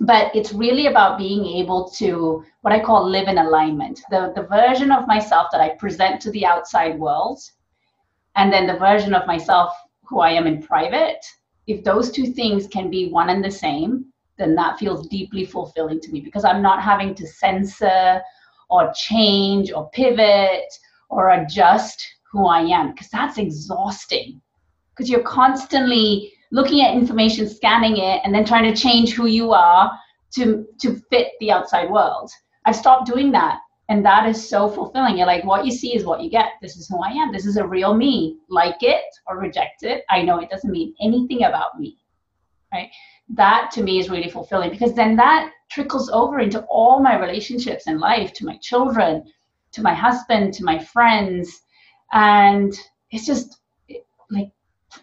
but 0.00 0.34
it's 0.34 0.52
really 0.52 0.86
about 0.86 1.18
being 1.18 1.44
able 1.44 1.90
to 1.96 2.44
what 2.60 2.72
I 2.72 2.80
call 2.80 3.08
live 3.08 3.28
in 3.28 3.38
alignment. 3.38 4.00
The, 4.10 4.32
the 4.36 4.44
version 4.44 4.92
of 4.92 5.08
myself 5.08 5.48
that 5.50 5.60
I 5.60 5.70
present 5.70 6.20
to 6.22 6.30
the 6.30 6.46
outside 6.46 6.98
world, 6.98 7.40
and 8.36 8.52
then 8.52 8.66
the 8.66 8.78
version 8.78 9.14
of 9.14 9.26
myself 9.26 9.72
who 10.04 10.20
I 10.20 10.30
am 10.30 10.46
in 10.46 10.62
private, 10.62 11.24
if 11.68 11.84
those 11.84 12.10
two 12.10 12.26
things 12.32 12.66
can 12.66 12.90
be 12.90 13.10
one 13.10 13.28
and 13.28 13.44
the 13.44 13.50
same, 13.50 14.06
then 14.38 14.54
that 14.54 14.78
feels 14.78 15.06
deeply 15.08 15.44
fulfilling 15.44 16.00
to 16.00 16.10
me 16.10 16.20
because 16.20 16.44
I'm 16.44 16.62
not 16.62 16.82
having 16.82 17.14
to 17.14 17.26
censor 17.26 18.20
or 18.70 18.92
change 18.94 19.70
or 19.72 19.90
pivot 19.90 20.64
or 21.10 21.30
adjust 21.30 22.04
who 22.32 22.46
I 22.46 22.60
am 22.60 22.92
because 22.92 23.10
that's 23.10 23.38
exhausting 23.38 24.40
because 24.90 25.10
you're 25.10 25.22
constantly 25.22 26.32
looking 26.50 26.80
at 26.80 26.94
information, 26.94 27.48
scanning 27.48 27.98
it, 27.98 28.20
and 28.24 28.34
then 28.34 28.44
trying 28.44 28.72
to 28.72 28.80
change 28.80 29.12
who 29.12 29.26
you 29.26 29.52
are 29.52 29.90
to 30.34 30.66
to 30.80 30.96
fit 31.10 31.28
the 31.40 31.50
outside 31.50 31.90
world. 31.90 32.30
I've 32.64 32.76
stopped 32.76 33.06
doing 33.06 33.30
that. 33.32 33.60
And 33.88 34.04
that 34.04 34.28
is 34.28 34.48
so 34.48 34.68
fulfilling. 34.68 35.16
You're 35.16 35.26
like, 35.26 35.44
what 35.44 35.64
you 35.64 35.72
see 35.72 35.96
is 35.96 36.04
what 36.04 36.22
you 36.22 36.28
get. 36.28 36.52
This 36.60 36.76
is 36.76 36.88
who 36.88 37.02
I 37.02 37.08
am. 37.08 37.32
This 37.32 37.46
is 37.46 37.56
a 37.56 37.66
real 37.66 37.94
me. 37.94 38.36
Like 38.48 38.82
it 38.82 39.04
or 39.26 39.38
reject 39.38 39.82
it. 39.82 40.04
I 40.10 40.22
know 40.22 40.40
it 40.40 40.50
doesn't 40.50 40.70
mean 40.70 40.94
anything 41.00 41.44
about 41.44 41.78
me. 41.78 41.96
Right. 42.72 42.90
That 43.30 43.70
to 43.72 43.82
me 43.82 43.98
is 43.98 44.10
really 44.10 44.28
fulfilling 44.28 44.70
because 44.70 44.94
then 44.94 45.16
that 45.16 45.50
trickles 45.70 46.10
over 46.10 46.38
into 46.40 46.60
all 46.64 47.00
my 47.00 47.18
relationships 47.18 47.86
in 47.86 47.98
life, 47.98 48.32
to 48.34 48.44
my 48.44 48.58
children, 48.58 49.24
to 49.72 49.82
my 49.82 49.94
husband, 49.94 50.52
to 50.54 50.64
my 50.64 50.78
friends. 50.78 51.62
And 52.12 52.74
it's 53.10 53.24
just 53.24 53.60
like 54.30 54.50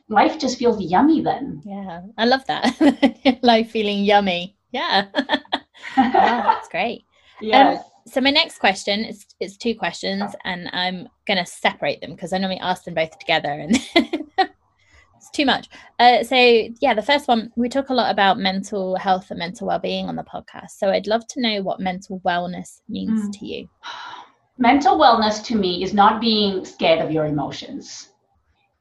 life 0.10 0.38
just 0.38 0.60
feels 0.60 0.80
yummy 0.80 1.22
then. 1.22 1.62
Yeah, 1.66 2.02
I 2.20 2.26
love 2.26 2.46
that. 2.46 3.40
life 3.42 3.72
feeling 3.72 4.04
yummy. 4.04 4.58
Yeah. 4.72 5.08
wow, 5.98 6.44
that's 6.54 6.70
great. 6.70 7.06
Yes. 7.42 7.80
Um, 7.80 7.84
so 8.08 8.22
my 8.22 8.30
next 8.30 8.60
question 8.60 9.04
is 9.04 9.26
it's 9.40 9.58
two 9.58 9.76
questions 9.76 10.36
and 10.44 10.70
I'm 10.74 11.10
gonna 11.28 11.46
separate 11.46 12.02
them 12.02 12.12
because 12.12 12.34
I 12.34 12.38
normally 12.38 12.60
ask 12.60 12.84
them 12.84 12.94
both 12.94 13.18
together 13.18 13.50
and 13.50 13.76
it's 15.16 15.32
too 15.34 15.46
much. 15.46 15.70
Uh, 15.98 16.24
so 16.24 16.36
yeah, 16.36 16.94
the 16.94 17.02
first 17.02 17.28
one 17.28 17.52
we 17.56 17.68
talk 17.68 17.90
a 17.90 17.94
lot 17.94 18.12
about 18.12 18.38
mental 18.38 18.96
health 18.96 19.32
and 19.32 19.40
mental 19.40 19.68
well-being 19.68 20.08
on 20.08 20.16
the 20.16 20.24
podcast. 20.24 20.72
So 20.78 20.90
I'd 20.90 21.08
love 21.08 21.28
to 21.30 21.42
know 21.42 21.62
what 21.62 21.80
mental 21.80 22.20
wellness 22.22 22.82
means 22.88 23.28
mm. 23.28 23.40
to 23.40 23.46
you. 23.46 23.70
Mental 24.58 24.98
wellness 24.98 25.44
to 25.46 25.56
me 25.56 25.84
is 25.84 25.94
not 25.94 26.22
being 26.22 26.64
scared 26.64 27.00
of 27.00 27.12
your 27.12 27.26
emotions. 27.26 28.10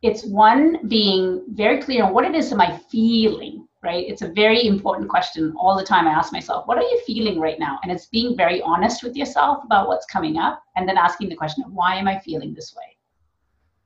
It's 0.02 0.24
one 0.26 0.86
being 0.86 1.44
very 1.48 1.80
clear 1.80 2.04
on 2.04 2.12
what 2.12 2.26
it 2.26 2.34
is 2.34 2.52
am 2.52 2.60
I 2.60 2.78
feeling 2.90 3.66
right? 3.84 4.04
It's 4.08 4.22
a 4.22 4.32
very 4.32 4.66
important 4.66 5.08
question 5.08 5.54
all 5.58 5.76
the 5.76 5.84
time. 5.84 6.08
I 6.08 6.12
ask 6.12 6.32
myself, 6.32 6.66
what 6.66 6.78
are 6.78 6.82
you 6.82 7.00
feeling 7.06 7.38
right 7.38 7.58
now? 7.58 7.78
And 7.82 7.92
it's 7.92 8.06
being 8.06 8.36
very 8.36 8.62
honest 8.62 9.02
with 9.02 9.14
yourself 9.14 9.62
about 9.64 9.88
what's 9.88 10.06
coming 10.06 10.38
up 10.38 10.62
and 10.76 10.88
then 10.88 10.96
asking 10.96 11.28
the 11.28 11.36
question 11.36 11.62
of 11.64 11.72
why 11.72 11.96
am 11.96 12.08
I 12.08 12.18
feeling 12.18 12.54
this 12.54 12.74
way? 12.74 12.96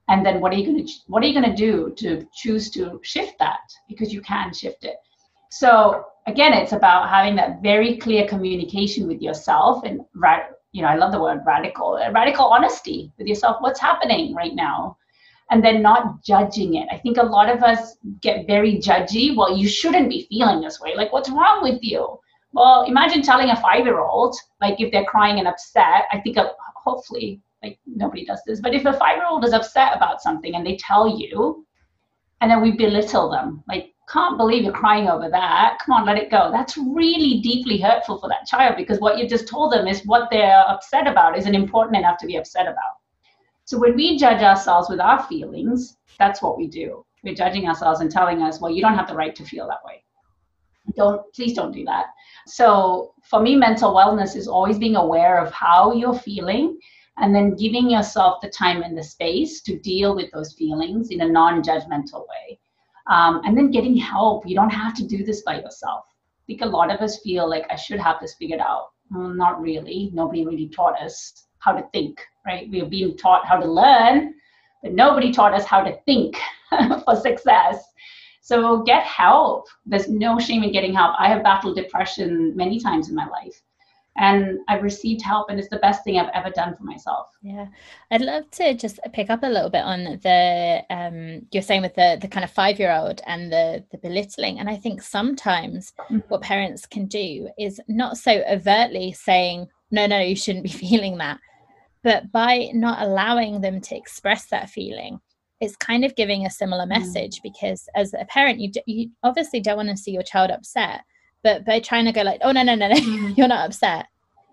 And 0.08 0.24
then 0.24 0.40
what 0.40 0.52
are 0.52 0.56
you 0.56 0.64
going 0.64 0.86
to 0.86 0.92
what 1.08 1.22
are 1.22 1.26
you 1.26 1.38
going 1.38 1.54
to 1.54 1.56
do 1.56 1.92
to 1.96 2.26
choose 2.34 2.70
to 2.70 3.00
shift 3.02 3.38
that 3.40 3.60
because 3.88 4.12
you 4.12 4.22
can 4.22 4.54
shift 4.54 4.84
it. 4.84 4.96
So 5.50 6.04
again, 6.26 6.54
it's 6.54 6.72
about 6.72 7.10
having 7.10 7.36
that 7.36 7.62
very 7.62 7.98
clear 7.98 8.26
communication 8.26 9.06
with 9.06 9.20
yourself 9.20 9.84
and 9.84 10.00
right 10.14 10.44
you 10.72 10.82
know, 10.82 10.88
I 10.88 10.96
love 10.96 11.12
the 11.12 11.20
word 11.20 11.40
radical, 11.46 11.98
radical 12.12 12.46
honesty 12.46 13.10
with 13.18 13.26
yourself. 13.26 13.56
What's 13.60 13.80
happening 13.80 14.34
right 14.34 14.54
now? 14.54 14.96
And 15.50 15.64
then 15.64 15.82
not 15.82 16.22
judging 16.22 16.74
it. 16.74 16.88
I 16.90 16.98
think 16.98 17.16
a 17.16 17.22
lot 17.22 17.48
of 17.48 17.62
us 17.62 17.96
get 18.20 18.46
very 18.46 18.76
judgy. 18.76 19.36
Well, 19.36 19.56
you 19.56 19.68
shouldn't 19.68 20.10
be 20.10 20.26
feeling 20.28 20.60
this 20.60 20.80
way. 20.80 20.94
Like, 20.94 21.12
what's 21.12 21.30
wrong 21.30 21.62
with 21.62 21.78
you? 21.82 22.18
Well, 22.52 22.82
imagine 22.82 23.22
telling 23.22 23.50
a 23.50 23.60
five 23.60 23.84
year 23.84 24.00
old, 24.00 24.36
like, 24.60 24.80
if 24.80 24.92
they're 24.92 25.04
crying 25.04 25.38
and 25.38 25.48
upset, 25.48 26.04
I 26.12 26.20
think 26.20 26.36
uh, 26.38 26.50
hopefully, 26.74 27.40
like, 27.62 27.78
nobody 27.86 28.24
does 28.24 28.40
this, 28.46 28.60
but 28.60 28.74
if 28.74 28.84
a 28.84 28.92
five 28.92 29.16
year 29.16 29.26
old 29.28 29.44
is 29.44 29.52
upset 29.52 29.96
about 29.96 30.22
something 30.22 30.54
and 30.54 30.66
they 30.66 30.76
tell 30.76 31.18
you, 31.18 31.66
and 32.40 32.50
then 32.50 32.62
we 32.62 32.72
belittle 32.72 33.30
them, 33.30 33.64
like, 33.68 33.94
can't 34.08 34.38
believe 34.38 34.62
you're 34.62 34.72
crying 34.72 35.08
over 35.08 35.28
that. 35.28 35.78
Come 35.84 35.94
on, 35.94 36.06
let 36.06 36.16
it 36.16 36.30
go. 36.30 36.50
That's 36.50 36.78
really 36.78 37.40
deeply 37.42 37.78
hurtful 37.78 38.18
for 38.18 38.28
that 38.28 38.46
child 38.46 38.76
because 38.76 39.00
what 39.00 39.18
you 39.18 39.28
just 39.28 39.48
told 39.48 39.72
them 39.72 39.86
is 39.86 40.00
what 40.06 40.30
they're 40.30 40.64
upset 40.66 41.06
about 41.06 41.36
isn't 41.36 41.54
important 41.54 41.98
enough 41.98 42.16
to 42.18 42.26
be 42.26 42.36
upset 42.36 42.66
about. 42.66 42.96
So 43.68 43.76
when 43.76 43.96
we 43.96 44.16
judge 44.16 44.42
ourselves 44.42 44.88
with 44.88 44.98
our 44.98 45.22
feelings, 45.24 45.98
that's 46.18 46.40
what 46.40 46.56
we 46.56 46.68
do. 46.68 47.04
We're 47.22 47.34
judging 47.34 47.68
ourselves 47.68 48.00
and 48.00 48.10
telling 48.10 48.40
us, 48.40 48.62
well, 48.62 48.72
you 48.72 48.80
don't 48.80 48.94
have 48.94 49.06
the 49.06 49.14
right 49.14 49.36
to 49.36 49.44
feel 49.44 49.68
that 49.68 49.84
way. 49.84 50.02
Don't 50.96 51.20
please 51.34 51.52
don't 51.52 51.72
do 51.72 51.84
that. 51.84 52.06
So 52.46 53.12
for 53.28 53.42
me, 53.42 53.56
mental 53.56 53.92
wellness 53.94 54.36
is 54.36 54.48
always 54.48 54.78
being 54.78 54.96
aware 54.96 55.38
of 55.38 55.52
how 55.52 55.92
you're 55.92 56.18
feeling 56.18 56.78
and 57.18 57.34
then 57.34 57.56
giving 57.56 57.90
yourself 57.90 58.40
the 58.40 58.48
time 58.48 58.80
and 58.80 58.96
the 58.96 59.04
space 59.04 59.60
to 59.64 59.78
deal 59.80 60.16
with 60.16 60.30
those 60.32 60.54
feelings 60.54 61.10
in 61.10 61.20
a 61.20 61.28
non-judgmental 61.28 62.26
way. 62.26 62.58
Um, 63.10 63.42
and 63.44 63.54
then 63.54 63.70
getting 63.70 63.98
help. 63.98 64.48
You 64.48 64.54
don't 64.54 64.70
have 64.70 64.94
to 64.94 65.06
do 65.06 65.26
this 65.26 65.42
by 65.42 65.60
yourself. 65.60 66.06
I 66.08 66.42
think 66.46 66.62
a 66.62 66.66
lot 66.66 66.90
of 66.90 67.00
us 67.00 67.20
feel 67.20 67.46
like 67.46 67.66
I 67.68 67.76
should 67.76 68.00
have 68.00 68.16
this 68.18 68.32
figured 68.32 68.60
out. 68.60 68.92
Well, 69.10 69.28
not 69.28 69.60
really. 69.60 70.08
Nobody 70.14 70.46
really 70.46 70.70
taught 70.70 70.98
us 71.02 71.44
how 71.58 71.72
to 71.72 71.86
think, 71.92 72.18
right? 72.48 72.68
We 72.70 72.78
have 72.80 72.90
been 72.90 73.16
taught 73.16 73.46
how 73.46 73.58
to 73.58 73.70
learn, 73.70 74.34
but 74.82 74.92
nobody 74.92 75.32
taught 75.32 75.52
us 75.52 75.66
how 75.66 75.82
to 75.82 75.96
think 76.06 76.36
for 77.04 77.14
success. 77.14 77.84
So 78.40 78.82
get 78.82 79.04
help. 79.04 79.66
There's 79.84 80.08
no 80.08 80.38
shame 80.38 80.62
in 80.62 80.72
getting 80.72 80.94
help. 80.94 81.14
I 81.18 81.28
have 81.28 81.42
battled 81.42 81.76
depression 81.76 82.56
many 82.56 82.80
times 82.80 83.10
in 83.10 83.14
my 83.14 83.28
life. 83.28 83.60
And 84.16 84.60
I've 84.66 84.82
received 84.82 85.22
help, 85.22 85.48
and 85.48 85.60
it's 85.60 85.68
the 85.68 85.76
best 85.76 86.02
thing 86.02 86.18
I've 86.18 86.32
ever 86.34 86.50
done 86.50 86.74
for 86.74 86.82
myself. 86.82 87.28
Yeah, 87.40 87.66
I'd 88.10 88.22
love 88.22 88.50
to 88.52 88.74
just 88.74 88.98
pick 89.12 89.30
up 89.30 89.44
a 89.44 89.48
little 89.48 89.70
bit 89.70 89.84
on 89.84 90.18
the 90.24 90.82
um, 90.90 91.46
you're 91.52 91.62
saying 91.62 91.82
with 91.82 91.94
the 91.94 92.18
the 92.20 92.26
kind 92.26 92.42
of 92.42 92.50
five 92.50 92.80
year 92.80 92.92
old 92.92 93.20
and 93.28 93.52
the 93.52 93.84
the 93.92 93.98
belittling. 93.98 94.58
And 94.58 94.68
I 94.68 94.74
think 94.74 95.02
sometimes 95.02 95.92
mm-hmm. 96.00 96.18
what 96.28 96.42
parents 96.42 96.84
can 96.84 97.06
do 97.06 97.48
is 97.60 97.80
not 97.86 98.16
so 98.16 98.42
overtly 98.50 99.12
saying, 99.12 99.68
"No, 99.92 100.06
no, 100.06 100.18
you 100.18 100.34
shouldn't 100.34 100.64
be 100.64 100.70
feeling 100.86 101.18
that," 101.18 101.38
but 102.02 102.30
by 102.32 102.70
not 102.74 103.02
allowing 103.02 103.60
them 103.60 103.80
to 103.80 103.96
express 103.96 104.46
that 104.46 104.70
feeling 104.70 105.20
it's 105.60 105.76
kind 105.76 106.04
of 106.04 106.14
giving 106.14 106.46
a 106.46 106.50
similar 106.50 106.84
mm. 106.84 106.90
message 106.90 107.40
because 107.42 107.88
as 107.94 108.14
a 108.14 108.24
parent 108.26 108.60
you, 108.60 108.70
you 108.86 109.10
obviously 109.22 109.60
don't 109.60 109.76
want 109.76 109.88
to 109.88 109.96
see 109.96 110.12
your 110.12 110.22
child 110.22 110.50
upset 110.50 111.02
but 111.42 111.64
by 111.64 111.80
trying 111.80 112.04
to 112.04 112.12
go 112.12 112.22
like 112.22 112.40
oh 112.42 112.52
no 112.52 112.62
no 112.62 112.74
no 112.74 112.88
no 112.88 112.94
mm. 112.96 113.36
you're 113.36 113.48
not 113.48 113.66
upset 113.66 114.06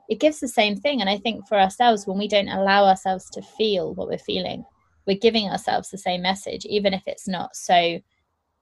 it 0.10 0.20
gives 0.20 0.40
the 0.40 0.48
same 0.48 0.76
thing 0.76 1.02
and 1.02 1.10
i 1.10 1.18
think 1.18 1.48
for 1.48 1.60
ourselves 1.60 2.06
when 2.06 2.18
we 2.18 2.28
don't 2.28 2.50
allow 2.50 2.86
ourselves 2.86 3.30
to 3.30 3.42
feel 3.42 3.94
what 3.94 4.08
we're 4.08 4.18
feeling 4.18 4.64
we're 5.08 5.18
giving 5.18 5.50
ourselves 5.50 5.90
the 5.90 5.98
same 5.98 6.22
message 6.22 6.66
even 6.66 6.94
if 6.94 7.04
it's 7.08 7.28
not 7.28 7.56
so 7.56 8.00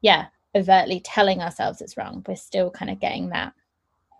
yeah 0.01 0.25
overtly 0.55 0.99
telling 0.99 1.41
ourselves 1.41 1.81
it's 1.81 1.97
wrong 1.97 2.23
we're 2.27 2.35
still 2.35 2.69
kind 2.69 2.91
of 2.91 2.99
getting 2.99 3.29
that 3.29 3.53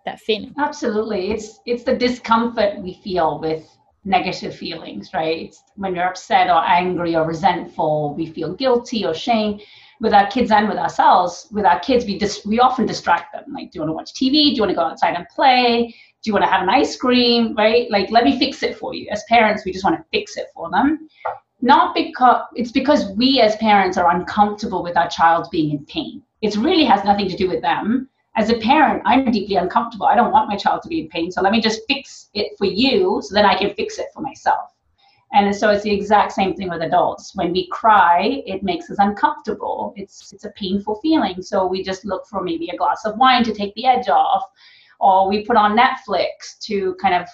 that 0.06 0.20
feeling 0.20 0.54
absolutely 0.60 1.32
it's 1.32 1.60
it's 1.66 1.84
the 1.84 1.96
discomfort 1.96 2.78
we 2.80 2.94
feel 3.04 3.40
with 3.40 3.66
negative 4.06 4.56
feelings, 4.56 5.10
right? 5.14 5.56
when 5.76 5.96
you're 5.96 6.08
upset 6.08 6.50
or 6.50 6.64
angry 6.66 7.16
or 7.16 7.26
resentful, 7.26 8.14
we 8.16 8.26
feel 8.26 8.54
guilty 8.54 9.06
or 9.06 9.14
shame. 9.14 9.60
With 10.02 10.14
our 10.14 10.28
kids 10.28 10.52
and 10.52 10.68
with 10.68 10.78
ourselves, 10.78 11.48
with 11.52 11.66
our 11.66 11.80
kids, 11.80 12.04
we 12.04 12.18
just 12.18 12.46
we 12.46 12.60
often 12.60 12.86
distract 12.86 13.32
them. 13.32 13.46
Like, 13.54 13.72
do 13.72 13.78
you 13.78 13.82
want 13.82 13.90
to 13.90 13.94
watch 13.94 14.14
TV? 14.14 14.50
Do 14.50 14.56
you 14.56 14.62
want 14.62 14.72
to 14.72 14.76
go 14.76 14.82
outside 14.82 15.16
and 15.16 15.26
play? 15.30 15.96
Do 16.22 16.30
you 16.30 16.34
want 16.34 16.44
to 16.44 16.52
have 16.52 16.64
an 16.64 16.70
ice 16.70 16.98
cream? 16.98 17.56
Right? 17.56 17.90
Like, 17.90 18.12
let 18.12 18.26
me 18.26 18.38
fix 18.38 18.64
it 18.64 18.78
for 18.78 18.94
you. 18.94 19.08
As 19.12 19.24
parents, 19.30 19.64
we 19.64 19.72
just 19.72 19.86
want 19.86 19.96
to 19.98 20.06
fix 20.12 20.36
it 20.36 20.48
for 20.54 20.70
them. 20.72 21.08
Not 21.62 21.96
because 21.96 22.44
it's 22.56 22.72
because 22.72 23.12
we 23.12 23.40
as 23.40 23.56
parents 23.58 23.98
are 23.98 24.14
uncomfortable 24.14 24.84
with 24.84 24.98
our 24.98 25.08
child 25.08 25.48
being 25.52 25.72
in 25.72 25.86
pain. 25.86 26.22
It 26.42 26.58
really 26.58 26.84
has 26.84 27.06
nothing 27.06 27.30
to 27.30 27.38
do 27.38 27.48
with 27.48 27.62
them 27.62 28.10
as 28.36 28.50
a 28.50 28.58
parent, 28.58 29.04
I'm 29.06 29.32
deeply 29.32 29.58
uncomfortable. 29.58 30.08
I 30.08 30.16
don't 30.16 30.32
want 30.32 30.50
my 30.50 30.58
child 30.58 30.82
to 30.84 30.90
be 30.90 31.02
in 31.02 31.08
pain. 31.10 31.32
So 31.32 31.42
let 31.42 31.52
me 31.52 31.62
just 31.62 31.82
fix 31.88 32.30
it 32.34 32.58
for 32.58 32.66
you 32.66 33.22
so 33.24 33.34
then 33.34 33.46
I 33.46 33.56
can 33.56 33.74
fix 33.76 34.00
it 34.00 34.08
for 34.14 34.22
myself. 34.22 34.72
And 35.34 35.56
so 35.56 35.70
it's 35.72 35.84
the 35.84 35.94
exact 35.94 36.32
same 36.32 36.56
thing 36.56 36.70
with 36.70 36.82
adults. 36.82 37.36
When 37.36 37.52
we 37.52 37.68
cry, 37.70 38.44
it 38.46 38.62
makes 38.62 38.90
us 38.92 38.98
uncomfortable. 39.00 39.94
It's 39.96 40.32
it's 40.32 40.46
a 40.46 40.52
painful 40.52 41.00
feeling. 41.02 41.42
So 41.42 41.66
we 41.66 41.84
just 41.84 42.06
look 42.06 42.28
for 42.28 42.44
maybe 42.44 42.70
a 42.70 42.78
glass 42.78 43.04
of 43.06 43.18
wine 43.18 43.44
to 43.46 43.54
take 43.54 43.74
the 43.74 43.88
edge 43.88 44.10
off, 44.10 44.44
or 45.00 45.28
we 45.28 45.44
put 45.44 45.58
on 45.58 45.76
Netflix 45.76 46.60
to 46.62 46.96
kind 47.02 47.16
of, 47.16 47.28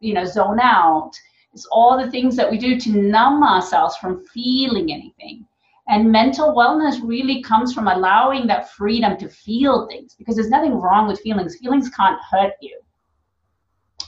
you 0.00 0.14
know, 0.14 0.24
zone 0.24 0.60
out. 0.60 1.12
It's 1.52 1.66
all 1.70 2.02
the 2.02 2.10
things 2.10 2.36
that 2.36 2.50
we 2.50 2.56
do 2.56 2.80
to 2.80 2.90
numb 2.90 3.42
ourselves 3.42 3.96
from 3.98 4.24
feeling 4.24 4.90
anything. 4.90 5.46
And 5.88 6.12
mental 6.12 6.54
wellness 6.54 7.00
really 7.02 7.42
comes 7.42 7.74
from 7.74 7.88
allowing 7.88 8.46
that 8.46 8.70
freedom 8.70 9.16
to 9.18 9.28
feel 9.28 9.88
things 9.88 10.14
because 10.14 10.36
there's 10.36 10.48
nothing 10.48 10.74
wrong 10.74 11.08
with 11.08 11.20
feelings. 11.20 11.56
Feelings 11.58 11.90
can't 11.90 12.20
hurt 12.30 12.52
you. 12.60 12.80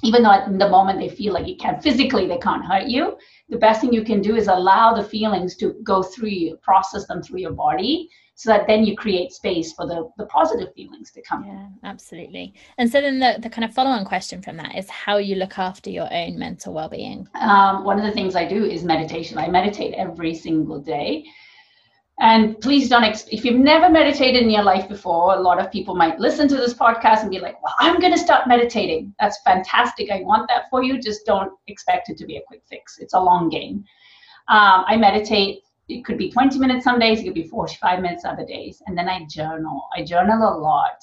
Even 0.03 0.23
though 0.23 0.45
in 0.45 0.59
the 0.59 0.69
moment 0.69 0.99
they 0.99 1.09
feel 1.09 1.33
like 1.33 1.49
it 1.49 1.59
can 1.59 1.81
physically, 1.81 2.27
they 2.29 2.39
can't 2.39 2.65
hurt 2.65 2.87
you. 2.87 3.17
The 3.49 3.57
best 3.57 3.81
thing 3.81 3.93
you 3.93 4.05
can 4.05 4.21
do 4.21 4.37
is 4.37 4.49
allow 4.49 4.95
the 4.95 5.03
feelings 5.03 5.57
to 5.57 5.75
go 5.83 6.03
through 6.03 6.29
you, 6.29 6.57
process 6.59 7.07
them 7.07 7.23
through 7.23 7.41
your 7.41 7.53
body, 7.53 8.09
so 8.37 8.51
that 8.51 8.67
then 8.67 8.85
you 8.85 8.97
create 8.97 9.33
space 9.33 9.73
for 9.73 9.87
the, 9.87 10.11
the 10.19 10.27
positive 10.27 10.75
feelings 10.75 11.11
to 11.13 11.23
come. 11.23 11.45
Yeah, 11.47 11.69
absolutely. 11.85 12.55
And 12.79 12.91
so 12.91 13.01
then 13.01 13.19
the, 13.19 13.39
the 13.41 13.49
kind 13.49 13.65
of 13.65 13.73
follow 13.73 13.91
on 13.91 14.05
question 14.05 14.43
from 14.43 14.57
that 14.59 14.77
is 14.77 14.91
how 14.91 15.19
you 15.19 15.37
look 15.37 15.59
after 15.59 15.89
your 15.89 16.13
own 16.13 16.39
mental 16.39 16.75
well 16.75 16.89
being. 16.89 17.29
Um, 17.41 17.85
one 17.85 17.99
of 17.99 18.05
the 18.05 18.13
things 18.13 18.35
I 18.35 18.47
do 18.47 18.65
is 18.65 18.85
meditation. 18.85 19.39
I 19.39 19.49
meditate 19.49 19.95
every 19.95 20.35
single 20.35 20.81
day. 20.81 21.25
And 22.21 22.61
please 22.61 22.89
don't, 22.89 23.03
ex- 23.03 23.27
if 23.33 23.45
you've 23.45 23.59
never 23.59 23.91
meditated 23.91 24.43
in 24.43 24.51
your 24.51 24.63
life 24.63 24.89
before, 24.89 25.35
a 25.35 25.41
lot 25.41 25.59
of 25.59 25.73
people 25.73 25.97
might 25.97 26.21
listen 26.21 26.47
to 26.49 26.55
this 26.55 26.73
podcast 26.73 27.23
and 27.23 27.31
be 27.31 27.41
like, 27.41 27.61
well, 27.63 27.75
I'm 27.81 27.99
going 27.99 28.13
to 28.13 28.19
start 28.19 28.47
meditating. 28.47 29.15
That's 29.19 29.41
fantastic. 29.45 30.11
I 30.11 30.21
want 30.21 30.49
that 30.49 30.71
for 30.71 30.83
you. 30.83 31.01
Just 31.01 31.27
don't 31.27 31.53
expect 31.67 32.11
it 32.11 32.17
to 32.19 32.27
be 32.27 32.37
a 32.37 32.43
quick 32.47 32.63
fix. 32.69 32.99
It's 32.99 33.15
a 33.15 33.21
long 33.21 33.49
game. 33.49 33.85
Um, 34.49 34.85
I 34.87 34.97
meditate. 34.97 35.63
It 35.89 36.05
could 36.05 36.17
be 36.17 36.31
20 36.31 36.59
minutes 36.59 36.85
some 36.85 36.99
days, 36.99 37.21
it 37.21 37.25
could 37.25 37.35
be 37.35 37.49
45 37.49 38.01
minutes 38.01 38.25
other 38.25 38.47
days. 38.47 38.81
And 38.87 38.97
then 38.97 39.09
I 39.09 39.27
journal. 39.29 39.83
I 39.97 40.05
journal 40.05 40.39
a 40.39 40.57
lot. 40.57 41.03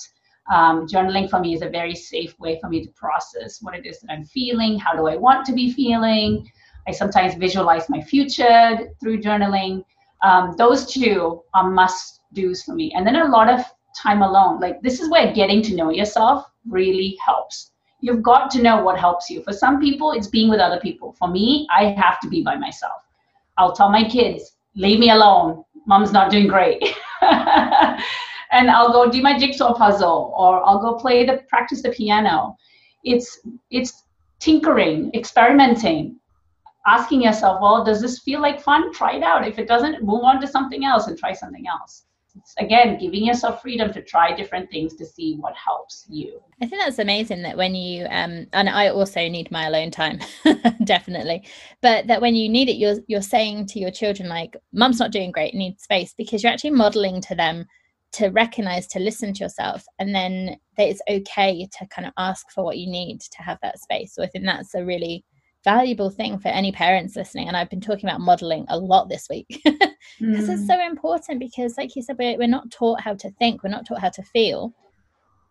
Um, 0.52 0.88
journaling 0.88 1.30
for 1.30 1.40
me 1.40 1.54
is 1.54 1.62
a 1.62 1.70
very 1.70 1.94
safe 1.94 2.40
way 2.40 2.58
for 2.60 2.70
me 2.70 2.84
to 2.84 2.90
process 2.92 3.62
what 3.62 3.76
it 3.76 3.86
is 3.86 4.00
that 4.00 4.12
I'm 4.12 4.24
feeling. 4.24 4.80
How 4.80 4.94
do 4.94 5.08
I 5.08 5.18
want 5.18 5.46
to 5.48 5.54
be 5.54 5.72
feeling? 5.72 6.50
I 6.88 6.92
sometimes 6.92 7.36
visualize 7.36 7.90
my 7.90 8.02
future 8.02 8.80
through 9.00 9.22
journaling 9.22 9.84
um, 10.22 10.56
those 10.58 10.92
two 10.92 11.42
are 11.54 11.70
must 11.70 12.22
do's 12.34 12.64
for 12.64 12.74
me. 12.74 12.94
And 12.96 13.06
then 13.06 13.16
a 13.16 13.28
lot 13.28 13.50
of 13.50 13.62
time 13.96 14.22
alone. 14.22 14.60
Like 14.60 14.82
this 14.82 15.00
is 15.00 15.10
where 15.10 15.34
getting 15.34 15.62
to 15.64 15.76
know 15.76 15.90
yourself 15.90 16.46
really 16.70 17.18
helps. 17.26 17.72
You've 18.02 18.24
got 18.24 18.50
to 18.52 18.62
know 18.62 18.82
what 18.84 19.00
helps 19.00 19.30
you. 19.30 19.44
For 19.44 19.54
some 19.54 19.80
people, 19.80 20.12
it's 20.12 20.28
being 20.28 20.50
with 20.50 20.60
other 20.60 20.80
people. 20.80 21.14
For 21.20 21.28
me, 21.28 21.68
I 21.76 21.86
have 21.86 22.20
to 22.22 22.30
be 22.30 22.42
by 22.42 22.56
myself. 22.56 23.02
I'll 23.58 23.74
tell 23.74 23.90
my 23.90 24.08
kids, 24.08 24.56
leave 24.76 25.00
me 25.00 25.12
alone. 25.12 25.64
mom's 25.86 26.12
not 26.12 26.32
doing 26.32 26.48
great. 26.48 26.82
and 27.22 28.70
I'll 28.72 28.92
go 28.92 29.10
do 29.10 29.22
my 29.22 29.38
jigsaw 29.38 29.74
puzzle 29.74 30.34
or 30.38 30.64
I'll 30.66 30.80
go 30.80 30.96
play 30.96 31.26
the 31.26 31.44
practice 31.48 31.82
the 31.82 31.90
piano. 31.90 32.56
It's 33.04 33.40
it's 33.70 34.04
tinkering, 34.40 35.12
experimenting, 35.14 36.20
asking 36.86 37.24
yourself, 37.24 37.62
well, 37.62 37.84
does 37.84 38.02
this 38.02 38.20
feel 38.20 38.42
like 38.42 38.62
fun? 38.62 38.92
Try 38.94 39.16
it 39.16 39.24
out. 39.24 39.48
If 39.48 39.60
it 39.60 39.68
doesn't, 39.68 40.04
move 40.04 40.24
on 40.24 40.42
to 40.42 40.48
something 40.48 40.86
else 40.86 41.08
and 41.08 41.18
try 41.18 41.34
something 41.34 41.66
else. 41.68 42.06
It's, 42.36 42.54
again, 42.60 42.98
giving 42.98 43.26
yourself 43.26 43.62
freedom 43.62 43.92
to 43.92 44.02
try 44.02 44.34
different 44.34 44.72
things 44.72 44.96
to 44.96 45.06
see 45.06 45.36
what 45.36 45.54
helps 45.56 46.06
you. 46.10 46.40
I 46.62 46.66
think 46.66 46.82
that's 46.82 47.00
amazing 47.00 47.42
that 47.42 47.58
when 47.58 47.76
you, 47.76 48.06
um, 48.10 48.48
and 48.54 48.70
I 48.70 48.88
also 48.88 49.28
need 49.28 49.52
my 49.52 49.68
alone 49.68 49.92
time, 49.92 50.20
definitely, 50.86 51.44
but 51.82 52.08
that 52.08 52.22
when 52.22 52.36
you 52.36 52.48
need 52.48 52.70
it, 52.70 52.78
you're 52.78 53.00
you're 53.08 53.22
saying 53.22 53.66
to 53.68 53.80
your 53.80 53.92
children 53.92 54.30
like, 54.30 54.56
"Mum's 54.72 55.00
not 55.00 55.12
doing 55.12 55.32
great, 55.32 55.54
need 55.54 55.82
space," 55.82 56.14
because 56.18 56.42
you're 56.42 56.54
actually 56.54 56.70
modeling 56.70 57.20
to 57.24 57.36
them 57.36 57.66
to 58.14 58.28
recognize 58.30 58.88
to 58.88 59.00
listen 59.00 59.34
to 59.34 59.44
yourself 59.44 59.86
and 60.00 60.14
then 60.14 60.58
that 60.78 60.88
it's 60.88 61.02
okay 61.10 61.68
to 61.78 61.88
kind 61.88 62.06
of 62.06 62.14
ask 62.18 62.52
for 62.52 62.64
what 62.64 62.78
you 62.78 62.90
need 62.90 63.22
to 63.22 63.42
have 63.42 63.58
that 63.62 63.80
space 63.80 64.14
so 64.14 64.22
i 64.22 64.28
think 64.28 64.46
that's 64.46 64.76
a 64.76 64.84
really 64.84 65.24
valuable 65.64 66.10
thing 66.10 66.40
for 66.40 66.48
any 66.50 66.72
parents 66.72 67.16
listening 67.16 67.48
and 67.48 67.56
i've 67.56 67.70
been 67.70 67.82
talking 67.82 68.10
about 68.10 68.20
modeling 68.20 68.66
a 68.70 68.78
lot 68.78 69.10
this 69.10 69.28
week 69.30 69.48
because 69.64 69.92
mm. 70.20 70.50
it's 70.50 70.68
so 70.68 70.80
important 70.84 71.40
because 71.40 71.78
like 71.78 71.96
you 71.96 72.02
said 72.02 72.18
we're, 72.18 72.38
we're 72.38 72.48
not 72.48 72.70
taught 72.72 73.00
how 73.00 73.14
to 73.14 73.30
think 73.32 73.64
we're 73.64 73.70
not 73.70 73.86
taught 73.86 74.02
how 74.02 74.10
to 74.10 74.24
feel 74.24 74.74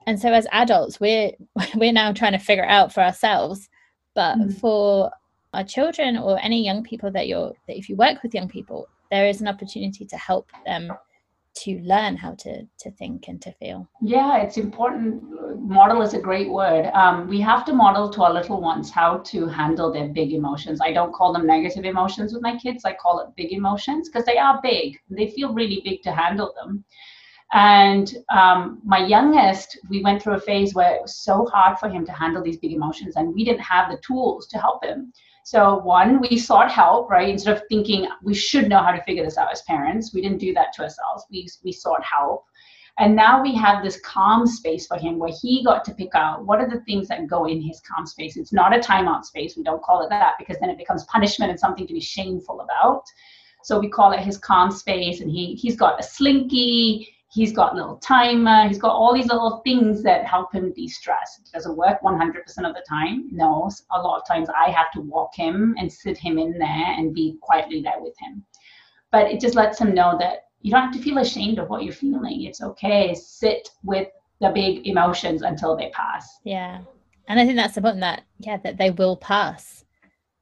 and 0.07 0.21
so 0.21 0.33
as 0.33 0.47
adults 0.53 0.99
we're 1.01 1.31
we're 1.77 1.93
now 1.93 2.13
trying 2.13 2.33
to 2.33 2.39
figure 2.39 2.65
it 2.65 2.71
out 2.71 2.93
for 2.93 3.01
ourselves 3.01 3.69
but 4.15 4.37
mm. 4.37 4.53
for 4.61 5.11
our 5.55 5.65
children 5.65 6.17
or 6.17 6.39
any 6.41 6.65
young 6.65 6.83
people 6.83 7.11
that 7.11 7.29
you're 7.29 7.53
that 7.67 7.77
if 7.77 7.89
you 7.89 7.97
work 7.97 8.23
with 8.23 8.35
young 8.35 8.49
people 8.49 8.89
there 9.11 9.29
is 9.29 9.41
an 9.41 9.49
opportunity 9.49 10.05
to 10.05 10.17
help 10.17 10.51
them 10.65 10.93
to 11.55 11.79
learn 11.81 12.17
how 12.17 12.35
to 12.35 12.63
to 12.79 12.91
think 12.93 13.29
and 13.29 13.43
to 13.43 13.53
feel. 13.53 13.89
Yeah 14.01 14.39
it's 14.39 14.57
important. 14.57 15.23
Model 15.61 16.03
is 16.03 16.15
a 16.15 16.21
great 16.21 16.51
word. 16.51 16.87
Um, 16.95 17.29
we 17.29 17.41
have 17.41 17.65
to 17.67 17.73
model 17.73 18.09
to 18.11 18.23
our 18.23 18.33
little 18.33 18.61
ones 18.61 18.91
how 18.91 19.19
to 19.19 19.47
handle 19.47 19.93
their 19.93 20.09
big 20.09 20.33
emotions. 20.33 20.81
I 20.81 20.93
don't 20.93 21.13
call 21.13 21.33
them 21.33 21.47
negative 21.47 21.85
emotions 21.85 22.33
with 22.33 22.43
my 22.43 22.57
kids. 22.57 22.85
I 22.85 22.95
call 22.95 23.21
it 23.21 23.37
big 23.37 23.53
emotions 23.53 24.09
because 24.09 24.25
they 24.25 24.39
are 24.39 24.61
big. 24.63 24.99
They 25.11 25.29
feel 25.29 25.53
really 25.53 25.83
big 25.85 26.03
to 26.03 26.13
handle 26.13 26.53
them. 26.61 26.85
And 27.53 28.15
um, 28.33 28.81
my 28.85 29.05
youngest 29.05 29.79
we 29.91 30.03
went 30.03 30.23
through 30.23 30.35
a 30.35 30.41
phase 30.41 30.75
where 30.75 30.95
it 30.95 31.03
was 31.03 31.17
so 31.17 31.47
hard 31.47 31.79
for 31.79 31.89
him 31.89 32.07
to 32.07 32.13
handle 32.13 32.43
these 32.43 32.59
big 32.59 32.73
emotions 32.73 33.17
and 33.17 33.35
we 33.35 33.45
didn't 33.45 33.61
have 33.61 33.91
the 33.91 33.99
tools 34.07 34.47
to 34.49 34.59
help 34.59 34.85
him 34.85 35.13
so, 35.43 35.79
one, 35.79 36.21
we 36.21 36.37
sought 36.37 36.71
help, 36.71 37.11
right? 37.11 37.29
Instead 37.29 37.57
of 37.57 37.63
thinking 37.69 38.09
we 38.23 38.35
should 38.35 38.69
know 38.69 38.83
how 38.83 38.93
to 38.93 39.03
figure 39.03 39.25
this 39.25 39.39
out 39.39 39.51
as 39.51 39.63
parents, 39.63 40.13
we 40.15 40.21
didn't 40.21 40.39
do 40.39 40.53
that 40.55 40.73
to 40.75 40.83
ourselves. 40.83 41.25
We, 41.31 41.49
we 41.65 41.73
sought 41.73 42.05
help. 42.05 42.45
And 42.99 43.17
now 43.17 43.43
we 43.43 43.55
have 43.55 43.83
this 43.83 43.99
calm 44.01 44.47
space 44.47 44.87
for 44.87 44.99
him 44.99 45.19
where 45.19 45.33
he 45.41 45.65
got 45.65 45.85
to 45.87 45.95
pick 45.95 46.15
out 46.15 46.45
what 46.45 46.61
are 46.61 46.69
the 46.69 46.81
things 46.83 47.09
that 47.09 47.27
go 47.27 47.47
in 47.47 47.63
his 47.63 47.81
calm 47.81 48.05
space. 48.05 48.37
It's 48.37 48.53
not 48.53 48.77
a 48.77 48.81
timeout 48.81 49.25
space. 49.25 49.57
We 49.57 49.63
don't 49.63 49.83
call 49.83 50.03
it 50.03 50.11
that 50.11 50.35
because 50.39 50.59
then 50.61 50.69
it 50.69 50.77
becomes 50.77 51.05
punishment 51.05 51.51
and 51.51 51.59
something 51.59 51.87
to 51.87 51.95
be 51.95 52.01
shameful 52.01 52.61
about. 52.61 53.05
So 53.63 53.79
we 53.79 53.89
call 53.89 54.13
it 54.13 54.21
his 54.21 54.37
calm 54.37 54.71
space. 54.71 55.21
And 55.21 55.31
he, 55.31 55.55
he's 55.55 55.77
got 55.77 55.99
a 55.99 56.03
slinky, 56.03 57.09
he's 57.31 57.53
got 57.53 57.75
little 57.75 57.97
timer. 57.97 58.67
He's 58.69 58.79
got 58.79 58.93
all 58.93 59.15
these 59.15 59.29
little 59.29 59.59
things 59.65 60.03
that 60.03 60.27
help 60.27 60.53
him 60.53 60.73
de-stress. 60.73 61.41
It 61.41 61.51
doesn't 61.53 61.77
work 61.77 62.03
100% 62.03 62.39
of 62.69 62.75
the 62.75 62.85
time. 62.89 63.29
No 63.31 63.71
a 63.93 64.03
lot 64.03 64.21
of 64.21 64.27
times 64.27 64.49
i 64.51 64.71
have 64.71 64.91
to 64.93 65.01
walk 65.01 65.35
him 65.35 65.75
and 65.79 65.93
sit 65.93 66.19
him 66.19 66.39
in 66.39 66.59
there 66.59 66.95
and 66.99 67.15
be 67.15 67.37
quietly 67.41 67.81
there 67.83 68.01
with 68.01 68.15
him. 68.19 68.45
But 69.13 69.31
it 69.31 69.41
just 69.41 69.55
lets 69.55 69.81
him 69.81 69.95
know 69.95 70.17
that 70.19 70.47
you 70.63 70.71
don't 70.71 70.83
have 70.83 70.95
to 70.95 71.03
feel 71.03 71.19
ashamed 71.19 71.59
of 71.59 71.69
what 71.69 71.85
you're 71.85 71.93
feeling. 71.93 72.43
It's 72.43 72.63
okay. 72.63 73.15
Sit 73.15 73.71
with 73.85 74.09
the 74.41 74.51
big 74.51 74.87
emotions 74.87 75.43
until 75.43 75.77
they 75.77 75.91
pass. 75.91 76.39
Yeah. 76.45 76.81
And 77.29 77.39
i 77.39 77.45
think 77.45 77.57
that's 77.57 77.77
important 77.77 78.01
that 78.01 78.25
yeah 78.39 78.57
that 78.57 78.77
they 78.77 78.91
will 78.91 79.17
pass 79.17 79.85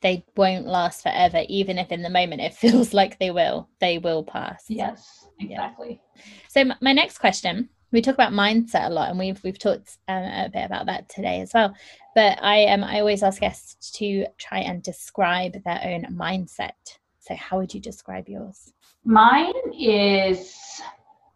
they 0.01 0.24
won't 0.36 0.66
last 0.66 1.03
forever 1.03 1.42
even 1.49 1.78
if 1.78 1.90
in 1.90 2.03
the 2.03 2.11
moment 2.11 2.40
it 2.40 2.55
feels 2.64 2.94
like 2.94 3.18
they 3.18 3.30
will 3.30 3.68
they 3.80 3.99
will 3.99 4.22
pass 4.22 4.64
yes 4.68 5.28
exactly. 5.40 6.01
Yeah. 6.14 6.22
So 6.49 6.64
my 6.80 6.92
next 6.92 7.18
question, 7.18 7.68
we 7.92 8.03
talk 8.03 8.14
about 8.14 8.32
mindset 8.32 8.86
a 8.86 8.90
lot, 8.90 9.11
and 9.11 9.18
we've 9.18 9.42
we've 9.42 9.59
talked 9.59 9.99
um, 10.09 10.22
a 10.22 10.51
bit 10.53 10.64
about 10.64 10.86
that 10.86 11.09
today 11.09 11.40
as 11.40 11.53
well. 11.55 11.74
But 12.14 12.42
I 12.42 12.66
um 12.66 12.84
I 12.84 13.01
always 13.01 13.22
ask 13.22 13.40
guests 13.40 13.90
to 13.92 14.26
try 14.38 14.59
and 14.59 14.82
describe 14.82 15.53
their 15.64 15.80
own 15.84 16.05
mindset. 16.14 16.99
So 17.20 17.34
how 17.34 17.59
would 17.59 17.74
you 17.74 17.80
describe 17.80 18.28
yours? 18.28 18.72
Mine 19.05 19.53
is, 19.78 20.57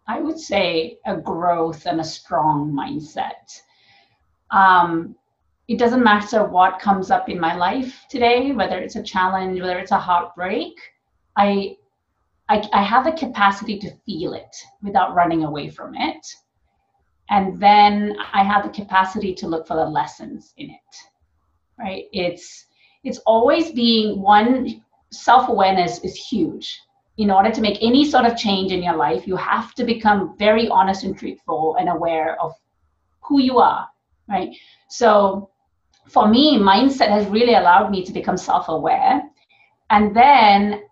I 0.07 0.21
would 0.21 0.39
say, 0.39 0.99
a 1.07 1.17
growth 1.17 1.87
and 1.87 2.01
a 2.01 2.05
strong 2.05 2.73
mindset. 2.73 3.61
Um, 4.51 5.17
it 5.69 5.79
doesn't 5.79 6.03
matter 6.03 6.45
what 6.45 6.81
comes 6.81 7.11
up 7.11 7.29
in 7.29 7.39
my 7.39 7.55
life 7.55 8.05
today, 8.11 8.53
whether 8.53 8.79
it's 8.79 8.97
a 8.97 9.03
challenge, 9.03 9.61
whether 9.61 9.79
it's 9.79 9.93
a 9.93 9.99
heartbreak. 9.99 10.75
I 11.37 11.77
I, 12.49 12.69
I 12.73 12.83
have 12.83 13.05
the 13.05 13.13
capacity 13.13 13.79
to 13.79 13.97
feel 14.05 14.35
it 14.35 14.55
without 14.83 15.15
running 15.15 15.45
away 15.45 15.71
from 15.71 15.95
it. 15.95 16.27
And 17.31 17.59
then 17.59 18.17
I 18.35 18.45
have 18.45 18.65
the 18.65 18.69
capacity 18.69 19.33
to 19.37 19.47
look 19.47 19.67
for 19.67 19.77
the 19.77 19.87
lessons 19.87 20.53
in 20.59 20.69
it. 20.71 20.97
Right? 21.79 22.05
It's 22.13 22.67
it's 23.05 23.19
always 23.19 23.73
being 23.73 24.21
one 24.21 24.83
self-awareness 25.13 26.01
is 26.01 26.15
huge. 26.17 26.81
In 27.19 27.31
order 27.31 27.51
to 27.51 27.61
make 27.61 27.79
any 27.83 28.05
sort 28.11 28.25
of 28.25 28.37
change 28.37 28.73
in 28.73 28.83
your 28.83 28.97
life, 28.97 29.27
you 29.27 29.37
have 29.37 29.75
to 29.75 29.85
become 29.85 30.37
very 30.39 30.69
honest 30.69 31.05
and 31.05 31.17
truthful 31.17 31.77
and 31.79 31.89
aware 31.89 32.41
of 32.41 32.53
who 33.21 33.41
you 33.41 33.59
are. 33.59 33.89
Right. 34.29 34.55
So 34.93 35.49
for 36.07 36.29
me, 36.29 36.59
mindset 36.59 37.09
has 37.09 37.27
really 37.29 37.55
allowed 37.55 37.91
me 37.91 38.05
to 38.05 38.13
become 38.13 38.37
self-aware. 38.37 39.23
And 39.89 40.15
then 40.15 40.83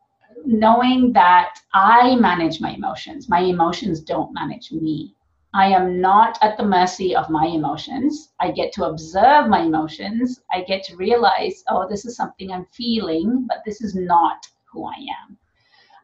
knowing 0.46 1.12
that 1.12 1.59
I 1.74 2.16
manage 2.16 2.62
my 2.62 2.70
emotions, 2.70 3.28
my 3.28 3.40
emotions 3.40 4.01
don't 4.01 4.32
manage 4.32 4.72
me. 4.72 5.14
I 5.53 5.66
am 5.66 6.01
not 6.01 6.38
at 6.40 6.57
the 6.57 6.64
mercy 6.64 7.14
of 7.14 7.28
my 7.28 7.44
emotions. 7.44 8.32
I 8.40 8.53
get 8.53 8.72
to 8.74 8.84
observe 8.84 9.48
my 9.48 9.61
emotions. 9.61 10.40
I 10.51 10.62
get 10.62 10.82
to 10.84 10.96
realize, 10.96 11.62
oh, 11.68 11.86
this 11.86 12.07
is 12.07 12.16
something 12.16 12.51
I'm 12.51 12.64
feeling, 12.72 13.44
but 13.48 13.59
this 13.66 13.82
is 13.82 13.94
not 13.94 14.46
who 14.64 14.86
I 14.86 14.96
am. 15.20 15.38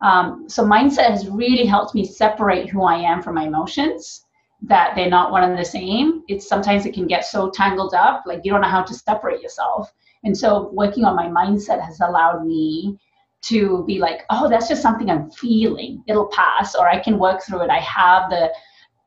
Um, 0.03 0.49
so, 0.51 0.67
mindset 0.67 1.09
has 1.09 1.29
really 1.29 1.65
helped 1.65 1.95
me 1.95 2.05
separate 2.05 2.69
who 2.69 2.83
I 2.83 2.97
am 2.97 3.23
from 3.23 3.37
my 3.37 3.45
emotions, 3.45 4.26
that 4.63 4.95
they're 4.95 5.11
not 5.11 5.31
one 5.31 5.45
and 5.45 5.59
the 5.59 5.65
same. 5.65 6.23
It's 6.29 6.49
sometimes 6.49 6.87
it 6.87 6.95
can 6.95 7.07
get 7.07 7.25
so 7.25 7.51
tangled 7.51 7.95
up, 7.95 8.25
like 8.27 8.41
you 8.45 8.53
don't 8.53 8.63
know 8.63 8.69
how 8.69 8.83
to 8.83 8.95
separate 8.95 9.43
yourself. 9.43 9.93
And 10.25 10.37
so, 10.37 10.71
working 10.73 11.05
on 11.05 11.15
my 11.15 11.27
mindset 11.27 11.85
has 11.85 12.01
allowed 12.01 12.45
me 12.45 12.99
to 13.43 13.85
be 13.87 13.99
like, 13.99 14.23
oh, 14.31 14.49
that's 14.49 14.69
just 14.69 14.83
something 14.83 15.11
I'm 15.11 15.31
feeling. 15.31 16.03
It'll 16.09 16.29
pass, 16.29 16.75
or 16.75 16.89
I 16.89 16.99
can 16.99 17.19
work 17.19 17.43
through 17.43 17.63
it. 17.63 17.71
I 17.71 17.81
have 17.81 18.31
the 18.31 18.53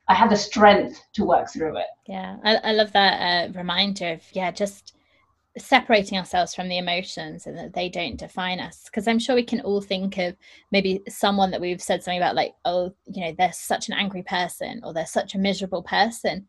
I 0.08 0.16
have 0.16 0.30
the 0.30 0.38
strength 0.38 1.02
to 1.14 1.24
work 1.24 1.52
through 1.52 1.78
it. 1.78 1.88
Yeah, 2.08 2.38
I, 2.43 2.56
I 2.56 2.72
love 2.72 2.91
that 2.93 3.50
uh, 3.50 3.52
reminder 3.54 4.14
of 4.14 4.24
yeah, 4.34 4.52
just 4.52 4.95
separating 5.58 6.18
ourselves 6.18 6.54
from 6.54 6.70
the 6.70 6.78
emotions 6.78 7.47
and 7.47 7.58
that 7.58 7.74
they 7.74 7.89
don't 7.89 8.18
define 8.18 8.60
us. 8.60 8.84
Because 8.86 9.08
I'm 9.08 9.20
sure 9.20 9.36
we 9.36 9.43
can 9.43 9.62
all 9.62 9.82
think 9.82 10.18
of 10.18 10.36
maybe 10.72 11.02
someone 11.08 11.52
that 11.52 11.62
we've 11.62 11.82
said 11.82 12.04
something 12.04 12.20
about, 12.20 12.36
like, 12.36 12.54
oh, 12.66 12.93
you 13.06 13.26
know, 13.26 13.34
they're 13.38 13.54
such 13.54 13.88
an 13.88 13.95
angry 13.95 14.24
person 14.24 14.82
or 14.84 14.93
they're 14.93 15.06
such 15.06 15.36
a 15.36 15.39
miserable 15.39 15.84
person. 15.84 16.47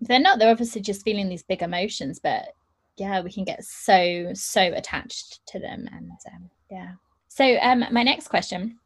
They're 0.00 0.18
not. 0.18 0.38
They're 0.38 0.50
obviously 0.50 0.80
just 0.80 1.02
feeling 1.02 1.28
these 1.28 1.42
big 1.42 1.62
emotions, 1.62 2.18
but 2.18 2.54
yeah, 2.96 3.20
we 3.20 3.30
can 3.30 3.44
get 3.44 3.62
so 3.64 4.30
so 4.32 4.62
attached 4.62 5.44
to 5.48 5.58
them, 5.58 5.88
and 5.92 6.10
um, 6.32 6.50
yeah. 6.70 6.92
So, 7.28 7.58
um, 7.60 7.84
my 7.90 8.02
next 8.02 8.28
question 8.28 8.78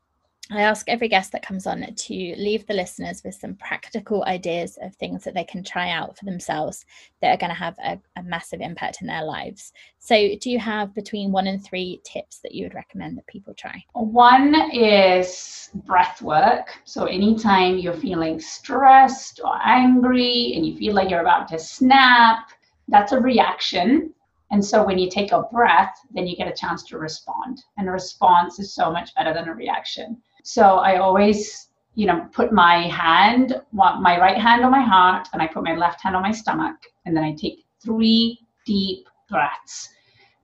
I 0.51 0.61
ask 0.61 0.88
every 0.88 1.09
guest 1.09 1.32
that 1.32 1.47
comes 1.47 1.66
on 1.66 1.82
to 1.82 2.14
leave 2.14 2.66
the 2.66 2.74
listeners 2.74 3.22
with 3.24 3.34
some 3.34 3.55
practical 3.55 4.24
ideas 4.24 4.78
of 4.82 4.95
things 4.95 5.24
that 5.24 5.32
they 5.32 5.45
can 5.45 5.64
try 5.64 5.88
out 5.90 6.18
for 6.18 6.26
themselves 6.26 6.84
that 7.22 7.34
are 7.34 7.38
going 7.38 7.51
to 7.51 7.55
have 7.55 7.76
a, 7.78 7.99
a, 8.16 8.22
massive 8.22 8.61
impact 8.61 8.99
in 9.01 9.07
their 9.07 9.24
lives. 9.24 9.72
So, 9.99 10.14
do 10.40 10.51
you 10.51 10.59
have 10.59 10.95
between 10.95 11.32
one 11.32 11.47
and 11.47 11.64
three 11.64 12.03
tips 12.05 12.40
that 12.40 12.55
you 12.55 12.66
would 12.66 12.74
recommend 12.74 13.16
that 13.16 13.26
people 13.26 13.55
try? 13.55 13.82
One 13.95 14.55
is 14.70 15.70
breath 15.86 16.20
work. 16.20 16.74
So, 16.84 17.07
anytime 17.07 17.78
you're 17.78 17.95
feeling 17.95 18.38
stressed 18.38 19.40
or 19.42 19.59
angry 19.64 20.53
and 20.55 20.66
you 20.66 20.76
feel 20.76 20.92
like 20.92 21.09
you're 21.09 21.22
about 21.22 21.49
to 21.49 21.59
snap, 21.59 22.51
that's 22.88 23.12
a 23.12 23.18
reaction 23.18 24.12
and 24.51 24.64
so 24.64 24.84
when 24.84 24.99
you 24.99 25.11
take 25.11 25.32
a 25.32 25.42
breath, 25.42 25.97
then 26.12 26.28
you 26.28 26.36
get 26.36 26.47
a 26.47 26.53
chance 26.53 26.84
to 26.84 26.99
respond. 26.99 27.64
And 27.76 27.88
a 27.88 27.90
response 27.90 28.61
is 28.61 28.72
so 28.72 28.88
much 28.88 29.12
better 29.16 29.34
than 29.34 29.49
a 29.49 29.55
reaction. 29.55 30.22
So 30.45 30.76
I 30.76 30.99
always, 30.99 31.68
you 31.95 32.07
know, 32.07 32.28
put 32.32 32.53
my 32.53 32.86
hand, 32.88 33.61
my 33.72 34.20
right 34.20 34.36
hand 34.36 34.62
on 34.62 34.70
my 34.70 34.82
heart, 34.82 35.26
and 35.32 35.40
I 35.40 35.47
put 35.47 35.64
my 35.64 35.74
left 35.74 36.03
hand 36.03 36.14
on 36.14 36.22
my 36.22 36.32
stomach. 36.32 36.76
And 37.07 37.16
then 37.16 37.24
I 37.24 37.32
take 37.34 37.64
three 37.82 38.38
deep 38.66 39.07
breaths. 39.30 39.88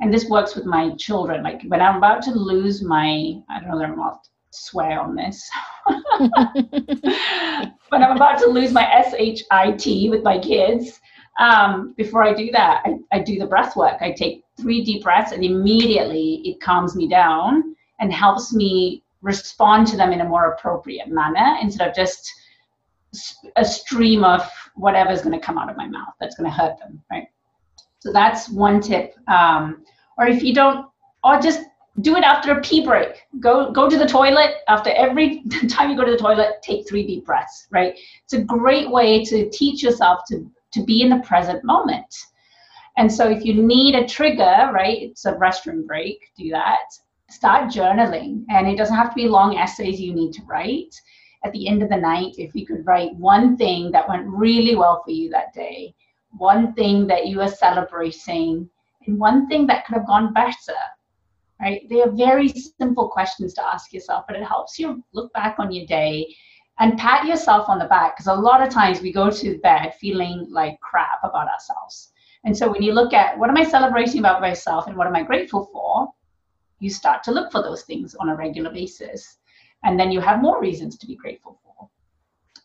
And 0.01 0.13
this 0.13 0.25
works 0.31 0.57
with 0.57 0.65
my 0.65 0.95
children. 0.97 1.43
Like 1.43 1.63
when 1.69 1.83
I'm 1.83 1.97
about 1.97 2.23
to 2.23 2.31
lose 2.31 2.83
my, 2.83 3.35
I 3.51 3.61
don't 3.61 3.69
know, 3.69 3.79
they're 3.79 3.95
not 3.95 4.27
swear 4.53 4.99
on 4.99 5.15
this. 5.15 5.49
but 7.91 8.03
I'm 8.03 8.17
about 8.17 8.39
to 8.39 8.47
lose 8.47 8.73
my 8.73 8.87
SHIT 9.03 10.11
with 10.11 10.23
my 10.23 10.39
kids. 10.39 10.99
Um, 11.39 11.93
before 11.99 12.25
I 12.25 12.33
do 12.33 12.51
that, 12.53 12.83
I, 12.87 12.95
I 13.13 13.19
do 13.21 13.39
the 13.39 13.47
breath 13.47 13.77
work. 13.77 14.01
I 14.01 14.13
take 14.13 14.45
three 14.59 14.83
deep 14.83 15.03
breaths 15.03 15.33
and 15.33 15.45
immediately 15.45 16.41
it 16.47 16.59
calms 16.63 16.97
me 16.97 17.07
down 17.07 17.77
and 18.01 18.11
helps 18.11 18.55
me 18.55 19.03
respond 19.23 19.87
to 19.89 19.97
them 19.97 20.13
in 20.13 20.21
a 20.21 20.25
more 20.25 20.53
appropriate 20.53 21.09
manner 21.09 21.59
instead 21.61 21.89
of 21.89 21.95
just 21.95 22.33
a 23.57 23.65
stream 23.65 24.25
of 24.25 24.49
whatever's 24.75 25.23
going 25.23 25.39
to 25.39 25.45
come 25.45 25.59
out 25.59 25.71
of 25.71 25.77
my 25.77 25.87
mouth 25.87 26.15
that's 26.21 26.37
going 26.37 26.49
to 26.49 26.57
hurt 26.57 26.79
them, 26.79 27.03
right? 27.11 27.27
So 27.99 28.13
that's 28.13 28.49
one 28.49 28.81
tip. 28.81 29.15
Um, 29.29 29.85
or 30.17 30.27
if 30.27 30.43
you 30.43 30.55
don't, 30.55 30.87
or 31.23 31.41
just 31.41 31.61
do 32.01 32.17
it 32.17 32.25
after 32.25 32.53
a 32.53 32.61
pee 32.61 32.85
break. 32.85 33.27
Go 33.41 33.73
go 33.73 33.89
to 33.89 33.99
the 33.99 34.07
toilet 34.07 34.57
after 34.69 34.91
every 34.91 35.43
time 35.69 35.91
you 35.91 35.97
go 35.97 36.05
to 36.05 36.13
the 36.13 36.19
toilet. 36.19 36.63
Take 36.63 36.89
three 36.89 37.07
deep 37.07 37.27
breaths. 37.27 37.67
Right. 37.71 37.99
It's 38.25 38.33
a 38.33 38.43
great 38.43 38.91
way 38.91 39.25
to 39.25 39.51
teach 39.51 39.83
yourself 39.83 40.21
to 40.29 40.51
to 40.73 40.85
be 40.85 41.03
in 41.03 41.11
the 41.11 41.19
present 41.19 41.65
moment. 41.65 42.15
And 42.97 43.13
so 43.13 43.29
if 43.29 43.45
you 43.45 43.55
need 43.55 43.95
a 43.95 44.07
trigger, 44.07 44.71
right, 44.73 45.03
it's 45.03 45.25
a 45.25 45.33
restroom 45.35 45.87
break. 45.87 46.31
Do 46.37 46.51
that. 46.51 46.79
Start 47.31 47.71
journaling, 47.71 48.45
and 48.51 48.69
it 48.69 48.77
doesn't 48.77 48.97
have 48.97 49.11
to 49.11 49.15
be 49.15 49.29
long 49.29 49.57
essays 49.57 50.01
you 50.01 50.13
need 50.13 50.33
to 50.35 50.43
write. 50.45 50.95
At 51.45 51.53
the 51.53 51.69
end 51.69 51.83
of 51.83 51.89
the 51.89 51.97
night, 51.97 52.35
if 52.37 52.55
you 52.55 52.67
could 52.67 52.87
write 52.87 53.15
one 53.15 53.57
thing 53.57 53.91
that 53.93 54.09
went 54.09 54.27
really 54.27 54.77
well 54.77 55.03
for 55.05 55.11
you 55.11 55.31
that 55.31 55.55
day, 55.55 55.95
one 56.37 56.75
thing 56.75 57.07
that 57.07 57.27
you 57.27 57.41
are 57.41 57.49
celebrating, 57.49 58.69
and 59.07 59.19
one 59.19 59.49
thing 59.49 59.67
that 59.69 59.87
could 59.87 59.95
have 59.95 60.07
gone 60.07 60.33
better 60.35 60.75
right? 61.61 61.83
They 61.89 62.01
are 62.03 62.11
very 62.11 62.49
simple 62.49 63.09
questions 63.09 63.55
to 63.55 63.67
ask 63.67 63.93
yourself, 63.93 64.25
but 64.27 64.37
it 64.37 64.45
helps 64.45 64.79
you 64.79 65.05
look 65.13 65.33
back 65.33 65.57
on 65.59 65.71
your 65.73 65.87
day 65.87 66.35
and 66.79 66.99
pat 66.99 67.27
yourself 67.27 67.69
on 67.69 67.79
the 67.79 67.85
back 67.87 68.17
because 68.17 68.27
a 68.27 68.41
lot 68.41 68.63
of 68.63 68.73
times 68.73 69.01
we 69.01 69.13
go 69.13 69.31
to 69.31 69.59
bed 69.59 69.95
feeling 70.01 70.47
like 70.51 70.81
crap 70.81 71.21
about 71.23 71.49
ourselves. 71.49 72.13
And 72.45 72.57
so 72.57 72.71
when 72.71 72.83
you 72.83 72.93
look 72.93 73.13
at 73.13 73.39
what 73.39 73.51
am 73.51 73.59
I 73.59 73.65
celebrating 73.65 74.21
about 74.21 74.41
myself 74.41 74.87
and 74.87 74.97
what 74.97 75.07
am 75.07 75.15
I 75.15 75.23
grateful 75.23 75.69
for, 75.73 76.09
you 76.81 76.91
start 76.91 77.23
to 77.25 77.33
look 77.33 77.53
for 77.53 77.63
those 77.63 77.83
things 77.83 78.15
on 78.17 78.31
a 78.31 78.37
regular 78.37 78.71
basis. 78.71 79.39
And 79.85 79.99
then 79.99 80.11
you 80.11 80.21
have 80.21 80.43
more 80.43 80.61
reasons 80.61 80.99
to 80.99 81.07
be 81.07 81.17
grateful 81.17 81.59
for. 81.63 81.89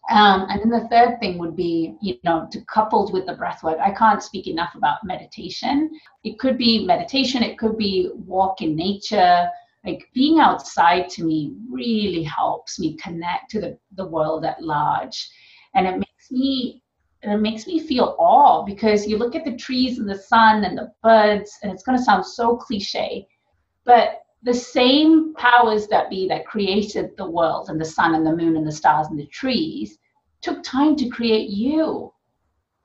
Um, 0.10 0.48
and 0.50 0.62
then 0.62 0.70
the 0.70 0.88
third 0.90 1.20
thing 1.20 1.38
would 1.40 1.56
be, 1.56 1.96
you 2.02 2.18
know, 2.24 2.48
to 2.52 2.62
coupled 2.66 3.12
with 3.12 3.26
the 3.26 3.34
breath 3.34 3.64
work. 3.64 3.80
I 3.80 3.92
can't 3.92 4.22
speak 4.22 4.48
enough 4.48 4.76
about 4.76 5.04
meditation. 5.04 5.90
It 6.24 6.38
could 6.38 6.58
be 6.58 6.86
meditation, 6.86 7.42
it 7.42 7.58
could 7.58 7.78
be 7.78 8.12
walk 8.14 8.62
in 8.62 8.76
nature. 8.76 9.50
Like 9.84 10.08
being 10.14 10.40
outside 10.40 11.10
to 11.10 11.24
me 11.24 11.56
really 11.70 12.24
helps 12.24 12.80
me 12.80 12.98
connect 12.98 13.50
to 13.52 13.62
the, 13.62 13.78
the 13.96 14.06
world 14.06 14.46
at 14.46 14.62
large. 14.62 15.28
And 15.74 15.88
it 15.88 15.98
makes 15.98 16.32
me 16.32 16.82
it 17.22 17.38
makes 17.38 17.66
me 17.66 17.80
feel 17.80 18.16
awe 18.20 18.64
because 18.64 19.08
you 19.08 19.18
look 19.18 19.36
at 19.36 19.46
the 19.46 19.56
trees 19.56 19.98
and 19.98 20.08
the 20.08 20.18
sun 20.18 20.64
and 20.64 20.78
the 20.78 20.92
birds, 21.02 21.58
and 21.64 21.72
it's 21.72 21.82
gonna 21.82 22.02
sound 22.02 22.24
so 22.24 22.56
cliche, 22.56 23.28
but 23.86 24.24
the 24.44 24.54
same 24.54 25.34
powers 25.36 25.88
that 25.88 26.10
be 26.10 26.28
that 26.28 26.46
created 26.46 27.16
the 27.18 27.30
world 27.30 27.70
and 27.70 27.80
the 27.80 27.86
sun 27.86 28.14
and 28.14 28.26
the 28.26 28.36
moon 28.36 28.58
and 28.58 28.68
the 28.68 28.72
stars 28.72 29.08
and 29.08 29.18
the 29.18 29.26
trees 29.28 29.98
took 30.42 30.62
time 30.64 30.96
to 30.96 31.10
create 31.10 31.50
you. 31.50 32.14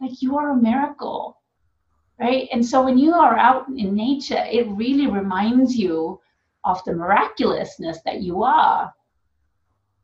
Like 0.00 0.22
you 0.22 0.38
are 0.38 0.50
a 0.50 0.56
miracle, 0.56 1.38
right? 2.18 2.48
And 2.52 2.64
so 2.64 2.82
when 2.82 2.96
you 2.96 3.12
are 3.12 3.36
out 3.36 3.68
in 3.68 3.94
nature, 3.94 4.42
it 4.50 4.68
really 4.68 5.06
reminds 5.06 5.76
you 5.76 6.20
of 6.64 6.82
the 6.84 6.94
miraculousness 6.94 8.00
that 8.04 8.22
you 8.22 8.42
are. 8.42 8.92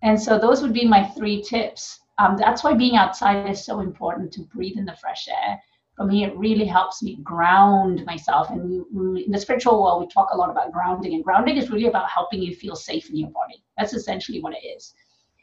And 0.03 0.21
so 0.21 0.39
those 0.39 0.61
would 0.61 0.75
be 0.75 0.87
my 0.87 1.05
three 1.05 1.43
tips. 1.43 2.01
Um, 2.19 2.37
that's 2.37 2.63
why 2.65 2.75
being 2.75 2.97
outside 2.97 3.49
is 3.49 3.65
so 3.65 3.81
important 3.81 4.33
to 4.33 4.43
breathe 4.43 4.77
in 4.77 4.85
the 4.85 4.97
fresh 4.97 5.29
air 5.29 5.59
for 5.97 6.05
me, 6.05 6.25
it 6.25 6.37
really 6.37 6.67
helps 6.67 7.03
me 7.03 7.17
ground 7.23 8.05
myself. 8.05 8.51
And 8.51 8.85
in 9.25 9.31
the 9.31 9.39
spiritual 9.39 9.83
world, 9.83 10.03
we 10.03 10.09
talk 10.09 10.29
a 10.33 10.37
lot 10.37 10.51
about 10.51 10.73
grounding, 10.73 11.15
and 11.15 11.25
grounding 11.25 11.57
is 11.57 11.71
really 11.71 11.87
about 11.87 12.11
helping 12.11 12.43
you 12.43 12.55
feel 12.55 12.77
safe 12.77 13.09
in 13.09 13.17
your 13.17 13.31
body. 13.31 13.63
That's 13.79 13.95
essentially 13.95 14.41
what 14.41 14.53
it 14.53 14.67
is. 14.67 14.93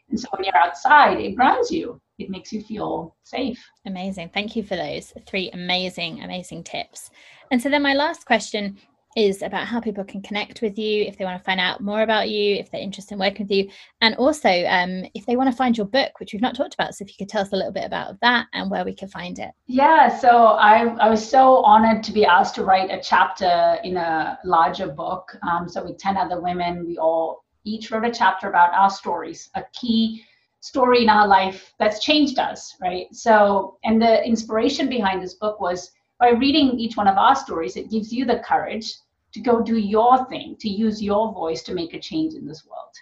And 0.09 0.19
so 0.19 0.27
when 0.31 0.43
you're 0.43 0.55
outside, 0.55 1.19
it 1.19 1.35
grounds 1.35 1.71
you. 1.71 1.99
It 2.19 2.29
makes 2.29 2.53
you 2.53 2.61
feel 2.61 3.15
safe. 3.23 3.59
Amazing. 3.87 4.29
Thank 4.29 4.55
you 4.55 4.61
for 4.61 4.75
those 4.75 5.11
three 5.25 5.49
amazing, 5.51 6.21
amazing 6.21 6.63
tips. 6.63 7.09
And 7.49 7.59
so 7.59 7.69
then 7.69 7.81
my 7.81 7.95
last 7.95 8.25
question 8.27 8.77
is 9.15 9.41
about 9.41 9.67
how 9.67 9.79
people 9.79 10.03
can 10.03 10.21
connect 10.21 10.61
with 10.61 10.77
you 10.77 11.03
if 11.03 11.17
they 11.17 11.25
want 11.25 11.37
to 11.37 11.43
find 11.43 11.59
out 11.59 11.81
more 11.81 12.01
about 12.01 12.29
you, 12.29 12.55
if 12.55 12.71
they're 12.71 12.81
interested 12.81 13.13
in 13.13 13.19
working 13.19 13.45
with 13.45 13.51
you, 13.51 13.69
and 14.01 14.15
also 14.15 14.49
um, 14.49 15.03
if 15.13 15.25
they 15.25 15.35
want 15.35 15.49
to 15.49 15.55
find 15.55 15.77
your 15.77 15.87
book, 15.87 16.19
which 16.19 16.33
we've 16.33 16.41
not 16.41 16.55
talked 16.55 16.73
about. 16.73 16.95
So 16.95 17.03
if 17.03 17.09
you 17.09 17.15
could 17.17 17.29
tell 17.29 17.41
us 17.41 17.53
a 17.53 17.55
little 17.55 17.71
bit 17.71 17.85
about 17.85 18.19
that 18.21 18.47
and 18.53 18.69
where 18.69 18.85
we 18.85 18.93
can 18.93 19.07
find 19.07 19.39
it. 19.39 19.51
Yeah, 19.67 20.17
so 20.17 20.29
I, 20.29 20.95
I 20.97 21.09
was 21.09 21.27
so 21.27 21.63
honored 21.63 22.03
to 22.03 22.11
be 22.11 22.25
asked 22.25 22.55
to 22.55 22.63
write 22.63 22.91
a 22.91 23.01
chapter 23.01 23.77
in 23.83 23.97
a 23.97 24.39
larger 24.43 24.87
book. 24.87 25.35
Um, 25.49 25.67
so 25.67 25.83
with 25.83 25.97
10 25.97 26.17
other 26.17 26.41
women, 26.41 26.85
we 26.85 26.97
all 26.97 27.43
each 27.65 27.91
wrote 27.91 28.05
a 28.05 28.11
chapter 28.11 28.49
about 28.49 28.73
our 28.73 28.89
stories, 28.89 29.49
a 29.55 29.63
key 29.73 30.23
story 30.59 31.03
in 31.03 31.09
our 31.09 31.27
life 31.27 31.73
that's 31.77 32.03
changed 32.03 32.39
us, 32.39 32.75
right? 32.81 33.07
So, 33.13 33.77
and 33.83 34.01
the 34.01 34.25
inspiration 34.25 34.87
behind 34.87 35.21
this 35.21 35.33
book 35.33 35.59
was 35.59 35.91
by 36.23 36.29
reading 36.29 36.79
each 36.79 36.95
one 36.95 37.09
of 37.09 37.17
our 37.17 37.35
stories, 37.35 37.75
it 37.75 37.91
gives 37.91 38.13
you 38.13 38.23
the 38.23 38.39
courage 38.47 38.93
to 39.33 39.41
go 39.41 39.61
do 39.61 39.75
your 39.75 40.25
thing, 40.27 40.55
to 40.57 40.69
use 40.69 41.03
your 41.03 41.33
voice 41.33 41.61
to 41.63 41.73
make 41.73 41.93
a 41.93 41.99
change 41.99 42.33
in 42.33 42.47
this 42.47 42.65
world. 42.65 42.95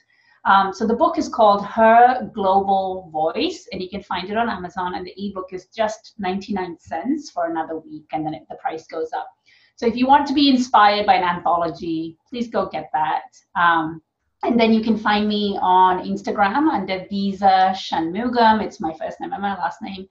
Um, 0.43 0.74
so 0.74 0.88
the 0.88 0.95
book 0.95 1.19
is 1.19 1.30
called 1.30 1.63
Her 1.63 2.32
Global 2.34 3.11
Voice, 3.11 3.67
and 3.72 3.80
you 3.80 3.89
can 3.91 4.01
find 4.01 4.32
it 4.32 4.38
on 4.38 4.49
Amazon. 4.49 4.95
And 4.95 5.05
the 5.05 5.13
ebook 5.15 5.49
is 5.53 5.67
just 5.67 6.15
99 6.17 6.78
cents 6.80 7.30
for 7.30 7.45
another 7.45 7.78
week, 7.78 8.05
and 8.11 8.26
then 8.26 8.34
it, 8.34 8.47
the 8.49 8.55
price 8.55 8.88
goes 8.88 9.13
up. 9.15 9.30
So 9.76 9.86
if 9.86 9.95
you 9.95 10.07
want 10.07 10.26
to 10.26 10.34
be 10.34 10.49
inspired 10.49 11.05
by 11.05 11.13
an 11.13 11.24
anthology, 11.24 12.17
please 12.28 12.47
go 12.47 12.69
get 12.69 12.89
that. 12.93 13.38
Um, 13.55 14.01
and 14.41 14.59
then 14.59 14.74
you 14.74 14.82
can 14.82 14.97
find 14.97 15.28
me 15.28 15.59
on 15.61 16.07
Instagram 16.07 16.72
under 16.72 17.05
Visa 17.07 17.72
Shanmugam. 17.76 18.63
It's 18.63 18.82
my 18.82 18.93
first 18.93 19.22
name 19.22 19.32
and 19.32 19.43
my 19.43 19.55
last 19.55 19.80
name. 19.84 20.07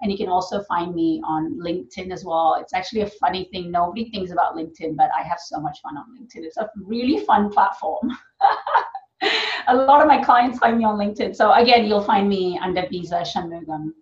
And 0.00 0.10
you 0.10 0.18
can 0.18 0.28
also 0.28 0.62
find 0.64 0.94
me 0.94 1.22
on 1.24 1.58
LinkedIn 1.58 2.12
as 2.12 2.24
well. 2.24 2.56
It's 2.60 2.74
actually 2.74 3.02
a 3.02 3.10
funny 3.10 3.48
thing. 3.52 3.70
Nobody 3.70 4.10
thinks 4.10 4.32
about 4.32 4.56
LinkedIn, 4.56 4.96
but 4.96 5.10
I 5.18 5.22
have 5.22 5.38
so 5.38 5.60
much 5.60 5.80
fun 5.80 5.96
on 5.96 6.06
LinkedIn. 6.18 6.44
It's 6.44 6.56
a 6.56 6.68
really 6.76 7.24
fun 7.24 7.50
platform. 7.50 8.10
a 9.68 9.74
lot 9.74 10.02
of 10.02 10.08
my 10.08 10.22
clients 10.22 10.58
find 10.58 10.78
me 10.78 10.84
on 10.84 10.98
LinkedIn. 10.98 11.34
So 11.34 11.52
again, 11.52 11.86
you'll 11.86 12.02
find 12.02 12.28
me 12.28 12.58
under 12.62 12.86
Visa 12.88 13.22
Shanmugam 13.22 13.92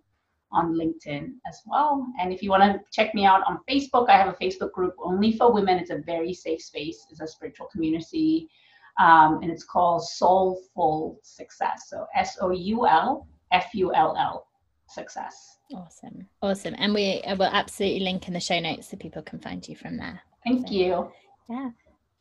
on 0.51 0.73
LinkedIn 0.73 1.33
as 1.47 1.61
well. 1.65 2.05
And 2.19 2.33
if 2.33 2.41
you 2.43 2.49
want 2.49 2.63
to 2.63 2.79
check 2.91 3.13
me 3.15 3.25
out 3.25 3.41
on 3.47 3.59
Facebook, 3.69 4.09
I 4.09 4.17
have 4.17 4.27
a 4.27 4.37
Facebook 4.43 4.71
group 4.71 4.95
only 4.99 5.31
for 5.37 5.53
women. 5.53 5.77
It's 5.77 5.89
a 5.89 5.99
very 5.99 6.33
safe 6.33 6.61
space. 6.61 7.05
It's 7.09 7.21
a 7.21 7.27
spiritual 7.27 7.67
community. 7.71 8.49
Um, 8.99 9.39
and 9.41 9.51
it's 9.51 9.63
called 9.63 10.03
Soulful 10.03 11.19
Success. 11.23 11.85
So 11.87 12.05
S 12.15 12.37
O 12.41 12.51
U 12.51 12.87
L 12.87 13.27
F 13.51 13.73
U 13.73 13.93
L 13.93 14.15
L 14.17 14.47
Success. 14.93 15.57
Awesome. 15.73 16.27
Awesome. 16.41 16.75
And 16.77 16.93
we 16.93 17.21
uh, 17.23 17.35
will 17.35 17.49
absolutely 17.51 18.01
link 18.01 18.27
in 18.27 18.33
the 18.33 18.39
show 18.39 18.59
notes 18.59 18.89
so 18.89 18.97
people 18.97 19.21
can 19.21 19.39
find 19.39 19.67
you 19.67 19.75
from 19.75 19.97
there. 19.97 20.21
Thank 20.45 20.67
so, 20.67 20.73
you. 20.73 21.11
Yeah. 21.49 21.69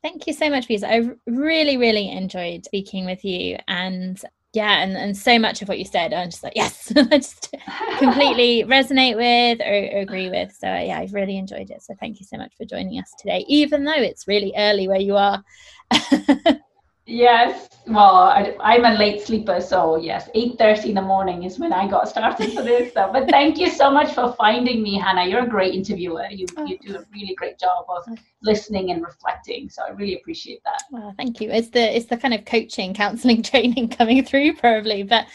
Thank 0.02 0.26
you 0.26 0.32
so 0.32 0.50
much, 0.50 0.66
Visa. 0.66 0.92
I 0.92 1.10
really, 1.26 1.76
really 1.76 2.10
enjoyed 2.10 2.64
speaking 2.64 3.04
with 3.04 3.24
you. 3.24 3.58
And 3.68 4.20
yeah, 4.52 4.82
and, 4.82 4.96
and 4.96 5.16
so 5.16 5.38
much 5.38 5.62
of 5.62 5.68
what 5.68 5.78
you 5.78 5.84
said, 5.84 6.12
I'm 6.12 6.30
just 6.30 6.42
like, 6.42 6.54
yes, 6.56 6.92
I 6.96 7.18
just 7.18 7.54
completely 7.98 8.64
resonate 8.64 9.16
with 9.16 9.60
or, 9.60 9.96
or, 9.96 10.00
agree 10.00 10.28
with. 10.28 10.52
So 10.52 10.66
yeah, 10.66 10.98
I've 10.98 11.14
really 11.14 11.36
enjoyed 11.36 11.70
it. 11.70 11.82
So 11.82 11.94
thank 12.00 12.20
you 12.20 12.26
so 12.26 12.36
much 12.36 12.52
for 12.56 12.64
joining 12.64 12.98
us 12.98 13.12
today, 13.18 13.44
even 13.48 13.84
though 13.84 13.92
it's 13.94 14.26
really 14.26 14.52
early 14.56 14.88
where 14.88 15.00
you 15.00 15.16
are. 15.16 15.42
Yes, 17.04 17.68
well, 17.88 18.14
I, 18.14 18.76
am 18.76 18.84
a 18.84 18.96
late 18.96 19.22
sleeper, 19.22 19.60
so 19.60 19.96
yes, 19.96 20.28
8.30 20.36 20.84
in 20.84 20.94
the 20.94 21.02
morning 21.02 21.42
is 21.42 21.58
when 21.58 21.72
I 21.72 21.88
got 21.88 22.08
started 22.08 22.52
for 22.52 22.62
this 22.62 22.92
stuff. 22.92 23.12
But 23.12 23.28
thank 23.28 23.58
you 23.58 23.70
so 23.70 23.90
much 23.90 24.14
for 24.14 24.34
finding 24.34 24.84
me, 24.84 24.98
Hannah. 24.98 25.26
You're 25.26 25.44
a 25.44 25.48
great 25.48 25.74
interviewer. 25.74 26.26
You, 26.30 26.46
oh. 26.56 26.64
you 26.64 26.78
do 26.78 26.94
a 26.94 27.04
really 27.12 27.34
great 27.34 27.58
job 27.58 27.86
of 27.88 28.06
listening 28.42 28.92
and 28.92 29.02
reflecting. 29.02 29.68
So 29.68 29.82
I 29.82 29.90
really 29.90 30.14
appreciate 30.14 30.62
that. 30.64 30.84
Well, 30.92 31.12
thank 31.16 31.40
you. 31.40 31.50
It's 31.50 31.70
the 31.70 31.96
it's 31.96 32.06
the 32.06 32.16
kind 32.16 32.34
of 32.34 32.44
coaching, 32.44 32.94
counseling, 32.94 33.42
training 33.52 33.88
coming 33.88 34.24
through 34.24 34.54
probably. 34.54 35.02
But 35.02 35.26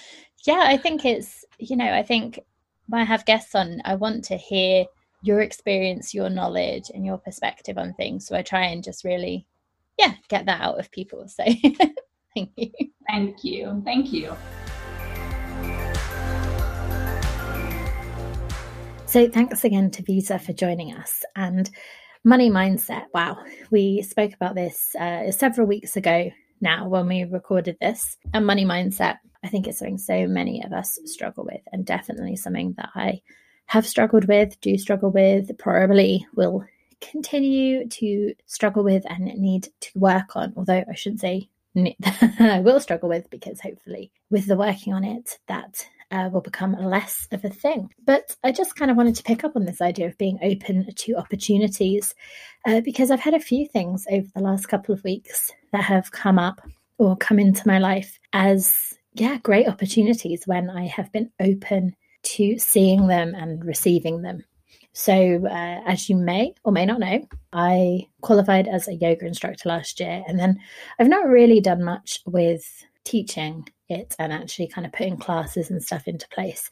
yeah, 0.45 0.63
I 0.65 0.77
think 0.77 1.03
it's, 1.03 1.43
you 1.59 1.75
know, 1.75 1.91
I 1.91 2.01
think 2.01 2.39
when 2.87 3.01
I 3.01 3.05
have 3.05 3.25
guests 3.25 3.55
on, 3.55 3.81
I 3.83 3.95
want 3.95 4.23
to 4.25 4.37
hear 4.37 4.85
your 5.21 5.41
experience, 5.41 6.13
your 6.13 6.29
knowledge, 6.29 6.89
and 6.93 7.05
your 7.05 7.17
perspective 7.17 7.77
on 7.77 7.93
things. 7.95 8.25
So 8.25 8.37
I 8.37 8.41
try 8.41 8.67
and 8.67 8.81
just 8.81 9.03
really 9.03 9.45
yeah, 9.97 10.13
get 10.29 10.45
that 10.45 10.61
out 10.61 10.79
of 10.79 10.91
people. 10.91 11.27
So 11.27 11.43
thank 12.33 12.51
you. 12.55 12.71
Thank 13.07 13.43
you. 13.43 13.81
Thank 13.85 14.13
you. 14.13 14.35
So 19.05 19.29
thanks 19.29 19.63
again 19.63 19.89
to 19.91 20.03
Visa 20.03 20.37
for 20.37 20.53
joining 20.53 20.93
us. 20.93 21.23
And 21.35 21.69
money 22.23 22.49
mindset. 22.49 23.05
Wow, 23.13 23.37
we 23.71 24.01
spoke 24.01 24.33
about 24.33 24.53
this 24.53 24.93
uh, 24.99 25.31
several 25.31 25.65
weeks 25.65 25.95
ago 25.95 26.29
now 26.59 26.87
when 26.87 27.07
we 27.07 27.23
recorded 27.23 27.77
this. 27.79 28.17
And 28.33 28.45
money 28.45 28.65
mindset, 28.65 29.17
I 29.43 29.47
think 29.47 29.65
it's 29.65 29.79
something 29.79 29.97
so 29.97 30.27
many 30.27 30.63
of 30.63 30.73
us 30.73 30.99
struggle 31.05 31.45
with, 31.45 31.61
and 31.71 31.85
definitely 31.85 32.35
something 32.35 32.73
that 32.77 32.89
I 32.95 33.21
have 33.67 33.87
struggled 33.87 34.25
with, 34.25 34.59
do 34.61 34.77
struggle 34.77 35.09
with, 35.09 35.57
probably 35.57 36.25
will 36.35 36.65
continue 37.01 37.87
to 37.87 38.33
struggle 38.45 38.83
with 38.83 39.03
and 39.09 39.25
need 39.25 39.69
to 39.81 39.89
work 39.95 40.35
on. 40.35 40.53
Although 40.55 40.83
I 40.89 40.95
shouldn't 40.95 41.21
say 41.21 41.49
I 42.39 42.61
will 42.63 42.79
struggle 42.79 43.09
with 43.09 43.29
because 43.29 43.61
hopefully 43.61 44.11
with 44.29 44.47
the 44.47 44.57
working 44.57 44.93
on 44.93 45.03
it, 45.03 45.37
that 45.47 45.87
uh, 46.11 46.29
will 46.31 46.41
become 46.41 46.73
less 46.73 47.27
of 47.31 47.43
a 47.43 47.49
thing. 47.49 47.89
But 48.05 48.35
I 48.43 48.51
just 48.51 48.75
kind 48.75 48.89
of 48.89 48.97
wanted 48.97 49.15
to 49.15 49.23
pick 49.23 49.43
up 49.43 49.55
on 49.55 49.65
this 49.65 49.81
idea 49.81 50.07
of 50.07 50.17
being 50.17 50.39
open 50.41 50.87
to 50.93 51.15
opportunities 51.15 52.15
uh, 52.65 52.81
because 52.81 53.11
I've 53.11 53.19
had 53.19 53.33
a 53.33 53.39
few 53.39 53.67
things 53.67 54.05
over 54.09 54.27
the 54.35 54.41
last 54.41 54.67
couple 54.67 54.93
of 54.93 55.03
weeks 55.03 55.51
that 55.71 55.83
have 55.83 56.11
come 56.11 56.39
up 56.39 56.61
or 56.97 57.15
come 57.17 57.39
into 57.39 57.67
my 57.67 57.77
life 57.79 58.19
as, 58.33 58.97
yeah, 59.13 59.37
great 59.43 59.67
opportunities 59.67 60.43
when 60.45 60.69
I 60.69 60.87
have 60.87 61.11
been 61.11 61.31
open 61.39 61.95
to 62.23 62.57
seeing 62.57 63.07
them 63.07 63.35
and 63.35 63.63
receiving 63.63 64.21
them. 64.21 64.43
So, 64.97 65.45
uh, 65.45 65.81
as 65.85 66.09
you 66.09 66.15
may 66.15 66.55
or 66.63 66.71
may 66.71 66.83
not 66.83 66.99
know, 66.99 67.23
I 67.53 68.07
qualified 68.21 68.67
as 68.67 68.87
a 68.87 68.95
yoga 68.95 69.27
instructor 69.27 69.69
last 69.69 69.99
year, 69.99 70.23
and 70.27 70.39
then 70.39 70.59
I've 70.97 71.07
not 71.07 71.27
really 71.27 71.61
done 71.61 71.83
much 71.83 72.19
with 72.25 72.65
teaching 73.03 73.67
it 73.89 74.15
and 74.17 74.33
actually 74.33 74.69
kind 74.69 74.87
of 74.87 74.93
putting 74.93 75.17
classes 75.17 75.69
and 75.69 75.83
stuff 75.83 76.07
into 76.07 76.27
place. 76.29 76.71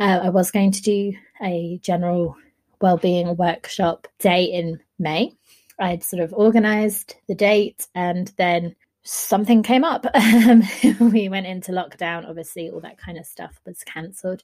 Uh, 0.00 0.18
I 0.24 0.30
was 0.30 0.50
going 0.50 0.72
to 0.72 0.82
do 0.82 1.12
a 1.40 1.78
general 1.80 2.34
well-being 2.80 3.36
workshop 3.36 4.08
day 4.18 4.42
in 4.42 4.80
May. 4.98 5.32
I'd 5.78 6.02
sort 6.02 6.24
of 6.24 6.34
organized 6.34 7.14
the 7.28 7.36
date 7.36 7.86
and 7.94 8.32
then 8.36 8.74
something 9.04 9.62
came 9.62 9.84
up. 9.84 10.06
we 11.00 11.28
went 11.28 11.46
into 11.46 11.70
lockdown, 11.70 12.28
obviously, 12.28 12.68
all 12.68 12.80
that 12.80 12.98
kind 12.98 13.16
of 13.16 13.26
stuff 13.26 13.60
was 13.64 13.84
cancelled. 13.84 14.42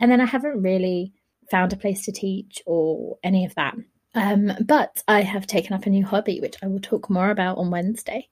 And 0.00 0.10
then 0.10 0.20
I 0.20 0.26
haven't 0.26 0.60
really 0.60 1.12
found 1.50 1.72
a 1.72 1.76
place 1.76 2.04
to 2.04 2.12
teach 2.12 2.62
or 2.66 3.18
any 3.22 3.44
of 3.44 3.54
that. 3.54 3.74
Um, 4.14 4.52
but 4.64 5.02
I 5.08 5.22
have 5.22 5.46
taken 5.46 5.72
up 5.74 5.86
a 5.86 5.90
new 5.90 6.04
hobby, 6.04 6.40
which 6.40 6.56
I 6.62 6.68
will 6.68 6.80
talk 6.80 7.10
more 7.10 7.30
about 7.30 7.58
on 7.58 7.70
Wednesday. 7.70 8.28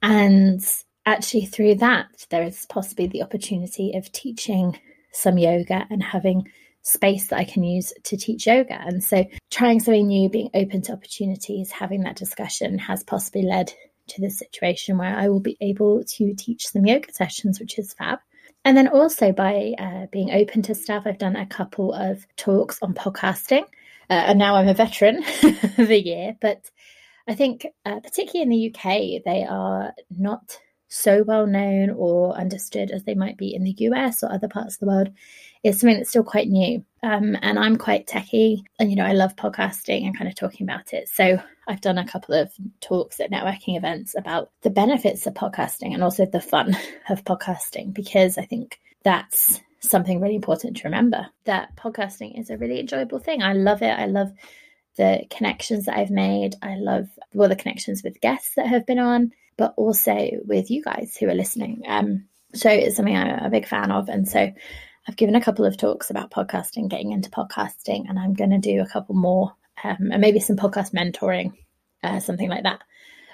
And 0.00 0.64
actually 1.06 1.46
through 1.46 1.74
that 1.74 2.26
there 2.30 2.42
is 2.42 2.66
possibly 2.68 3.06
the 3.06 3.22
opportunity 3.22 3.92
of 3.94 4.12
teaching 4.12 4.78
some 5.12 5.38
yoga 5.38 5.86
and 5.90 6.02
having 6.02 6.46
space 6.82 7.28
that 7.28 7.38
I 7.38 7.44
can 7.44 7.64
use 7.64 7.92
to 8.04 8.16
teach 8.16 8.46
yoga. 8.46 8.78
And 8.80 9.02
so 9.02 9.24
trying 9.50 9.80
something 9.80 10.06
new, 10.06 10.28
being 10.28 10.50
open 10.54 10.82
to 10.82 10.92
opportunities, 10.92 11.70
having 11.70 12.02
that 12.02 12.16
discussion 12.16 12.78
has 12.78 13.02
possibly 13.04 13.42
led 13.42 13.72
to 14.08 14.20
this 14.20 14.38
situation 14.38 14.96
where 14.96 15.14
I 15.14 15.28
will 15.28 15.40
be 15.40 15.56
able 15.60 16.02
to 16.04 16.34
teach 16.34 16.68
some 16.68 16.86
yoga 16.86 17.12
sessions, 17.12 17.58
which 17.58 17.78
is 17.78 17.92
fab. 17.94 18.20
And 18.64 18.76
then 18.76 18.88
also 18.88 19.32
by 19.32 19.74
uh, 19.78 20.06
being 20.12 20.30
open 20.30 20.62
to 20.62 20.74
stuff, 20.74 21.04
I've 21.06 21.18
done 21.18 21.36
a 21.36 21.46
couple 21.46 21.92
of 21.92 22.26
talks 22.36 22.78
on 22.82 22.94
podcasting. 22.94 23.62
Uh, 24.10 24.24
and 24.28 24.38
now 24.38 24.56
I'm 24.56 24.68
a 24.68 24.74
veteran 24.74 25.22
of 25.78 25.90
a 25.90 26.00
year, 26.00 26.36
but 26.40 26.70
I 27.26 27.34
think, 27.34 27.66
uh, 27.84 28.00
particularly 28.00 28.42
in 28.42 28.48
the 28.48 28.74
UK, 28.74 29.22
they 29.24 29.44
are 29.44 29.92
not 30.10 30.58
so 30.88 31.22
well 31.22 31.46
known 31.46 31.90
or 31.90 32.34
understood 32.34 32.90
as 32.90 33.04
they 33.04 33.14
might 33.14 33.36
be 33.36 33.54
in 33.54 33.64
the 33.64 33.74
US 33.80 34.22
or 34.22 34.32
other 34.32 34.48
parts 34.48 34.76
of 34.76 34.80
the 34.80 34.86
world 34.86 35.10
It's 35.62 35.80
something 35.80 35.98
that's 35.98 36.08
still 36.08 36.24
quite 36.24 36.48
new. 36.48 36.84
Um, 37.02 37.36
and 37.42 37.58
I'm 37.58 37.76
quite 37.76 38.06
techie, 38.06 38.62
and 38.78 38.90
you 38.90 38.96
know, 38.96 39.04
I 39.04 39.12
love 39.12 39.36
podcasting 39.36 40.04
and 40.04 40.16
kind 40.16 40.28
of 40.28 40.34
talking 40.34 40.66
about 40.66 40.92
it. 40.92 41.08
So 41.08 41.40
I've 41.68 41.80
done 41.80 41.98
a 41.98 42.06
couple 42.06 42.34
of 42.34 42.52
talks 42.80 43.20
at 43.20 43.30
networking 43.30 43.76
events 43.76 44.14
about 44.16 44.50
the 44.62 44.70
benefits 44.70 45.26
of 45.26 45.34
podcasting 45.34 45.94
and 45.94 46.02
also 46.02 46.26
the 46.26 46.40
fun 46.40 46.76
of 47.08 47.24
podcasting 47.24 47.94
because 47.94 48.38
I 48.38 48.44
think 48.44 48.80
that's 49.04 49.60
something 49.80 50.20
really 50.20 50.34
important 50.34 50.76
to 50.76 50.84
remember 50.84 51.28
that 51.44 51.76
podcasting 51.76 52.38
is 52.38 52.50
a 52.50 52.58
really 52.58 52.80
enjoyable 52.80 53.20
thing. 53.20 53.42
I 53.42 53.52
love 53.52 53.80
it. 53.82 53.96
I 53.96 54.06
love 54.06 54.32
the 54.96 55.24
connections 55.30 55.84
that 55.84 55.96
I've 55.96 56.10
made. 56.10 56.56
I 56.62 56.74
love 56.74 57.08
all 57.36 57.48
the 57.48 57.54
connections 57.54 58.02
with 58.02 58.20
guests 58.20 58.54
that 58.56 58.66
have 58.66 58.86
been 58.86 58.98
on 58.98 59.32
but 59.58 59.74
also 59.76 60.30
with 60.46 60.70
you 60.70 60.82
guys 60.82 61.16
who 61.18 61.28
are 61.28 61.34
listening. 61.34 61.82
Um, 61.86 62.24
so 62.54 62.70
it's 62.70 62.96
something 62.96 63.14
I'm 63.14 63.44
a 63.44 63.50
big 63.50 63.66
fan 63.66 63.90
of. 63.90 64.08
And 64.08 64.26
so 64.26 64.50
I've 65.08 65.16
given 65.16 65.34
a 65.34 65.40
couple 65.40 65.64
of 65.64 65.78
talks 65.78 66.10
about 66.10 66.30
podcasting, 66.30 66.90
getting 66.90 67.12
into 67.12 67.30
podcasting, 67.30 68.04
and 68.08 68.18
I'm 68.18 68.34
going 68.34 68.50
to 68.50 68.58
do 68.58 68.82
a 68.82 68.86
couple 68.86 69.14
more 69.14 69.54
um, 69.82 70.10
and 70.12 70.20
maybe 70.20 70.38
some 70.38 70.56
podcast 70.56 70.92
mentoring, 70.92 71.54
uh, 72.04 72.20
something 72.20 72.48
like 72.48 72.64
that. 72.64 72.82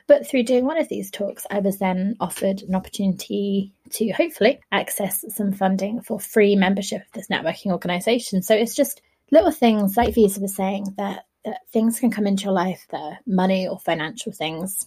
But 0.06 0.24
through 0.26 0.44
doing 0.44 0.66
one 0.66 0.78
of 0.78 0.88
these 0.88 1.10
talks, 1.10 1.46
I 1.50 1.58
was 1.58 1.78
then 1.78 2.14
offered 2.20 2.62
an 2.62 2.76
opportunity 2.76 3.72
to 3.90 4.10
hopefully 4.10 4.60
access 4.70 5.24
some 5.30 5.52
funding 5.52 6.00
for 6.02 6.20
free 6.20 6.54
membership 6.54 7.00
of 7.00 7.12
this 7.12 7.28
networking 7.28 7.72
organization. 7.72 8.42
So 8.42 8.54
it's 8.54 8.76
just 8.76 9.02
little 9.32 9.50
things 9.50 9.96
like 9.96 10.14
Visa 10.14 10.40
was 10.40 10.54
saying 10.54 10.94
that, 10.98 11.26
that 11.44 11.62
things 11.72 11.98
can 11.98 12.12
come 12.12 12.28
into 12.28 12.44
your 12.44 12.52
life 12.52 12.86
are 12.92 13.18
money 13.26 13.66
or 13.66 13.80
financial 13.80 14.30
things 14.30 14.86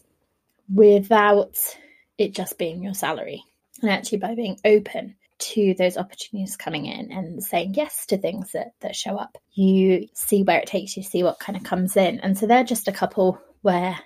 without 0.74 1.58
it 2.18 2.34
just 2.34 2.58
being 2.58 2.82
your 2.82 2.94
salary. 2.94 3.44
And 3.82 3.92
actually, 3.92 4.20
by 4.20 4.36
being 4.36 4.58
open 4.64 5.16
to 5.40 5.76
those 5.78 5.98
opportunities 5.98 6.58
coming 6.58 6.86
in 6.86 7.12
and 7.12 7.44
saying 7.44 7.74
yes 7.76 8.06
to 8.08 8.18
things 8.18 8.52
that, 8.52 8.72
that 8.82 8.96
show 8.96 9.18
up, 9.18 9.38
you 9.54 10.08
see 10.14 10.44
where 10.44 10.60
it 10.60 10.68
takes 10.68 10.98
you, 10.98 11.04
see 11.04 11.24
what 11.24 11.40
kind 11.40 11.56
of 11.58 11.64
comes 11.64 11.96
in. 11.96 12.20
And 12.20 12.38
so 12.38 12.48
they're 12.48 12.64
just 12.64 12.88
a 12.88 12.94
couple 12.94 13.40
where 13.62 14.00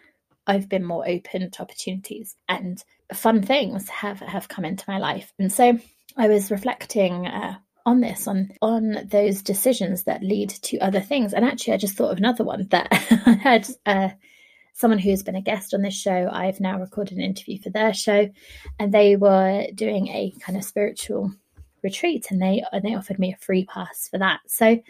I've 0.45 0.69
been 0.69 0.83
more 0.83 1.07
open 1.07 1.49
to 1.51 1.61
opportunities 1.61 2.35
and 2.49 2.83
fun 3.13 3.43
things 3.43 3.87
have, 3.89 4.19
have 4.19 4.49
come 4.49 4.65
into 4.65 4.85
my 4.87 4.97
life. 4.97 5.33
And 5.39 5.51
so 5.51 5.79
I 6.17 6.27
was 6.27 6.51
reflecting 6.51 7.27
uh, 7.27 7.55
on 7.85 8.01
this 8.01 8.27
on 8.27 8.51
on 8.61 9.07
those 9.09 9.41
decisions 9.41 10.03
that 10.03 10.23
lead 10.23 10.49
to 10.49 10.77
other 10.79 10.99
things 10.99 11.33
and 11.33 11.43
actually 11.43 11.73
i 11.73 11.77
just 11.77 11.95
thought 11.95 12.11
of 12.11 12.17
another 12.19 12.43
one 12.43 12.67
that 12.69 12.87
i 13.25 13.31
had 13.31 13.67
uh, 13.87 14.09
someone 14.73 14.99
who's 14.99 15.23
been 15.23 15.35
a 15.35 15.41
guest 15.41 15.73
on 15.73 15.81
this 15.81 15.93
show. 15.93 16.29
I've 16.31 16.59
now 16.59 16.79
recorded 16.79 17.17
an 17.17 17.23
interview 17.23 17.59
for 17.59 17.69
their 17.69 17.93
show, 17.93 18.29
and 18.79 18.93
they 18.93 19.15
were 19.15 19.67
doing 19.75 20.07
a 20.07 20.33
kind 20.41 20.57
of 20.57 20.63
spiritual 20.63 21.31
retreat, 21.83 22.27
and 22.31 22.41
they 22.41 22.63
and 22.71 22.83
they 22.83 22.95
offered 22.95 23.19
me 23.19 23.33
a 23.33 23.43
free 23.43 23.65
pass 23.65 24.07
for 24.09 24.17
that. 24.19 24.39
So, 24.47 24.81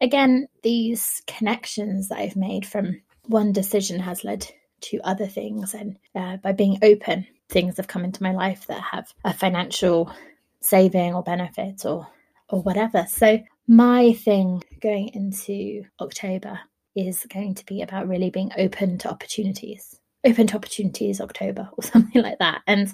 again, 0.00 0.48
these 0.62 1.22
connections 1.26 2.08
that 2.08 2.18
I've 2.18 2.36
made 2.36 2.66
from 2.66 3.00
one 3.26 3.52
decision 3.52 4.00
has 4.00 4.24
led 4.24 4.46
to 4.82 5.00
other 5.04 5.26
things, 5.26 5.74
and 5.74 5.98
uh, 6.14 6.36
by 6.38 6.52
being 6.52 6.78
open, 6.82 7.26
things 7.48 7.76
have 7.76 7.88
come 7.88 8.04
into 8.04 8.22
my 8.22 8.32
life 8.32 8.66
that 8.66 8.80
have 8.80 9.12
a 9.24 9.32
financial 9.32 10.12
saving 10.60 11.14
or 11.14 11.22
benefit 11.22 11.84
or 11.84 12.06
or 12.50 12.62
whatever. 12.62 13.06
So 13.08 13.40
my 13.66 14.12
thing 14.14 14.62
going 14.80 15.08
into 15.08 15.84
October 16.00 16.58
is 17.06 17.26
going 17.32 17.54
to 17.54 17.66
be 17.66 17.82
about 17.82 18.08
really 18.08 18.30
being 18.30 18.50
open 18.56 18.98
to 18.98 19.10
opportunities. 19.10 19.98
Open 20.24 20.46
to 20.48 20.56
opportunities 20.56 21.20
October 21.20 21.68
or 21.76 21.82
something 21.84 22.22
like 22.22 22.38
that. 22.38 22.62
And 22.66 22.92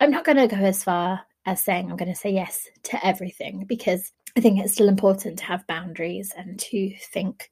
I'm 0.00 0.10
not 0.10 0.24
going 0.24 0.38
to 0.38 0.46
go 0.46 0.56
as 0.62 0.84
far 0.84 1.20
as 1.46 1.62
saying 1.62 1.90
I'm 1.90 1.96
going 1.96 2.12
to 2.12 2.18
say 2.18 2.30
yes 2.30 2.68
to 2.84 3.06
everything 3.06 3.64
because 3.66 4.12
I 4.36 4.40
think 4.40 4.60
it's 4.60 4.74
still 4.74 4.88
important 4.88 5.38
to 5.38 5.44
have 5.44 5.66
boundaries 5.66 6.32
and 6.36 6.58
to 6.60 6.94
think 7.12 7.50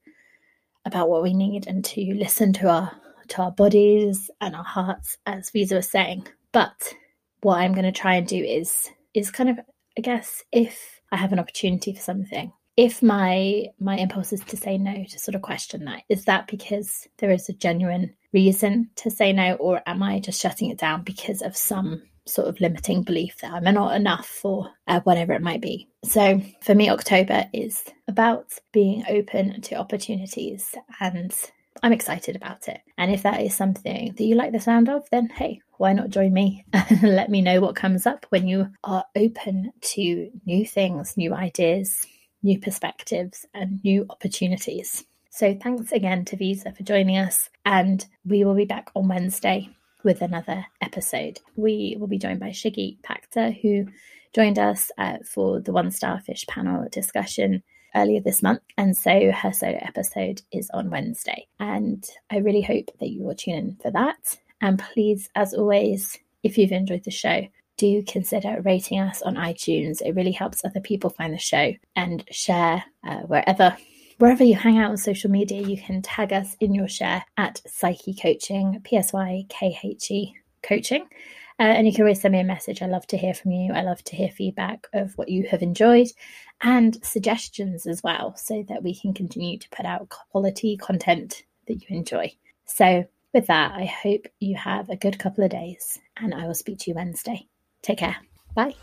about 0.84 1.08
what 1.08 1.22
we 1.22 1.34
need 1.34 1.66
and 1.66 1.84
to 1.84 2.14
listen 2.14 2.52
to 2.54 2.68
our 2.68 2.92
to 3.28 3.42
our 3.42 3.52
bodies 3.52 4.30
and 4.40 4.56
our 4.56 4.64
hearts 4.64 5.18
as 5.26 5.50
Visa 5.50 5.76
was 5.76 5.90
saying. 5.90 6.26
But 6.52 6.94
what 7.42 7.58
I'm 7.58 7.72
going 7.72 7.84
to 7.84 7.92
try 7.92 8.14
and 8.14 8.26
do 8.26 8.42
is 8.42 8.88
is 9.14 9.30
kind 9.30 9.50
of 9.50 9.58
I 9.96 10.00
guess 10.00 10.44
if 10.52 11.00
I 11.10 11.16
have 11.16 11.32
an 11.32 11.38
opportunity 11.38 11.92
for 11.92 12.00
something 12.00 12.52
if 12.78 13.02
my 13.02 13.66
my 13.80 13.96
impulse 13.96 14.32
is 14.32 14.40
to 14.40 14.56
say 14.56 14.78
no 14.78 15.04
to 15.04 15.18
sort 15.18 15.34
of 15.34 15.42
question 15.42 15.84
that 15.84 16.02
is 16.08 16.24
that 16.26 16.46
because 16.46 17.08
there 17.18 17.32
is 17.32 17.48
a 17.48 17.52
genuine 17.52 18.14
reason 18.32 18.88
to 18.94 19.10
say 19.10 19.32
no 19.32 19.54
or 19.54 19.82
am 19.86 20.00
i 20.02 20.20
just 20.20 20.40
shutting 20.40 20.70
it 20.70 20.78
down 20.78 21.02
because 21.02 21.42
of 21.42 21.56
some 21.56 22.00
sort 22.24 22.46
of 22.46 22.60
limiting 22.60 23.02
belief 23.02 23.36
that 23.38 23.52
i'm 23.52 23.74
not 23.74 23.96
enough 23.96 24.40
or 24.44 24.70
uh, 24.86 25.00
whatever 25.00 25.32
it 25.32 25.42
might 25.42 25.60
be? 25.60 25.88
So 26.04 26.40
for 26.62 26.74
me 26.74 26.88
october 26.88 27.46
is 27.52 27.82
about 28.06 28.52
being 28.70 29.02
open 29.08 29.60
to 29.62 29.74
opportunities 29.74 30.72
and 31.00 31.34
i'm 31.82 31.92
excited 31.92 32.36
about 32.36 32.68
it. 32.68 32.80
And 32.96 33.10
if 33.10 33.24
that 33.24 33.40
is 33.40 33.56
something 33.56 34.14
that 34.16 34.24
you 34.24 34.36
like 34.36 34.52
the 34.52 34.60
sound 34.60 34.88
of 34.88 35.08
then 35.10 35.30
hey 35.30 35.60
why 35.78 35.92
not 35.94 36.10
join 36.10 36.32
me? 36.32 36.64
Let 37.02 37.28
me 37.28 37.40
know 37.40 37.60
what 37.60 37.76
comes 37.76 38.06
up 38.06 38.26
when 38.30 38.46
you 38.46 38.68
are 38.84 39.04
open 39.16 39.72
to 39.80 40.30
new 40.46 40.64
things 40.64 41.16
new 41.16 41.34
ideas 41.34 42.06
new 42.42 42.58
perspectives 42.58 43.46
and 43.54 43.82
new 43.84 44.06
opportunities. 44.10 45.04
So, 45.30 45.56
thanks 45.62 45.92
again 45.92 46.24
to 46.26 46.36
Visa 46.36 46.72
for 46.72 46.82
joining 46.82 47.16
us, 47.18 47.48
and 47.64 48.04
we 48.24 48.44
will 48.44 48.54
be 48.54 48.64
back 48.64 48.90
on 48.96 49.08
Wednesday 49.08 49.68
with 50.02 50.22
another 50.22 50.66
episode. 50.80 51.38
We 51.56 51.96
will 51.98 52.06
be 52.06 52.18
joined 52.18 52.40
by 52.40 52.48
Shigi 52.48 52.98
Pakta, 53.02 53.60
who 53.60 53.86
joined 54.34 54.58
us 54.58 54.90
uh, 54.98 55.18
for 55.24 55.60
the 55.60 55.72
One 55.72 55.90
Starfish 55.90 56.46
panel 56.46 56.88
discussion 56.90 57.62
earlier 57.94 58.20
this 58.20 58.42
month. 58.42 58.60
And 58.76 58.96
so 58.96 59.32
her 59.32 59.52
solo 59.52 59.78
episode 59.80 60.42
is 60.52 60.70
on 60.72 60.90
Wednesday. 60.90 61.46
And 61.58 62.04
I 62.30 62.38
really 62.38 62.62
hope 62.62 62.90
that 63.00 63.08
you 63.08 63.22
will 63.22 63.34
tune 63.34 63.54
in 63.54 63.78
for 63.82 63.90
that. 63.90 64.38
And 64.60 64.78
please, 64.78 65.28
as 65.34 65.54
always, 65.54 66.18
if 66.42 66.58
you've 66.58 66.72
enjoyed 66.72 67.04
the 67.04 67.10
show, 67.10 67.46
do 67.78 68.02
consider 68.02 68.60
rating 68.62 69.00
us 69.00 69.22
on 69.22 69.36
iTunes. 69.36 70.02
It 70.02 70.14
really 70.14 70.32
helps 70.32 70.64
other 70.64 70.80
people 70.80 71.08
find 71.08 71.32
the 71.32 71.38
show 71.38 71.72
and 71.96 72.24
share 72.30 72.84
uh, 73.06 73.20
wherever 73.20 73.76
wherever 74.18 74.42
you 74.44 74.56
hang 74.56 74.78
out 74.78 74.90
on 74.90 74.96
social 74.96 75.30
media. 75.30 75.62
You 75.62 75.80
can 75.80 76.02
tag 76.02 76.32
us 76.32 76.56
in 76.60 76.74
your 76.74 76.88
share 76.88 77.24
at 77.36 77.62
Psykhe 77.66 78.20
Coaching, 78.20 78.80
P 78.84 78.96
S 78.96 79.12
Y 79.12 79.46
K 79.48 79.78
H 79.82 80.10
E 80.10 80.34
Coaching. 80.62 81.06
Uh, 81.60 81.62
and 81.64 81.86
you 81.86 81.92
can 81.92 82.02
always 82.02 82.20
send 82.20 82.32
me 82.32 82.40
a 82.40 82.44
message. 82.44 82.82
I 82.82 82.86
love 82.86 83.06
to 83.08 83.16
hear 83.16 83.34
from 83.34 83.50
you. 83.50 83.72
I 83.72 83.82
love 83.82 84.04
to 84.04 84.16
hear 84.16 84.28
feedback 84.28 84.86
of 84.92 85.16
what 85.18 85.28
you 85.28 85.48
have 85.50 85.60
enjoyed 85.60 86.06
and 86.62 87.04
suggestions 87.04 87.86
as 87.86 88.02
well, 88.02 88.36
so 88.36 88.64
that 88.68 88.82
we 88.82 88.94
can 88.94 89.12
continue 89.14 89.58
to 89.58 89.68
put 89.70 89.86
out 89.86 90.08
quality 90.08 90.76
content 90.76 91.44
that 91.66 91.74
you 91.74 91.96
enjoy. 91.96 92.32
So, 92.64 93.06
with 93.34 93.46
that, 93.48 93.72
I 93.72 93.84
hope 93.86 94.26
you 94.40 94.56
have 94.56 94.88
a 94.88 94.96
good 94.96 95.18
couple 95.18 95.44
of 95.44 95.50
days 95.50 95.98
and 96.16 96.32
I 96.32 96.46
will 96.46 96.54
speak 96.54 96.78
to 96.80 96.90
you 96.90 96.94
Wednesday. 96.94 97.46
Take 97.82 97.98
care. 97.98 98.16
Bye. 98.54 98.74